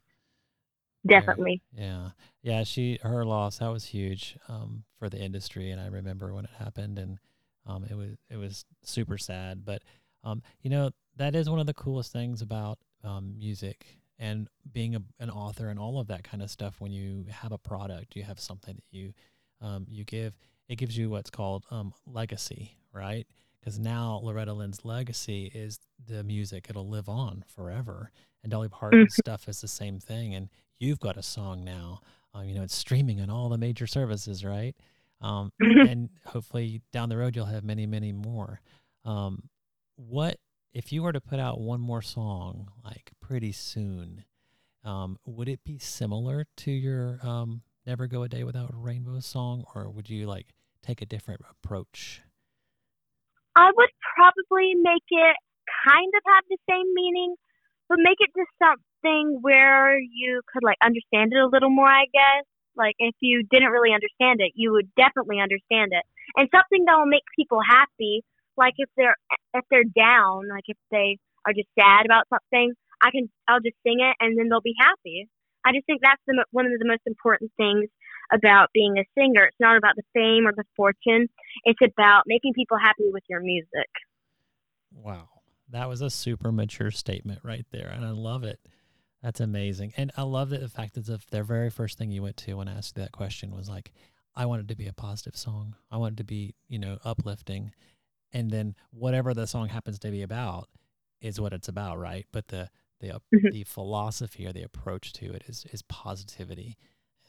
Definitely. 1.06 1.62
Yeah. 1.72 2.10
Yeah, 2.42 2.64
she 2.64 2.98
her 3.02 3.24
loss 3.24 3.58
that 3.58 3.68
was 3.68 3.84
huge 3.84 4.36
um, 4.48 4.84
for 4.98 5.08
the 5.08 5.18
industry, 5.18 5.70
and 5.70 5.80
I 5.80 5.86
remember 5.86 6.34
when 6.34 6.44
it 6.44 6.50
happened, 6.58 6.98
and 6.98 7.18
um, 7.66 7.84
it 7.88 7.94
was 7.94 8.16
it 8.30 8.36
was 8.36 8.64
super 8.82 9.18
sad. 9.18 9.64
But 9.64 9.82
um, 10.24 10.42
you 10.62 10.70
know 10.70 10.90
that 11.16 11.34
is 11.34 11.48
one 11.50 11.60
of 11.60 11.66
the 11.66 11.74
coolest 11.74 12.12
things 12.12 12.42
about 12.42 12.78
um, 13.04 13.34
music 13.38 13.98
and 14.18 14.48
being 14.72 14.94
a, 14.94 15.02
an 15.18 15.30
author 15.30 15.68
and 15.68 15.78
all 15.78 15.98
of 15.98 16.08
that 16.08 16.24
kind 16.24 16.42
of 16.42 16.50
stuff. 16.50 16.76
When 16.80 16.92
you 16.92 17.26
have 17.30 17.52
a 17.52 17.58
product, 17.58 18.16
you 18.16 18.22
have 18.22 18.40
something 18.40 18.74
that 18.74 18.96
you 18.96 19.12
um, 19.60 19.86
you 19.88 20.04
give. 20.04 20.34
It 20.68 20.76
gives 20.76 20.96
you 20.96 21.10
what's 21.10 21.30
called 21.30 21.64
um, 21.70 21.92
legacy, 22.06 22.76
right? 22.92 23.26
Because 23.60 23.78
now 23.78 24.20
Loretta 24.22 24.52
Lynn's 24.52 24.84
legacy 24.84 25.50
is 25.54 25.78
the 26.06 26.24
music; 26.24 26.66
it'll 26.70 26.88
live 26.88 27.08
on 27.08 27.44
forever. 27.54 28.10
And 28.42 28.50
Dolly 28.50 28.68
Parton's 28.68 29.14
stuff 29.16 29.48
is 29.48 29.60
the 29.60 29.68
same 29.68 30.00
thing. 30.00 30.34
And 30.34 30.48
you've 30.78 31.00
got 31.00 31.18
a 31.18 31.22
song 31.22 31.62
now. 31.62 32.00
Um, 32.32 32.46
you 32.46 32.54
know, 32.54 32.62
it's 32.62 32.74
streaming 32.74 33.20
on 33.20 33.28
all 33.28 33.48
the 33.48 33.58
major 33.58 33.86
services, 33.86 34.44
right? 34.44 34.74
Um, 35.20 35.52
and 35.60 36.08
hopefully 36.24 36.80
down 36.92 37.10
the 37.10 37.18
road 37.18 37.36
you'll 37.36 37.46
have 37.46 37.64
many, 37.64 37.86
many 37.86 38.12
more. 38.12 38.60
Um, 39.04 39.50
what 39.96 40.38
if 40.72 40.92
you 40.92 41.02
were 41.02 41.12
to 41.12 41.20
put 41.20 41.38
out 41.38 41.60
one 41.60 41.80
more 41.80 42.02
song 42.02 42.70
like 42.84 43.10
pretty 43.20 43.52
soon? 43.52 44.24
Um, 44.84 45.18
would 45.26 45.48
it 45.48 45.60
be 45.64 45.78
similar 45.78 46.46
to 46.58 46.70
your 46.70 47.18
um, 47.22 47.62
"Never 47.86 48.06
Go 48.06 48.22
a 48.22 48.28
Day 48.28 48.44
Without 48.44 48.72
a 48.72 48.76
Rainbow" 48.76 49.20
song, 49.20 49.64
or 49.74 49.90
would 49.90 50.08
you 50.08 50.26
like 50.26 50.54
take 50.82 51.02
a 51.02 51.06
different 51.06 51.42
approach? 51.50 52.22
I 53.60 53.72
would 53.76 53.92
probably 54.16 54.72
make 54.80 55.04
it 55.10 55.36
kind 55.84 56.12
of 56.16 56.22
have 56.32 56.44
the 56.48 56.58
same 56.70 56.88
meaning, 56.94 57.36
but 57.88 57.98
make 58.00 58.16
it 58.20 58.32
just 58.36 58.52
something 58.56 59.38
where 59.42 59.98
you 60.00 60.40
could 60.52 60.64
like 60.64 60.78
understand 60.82 61.32
it 61.34 61.40
a 61.40 61.46
little 61.48 61.70
more, 61.70 61.88
I 61.88 62.06
guess. 62.12 62.44
Like 62.76 62.96
if 62.98 63.14
you 63.20 63.44
didn't 63.50 63.70
really 63.70 63.92
understand 63.92 64.40
it, 64.40 64.52
you 64.56 64.72
would 64.72 64.88
definitely 64.96 65.40
understand 65.40 65.92
it. 65.92 66.04
And 66.36 66.48
something 66.54 66.86
that 66.86 66.96
will 66.96 67.10
make 67.10 67.26
people 67.36 67.60
happy, 67.60 68.24
like 68.56 68.74
if 68.78 68.88
they're 68.96 69.16
if 69.54 69.64
they're 69.70 69.84
down, 69.84 70.48
like 70.48 70.64
if 70.68 70.78
they 70.90 71.18
are 71.46 71.52
just 71.52 71.68
sad 71.78 72.06
about 72.06 72.28
something, 72.32 72.72
I 73.02 73.12
can 73.12 73.28
I'll 73.48 73.60
just 73.60 73.76
sing 73.84 74.00
it 74.00 74.16
and 74.24 74.38
then 74.38 74.48
they'll 74.48 74.64
be 74.64 74.76
happy. 74.80 75.28
I 75.66 75.72
just 75.72 75.84
think 75.86 76.00
that's 76.02 76.22
the 76.26 76.44
one 76.52 76.64
of 76.66 76.72
the 76.80 76.88
most 76.88 77.04
important 77.06 77.52
things 77.58 77.90
about 78.32 78.70
being 78.72 78.98
a 78.98 79.04
singer. 79.18 79.44
It's 79.46 79.60
not 79.60 79.76
about 79.76 79.96
the 79.96 80.02
fame 80.14 80.46
or 80.46 80.52
the 80.52 80.64
fortune. 80.76 81.28
It's 81.64 81.80
about 81.82 82.24
making 82.26 82.54
people 82.54 82.78
happy 82.78 83.10
with 83.10 83.24
your 83.28 83.40
music. 83.40 83.88
Wow. 84.92 85.28
That 85.68 85.88
was 85.88 86.00
a 86.00 86.10
super 86.10 86.50
mature 86.50 86.90
statement 86.90 87.40
right 87.44 87.66
there. 87.70 87.88
And 87.88 88.04
I 88.04 88.10
love 88.10 88.42
it. 88.44 88.60
That's 89.22 89.40
amazing. 89.40 89.92
And 89.96 90.10
I 90.16 90.22
love 90.22 90.50
that 90.50 90.60
the 90.60 90.68
fact 90.68 90.94
that 90.94 91.06
the, 91.06 91.20
the 91.30 91.42
very 91.42 91.70
first 91.70 91.98
thing 91.98 92.10
you 92.10 92.22
went 92.22 92.36
to 92.38 92.54
when 92.54 92.68
I 92.68 92.72
asked 92.74 92.96
you 92.96 93.02
that 93.02 93.12
question 93.12 93.54
was 93.54 93.68
like, 93.68 93.92
I 94.34 94.46
want 94.46 94.62
it 94.62 94.68
to 94.68 94.76
be 94.76 94.86
a 94.86 94.92
positive 94.92 95.36
song. 95.36 95.76
I 95.90 95.96
want 95.98 96.14
it 96.14 96.16
to 96.18 96.24
be, 96.24 96.54
you 96.68 96.78
know, 96.78 96.98
uplifting. 97.04 97.72
And 98.32 98.50
then 98.50 98.74
whatever 98.90 99.34
the 99.34 99.46
song 99.46 99.68
happens 99.68 99.98
to 100.00 100.10
be 100.10 100.22
about 100.22 100.68
is 101.20 101.40
what 101.40 101.52
it's 101.52 101.68
about, 101.68 101.98
right? 101.98 102.26
But 102.32 102.48
the 102.48 102.70
the 103.00 103.20
Mhm. 103.34 103.50
the 103.50 103.64
philosophy 103.64 104.46
or 104.46 104.52
the 104.52 104.62
approach 104.62 105.12
to 105.14 105.32
it 105.32 105.44
is 105.46 105.66
is 105.72 105.82
positivity. 105.82 106.76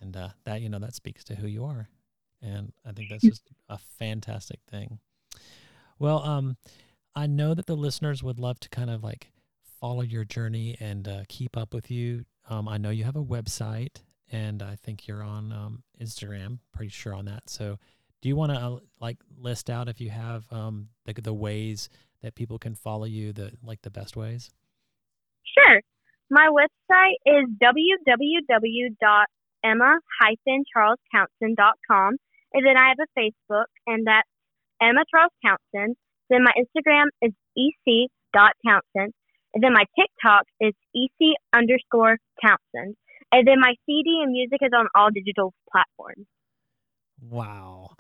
And 0.02 0.18
uh, 0.18 0.30
that, 0.46 0.62
you 0.62 0.70
know, 0.70 0.80
that 0.80 0.96
speaks 0.96 1.24
to 1.26 1.36
who 1.36 1.48
you 1.48 1.66
are. 1.66 1.88
And 2.42 2.74
I 2.86 2.92
think 2.92 3.10
that's 3.10 3.24
just 3.24 3.44
a 3.70 3.78
fantastic 3.78 4.60
thing. 4.70 5.00
Well, 6.00 6.24
um, 6.24 6.58
I 7.16 7.28
know 7.28 7.54
that 7.54 7.68
the 7.68 7.76
listeners 7.76 8.24
would 8.24 8.40
love 8.40 8.60
to 8.62 8.70
kind 8.70 8.90
of 8.90 9.04
like 9.04 9.32
follow 9.80 10.02
your 10.02 10.24
journey 10.24 10.76
and 10.80 11.08
uh, 11.08 11.24
keep 11.30 11.56
up 11.56 11.74
with 11.74 11.92
you. 11.92 12.26
Um, 12.50 12.68
I 12.68 12.78
know 12.78 12.90
you 12.90 13.04
have 13.04 13.16
a 13.16 13.24
website, 13.24 14.02
and 14.32 14.64
I 14.64 14.76
think 14.76 15.08
you're 15.08 15.24
on 15.24 15.52
um, 15.52 15.84
Instagram. 16.02 16.60
Pretty 16.74 16.90
sure 16.90 17.14
on 17.14 17.26
that. 17.26 17.50
So, 17.50 17.78
do 18.22 18.30
you 18.30 18.36
want 18.36 18.52
to 18.52 18.58
uh, 18.58 18.80
like 19.00 19.18
list 19.38 19.70
out 19.70 19.88
if 19.88 20.02
you 20.02 20.10
have 20.10 20.46
um, 20.52 20.90
the 21.06 21.14
the 21.14 21.34
ways 21.34 21.90
that 22.22 22.36
people 22.36 22.58
can 22.58 22.76
follow 22.76 23.06
you, 23.06 23.34
the 23.34 23.52
like 23.64 23.82
the 23.82 23.92
best 23.92 24.16
ways? 24.16 24.50
Sure. 25.44 25.82
My 26.30 26.48
website 26.48 27.16
is 27.26 27.46
www.emma-charlestownsend.com. 29.66 32.18
And 32.54 32.66
then 32.66 32.76
I 32.78 32.90
have 32.90 32.98
a 33.00 33.08
Facebook, 33.18 33.68
and 33.88 34.06
that's 34.06 34.28
Emma 34.82 35.06
Charles. 35.10 35.32
Then 36.30 36.44
my 36.44 36.52
Instagram 36.58 37.06
is 37.22 37.32
ec.townsend. 37.56 39.14
And 39.54 39.64
then 39.64 39.74
my 39.74 39.86
TikTok 40.00 40.44
is 40.60 40.74
ec 40.96 41.36
underscore 41.54 42.18
Townsend. 42.42 42.96
And 43.32 43.48
then 43.48 43.60
my 43.60 43.76
CD 43.86 44.22
and 44.24 44.32
music 44.32 44.60
is 44.62 44.72
on 44.76 44.88
all 44.96 45.10
digital 45.12 45.54
platforms. 45.72 46.26
Wow. 47.22 47.92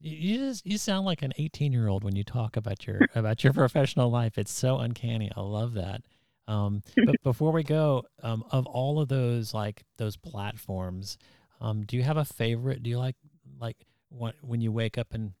You, 0.00 0.16
you 0.16 0.38
just 0.38 0.66
you 0.66 0.78
sound 0.78 1.06
like 1.06 1.22
an 1.22 1.32
18 1.36 1.72
year 1.72 1.88
old 1.88 2.04
when 2.04 2.16
you 2.16 2.24
talk 2.24 2.56
about 2.56 2.86
your 2.86 3.00
about 3.14 3.42
your 3.42 3.52
professional 3.52 4.10
life. 4.10 4.38
It's 4.38 4.52
so 4.52 4.78
uncanny. 4.78 5.30
I 5.36 5.40
love 5.40 5.74
that. 5.74 6.02
Um, 6.48 6.82
but 7.04 7.14
before 7.22 7.52
we 7.52 7.62
go, 7.62 8.04
um, 8.22 8.42
of 8.50 8.66
all 8.66 9.00
of 9.00 9.08
those 9.08 9.54
like 9.54 9.84
those 9.98 10.16
platforms, 10.16 11.18
um, 11.60 11.84
do 11.84 11.96
you 11.96 12.02
have 12.02 12.16
a 12.16 12.24
favorite? 12.24 12.82
Do 12.82 12.90
you 12.90 12.98
like 12.98 13.16
like 13.60 13.76
what 14.08 14.34
when 14.40 14.60
you 14.60 14.72
wake 14.72 14.98
up 14.98 15.08
and 15.12 15.32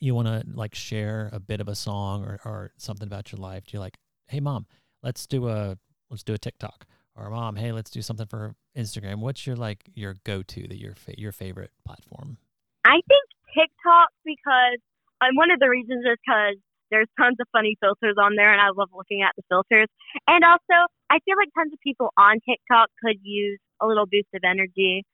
you 0.00 0.14
want 0.14 0.28
to 0.28 0.42
like 0.54 0.74
share 0.74 1.28
a 1.32 1.38
bit 1.38 1.60
of 1.60 1.68
a 1.68 1.74
song 1.74 2.24
or, 2.24 2.40
or 2.44 2.72
something 2.78 3.06
about 3.06 3.30
your 3.30 3.40
life? 3.40 3.64
Do 3.66 3.76
you 3.76 3.80
like, 3.80 3.98
hey 4.28 4.40
mom, 4.40 4.66
let's 5.02 5.26
do 5.26 5.48
a 5.48 5.76
let's 6.10 6.22
do 6.22 6.34
a 6.34 6.38
TikTok, 6.38 6.86
or 7.14 7.30
mom, 7.30 7.56
hey, 7.56 7.72
let's 7.72 7.90
do 7.90 8.02
something 8.02 8.26
for 8.26 8.54
Instagram. 8.76 9.18
What's 9.18 9.46
your 9.46 9.56
like 9.56 9.90
your 9.94 10.16
go 10.24 10.42
to 10.42 10.66
that 10.68 10.78
your 10.78 10.94
fa- 10.94 11.18
your 11.18 11.32
favorite 11.32 11.70
platform? 11.84 12.38
I 12.84 13.00
think 13.06 13.24
TikTok 13.54 14.08
because 14.24 14.80
um, 15.20 15.36
one 15.36 15.50
of 15.50 15.60
the 15.60 15.68
reasons 15.68 16.04
is 16.04 16.16
because 16.24 16.56
there's 16.90 17.08
tons 17.18 17.36
of 17.40 17.46
funny 17.52 17.76
filters 17.80 18.16
on 18.20 18.36
there, 18.36 18.52
and 18.52 18.60
I 18.60 18.68
love 18.76 18.90
looking 18.94 19.22
at 19.22 19.32
the 19.36 19.42
filters. 19.48 19.88
And 20.26 20.44
also, 20.44 20.86
I 21.10 21.18
feel 21.24 21.36
like 21.36 21.48
tons 21.56 21.72
of 21.72 21.78
people 21.80 22.10
on 22.16 22.38
TikTok 22.48 22.88
could 23.02 23.18
use 23.22 23.58
a 23.80 23.86
little 23.86 24.06
boost 24.06 24.28
of 24.34 24.42
energy 24.44 25.04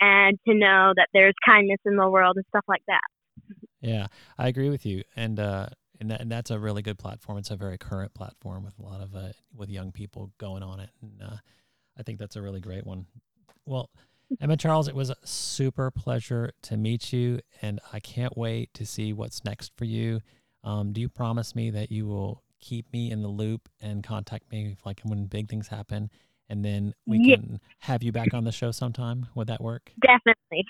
and 0.00 0.38
to 0.46 0.54
know 0.54 0.92
that 0.96 1.08
there's 1.12 1.34
kindness 1.44 1.78
in 1.84 1.96
the 1.96 2.08
world 2.08 2.36
and 2.36 2.44
stuff 2.48 2.64
like 2.68 2.82
that. 2.86 3.00
Yeah, 3.80 4.06
I 4.36 4.48
agree 4.48 4.70
with 4.70 4.84
you, 4.84 5.02
and 5.14 5.38
uh, 5.38 5.68
and, 6.00 6.10
that, 6.10 6.20
and 6.20 6.30
that's 6.30 6.50
a 6.50 6.58
really 6.58 6.82
good 6.82 6.98
platform. 6.98 7.38
It's 7.38 7.50
a 7.50 7.56
very 7.56 7.78
current 7.78 8.14
platform 8.14 8.64
with 8.64 8.78
a 8.78 8.82
lot 8.82 9.00
of 9.00 9.14
uh, 9.14 9.32
with 9.54 9.70
young 9.70 9.92
people 9.92 10.32
going 10.38 10.62
on 10.62 10.80
it, 10.80 10.90
and 11.00 11.22
uh, 11.22 11.36
I 11.96 12.02
think 12.02 12.18
that's 12.18 12.36
a 12.36 12.42
really 12.42 12.60
great 12.60 12.86
one. 12.86 13.06
Well, 13.66 13.90
Emma 14.40 14.56
Charles, 14.56 14.88
it 14.88 14.94
was 14.94 15.10
a 15.10 15.16
super 15.24 15.90
pleasure 15.90 16.52
to 16.62 16.76
meet 16.76 17.12
you, 17.12 17.40
and 17.62 17.80
I 17.92 18.00
can't 18.00 18.36
wait 18.36 18.74
to 18.74 18.84
see 18.84 19.12
what's 19.12 19.44
next 19.44 19.72
for 19.76 19.84
you. 19.84 20.20
Um, 20.64 20.92
do 20.92 21.00
you 21.00 21.08
promise 21.08 21.54
me 21.54 21.70
that 21.70 21.90
you 21.92 22.06
will 22.06 22.42
keep 22.60 22.92
me 22.92 23.10
in 23.10 23.22
the 23.22 23.28
loop 23.28 23.68
and 23.80 24.02
contact 24.02 24.50
me 24.50 24.76
like 24.84 25.00
when 25.04 25.26
big 25.26 25.48
things 25.48 25.68
happen, 25.68 26.10
and 26.48 26.64
then 26.64 26.94
we 27.06 27.18
Yeah. 27.18 27.36
can 27.36 27.60
have 27.80 28.02
you 28.02 28.12
back 28.12 28.34
on 28.34 28.44
the 28.44 28.52
show 28.52 28.70
sometime? 28.70 29.26
Would 29.34 29.46
that 29.48 29.60
work? 29.60 29.92
Definitely. 30.00 30.66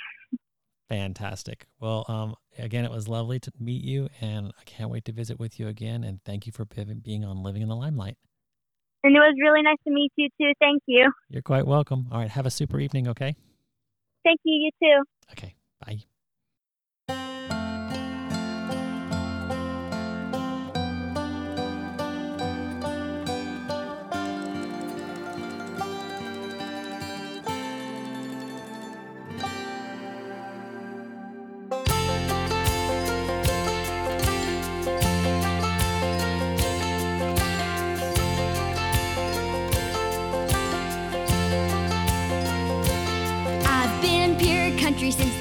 Fantastic. 0.88 1.66
Well, 1.80 2.04
um, 2.08 2.34
again, 2.58 2.84
it 2.84 2.90
was 2.90 3.08
lovely 3.08 3.38
to 3.40 3.52
meet 3.60 3.84
you, 3.84 4.08
and 4.20 4.52
I 4.58 4.64
can't 4.64 4.90
wait 4.90 5.04
to 5.06 5.12
visit 5.12 5.38
with 5.38 5.60
you 5.60 5.68
again. 5.68 6.02
And 6.02 6.22
thank 6.24 6.46
you 6.46 6.52
for 6.52 6.64
being 6.64 7.24
on 7.24 7.42
Living 7.42 7.62
in 7.62 7.68
the 7.68 7.76
Limelight. 7.76 8.16
And 9.04 9.14
it 9.14 9.20
was 9.20 9.34
really 9.40 9.62
nice 9.62 9.76
to 9.86 9.92
meet 9.92 10.12
you 10.16 10.28
too. 10.40 10.52
Thank 10.60 10.82
you. 10.86 11.12
You're 11.28 11.42
quite 11.42 11.66
welcome. 11.66 12.08
All 12.10 12.18
right, 12.18 12.30
have 12.30 12.46
a 12.46 12.50
super 12.50 12.80
evening, 12.80 13.06
okay? 13.08 13.36
Thank 14.24 14.40
you, 14.44 14.54
you 14.64 14.70
too. 14.82 15.04
Okay, 15.32 15.54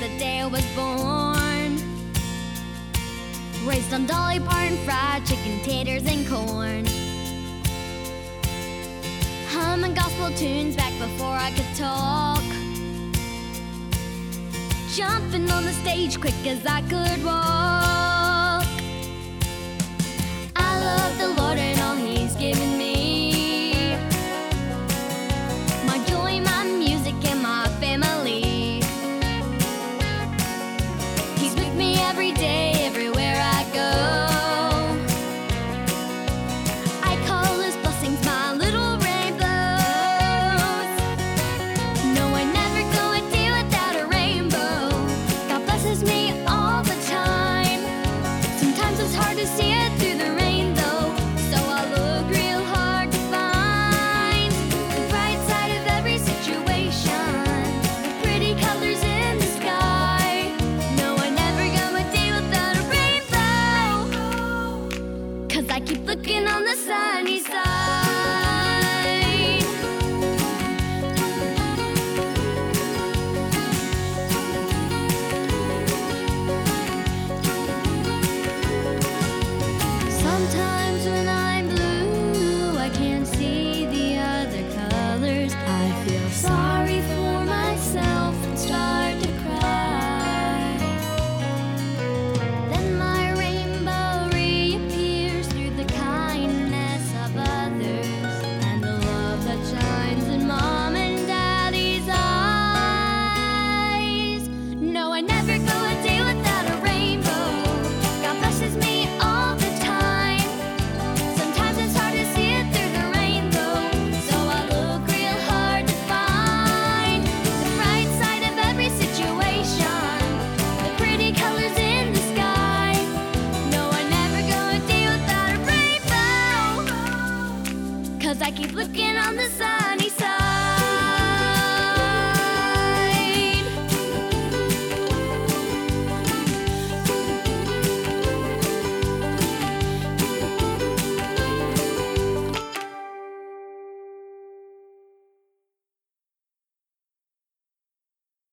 the 0.08 0.20
day 0.20 0.40
I 0.40 0.46
was 0.46 0.66
born. 0.76 1.78
Raised 3.68 3.94
on 3.94 4.06
Dolly 4.06 4.40
Parton 4.40 4.78
fried 4.86 5.26
chicken, 5.26 5.60
taters, 5.64 6.06
and 6.06 6.26
corn. 6.28 6.86
Humming 9.50 9.94
gospel 9.94 10.30
tunes 10.32 10.76
back 10.76 10.94
before 10.98 11.36
I 11.48 11.52
could 11.52 11.76
talk. 11.76 12.44
Jumping 14.96 15.50
on 15.52 15.66
the 15.66 15.74
stage 15.74 16.20
quick 16.20 16.46
as 16.46 16.66
I 16.66 16.82
could 16.82 17.24
walk. 17.26 17.97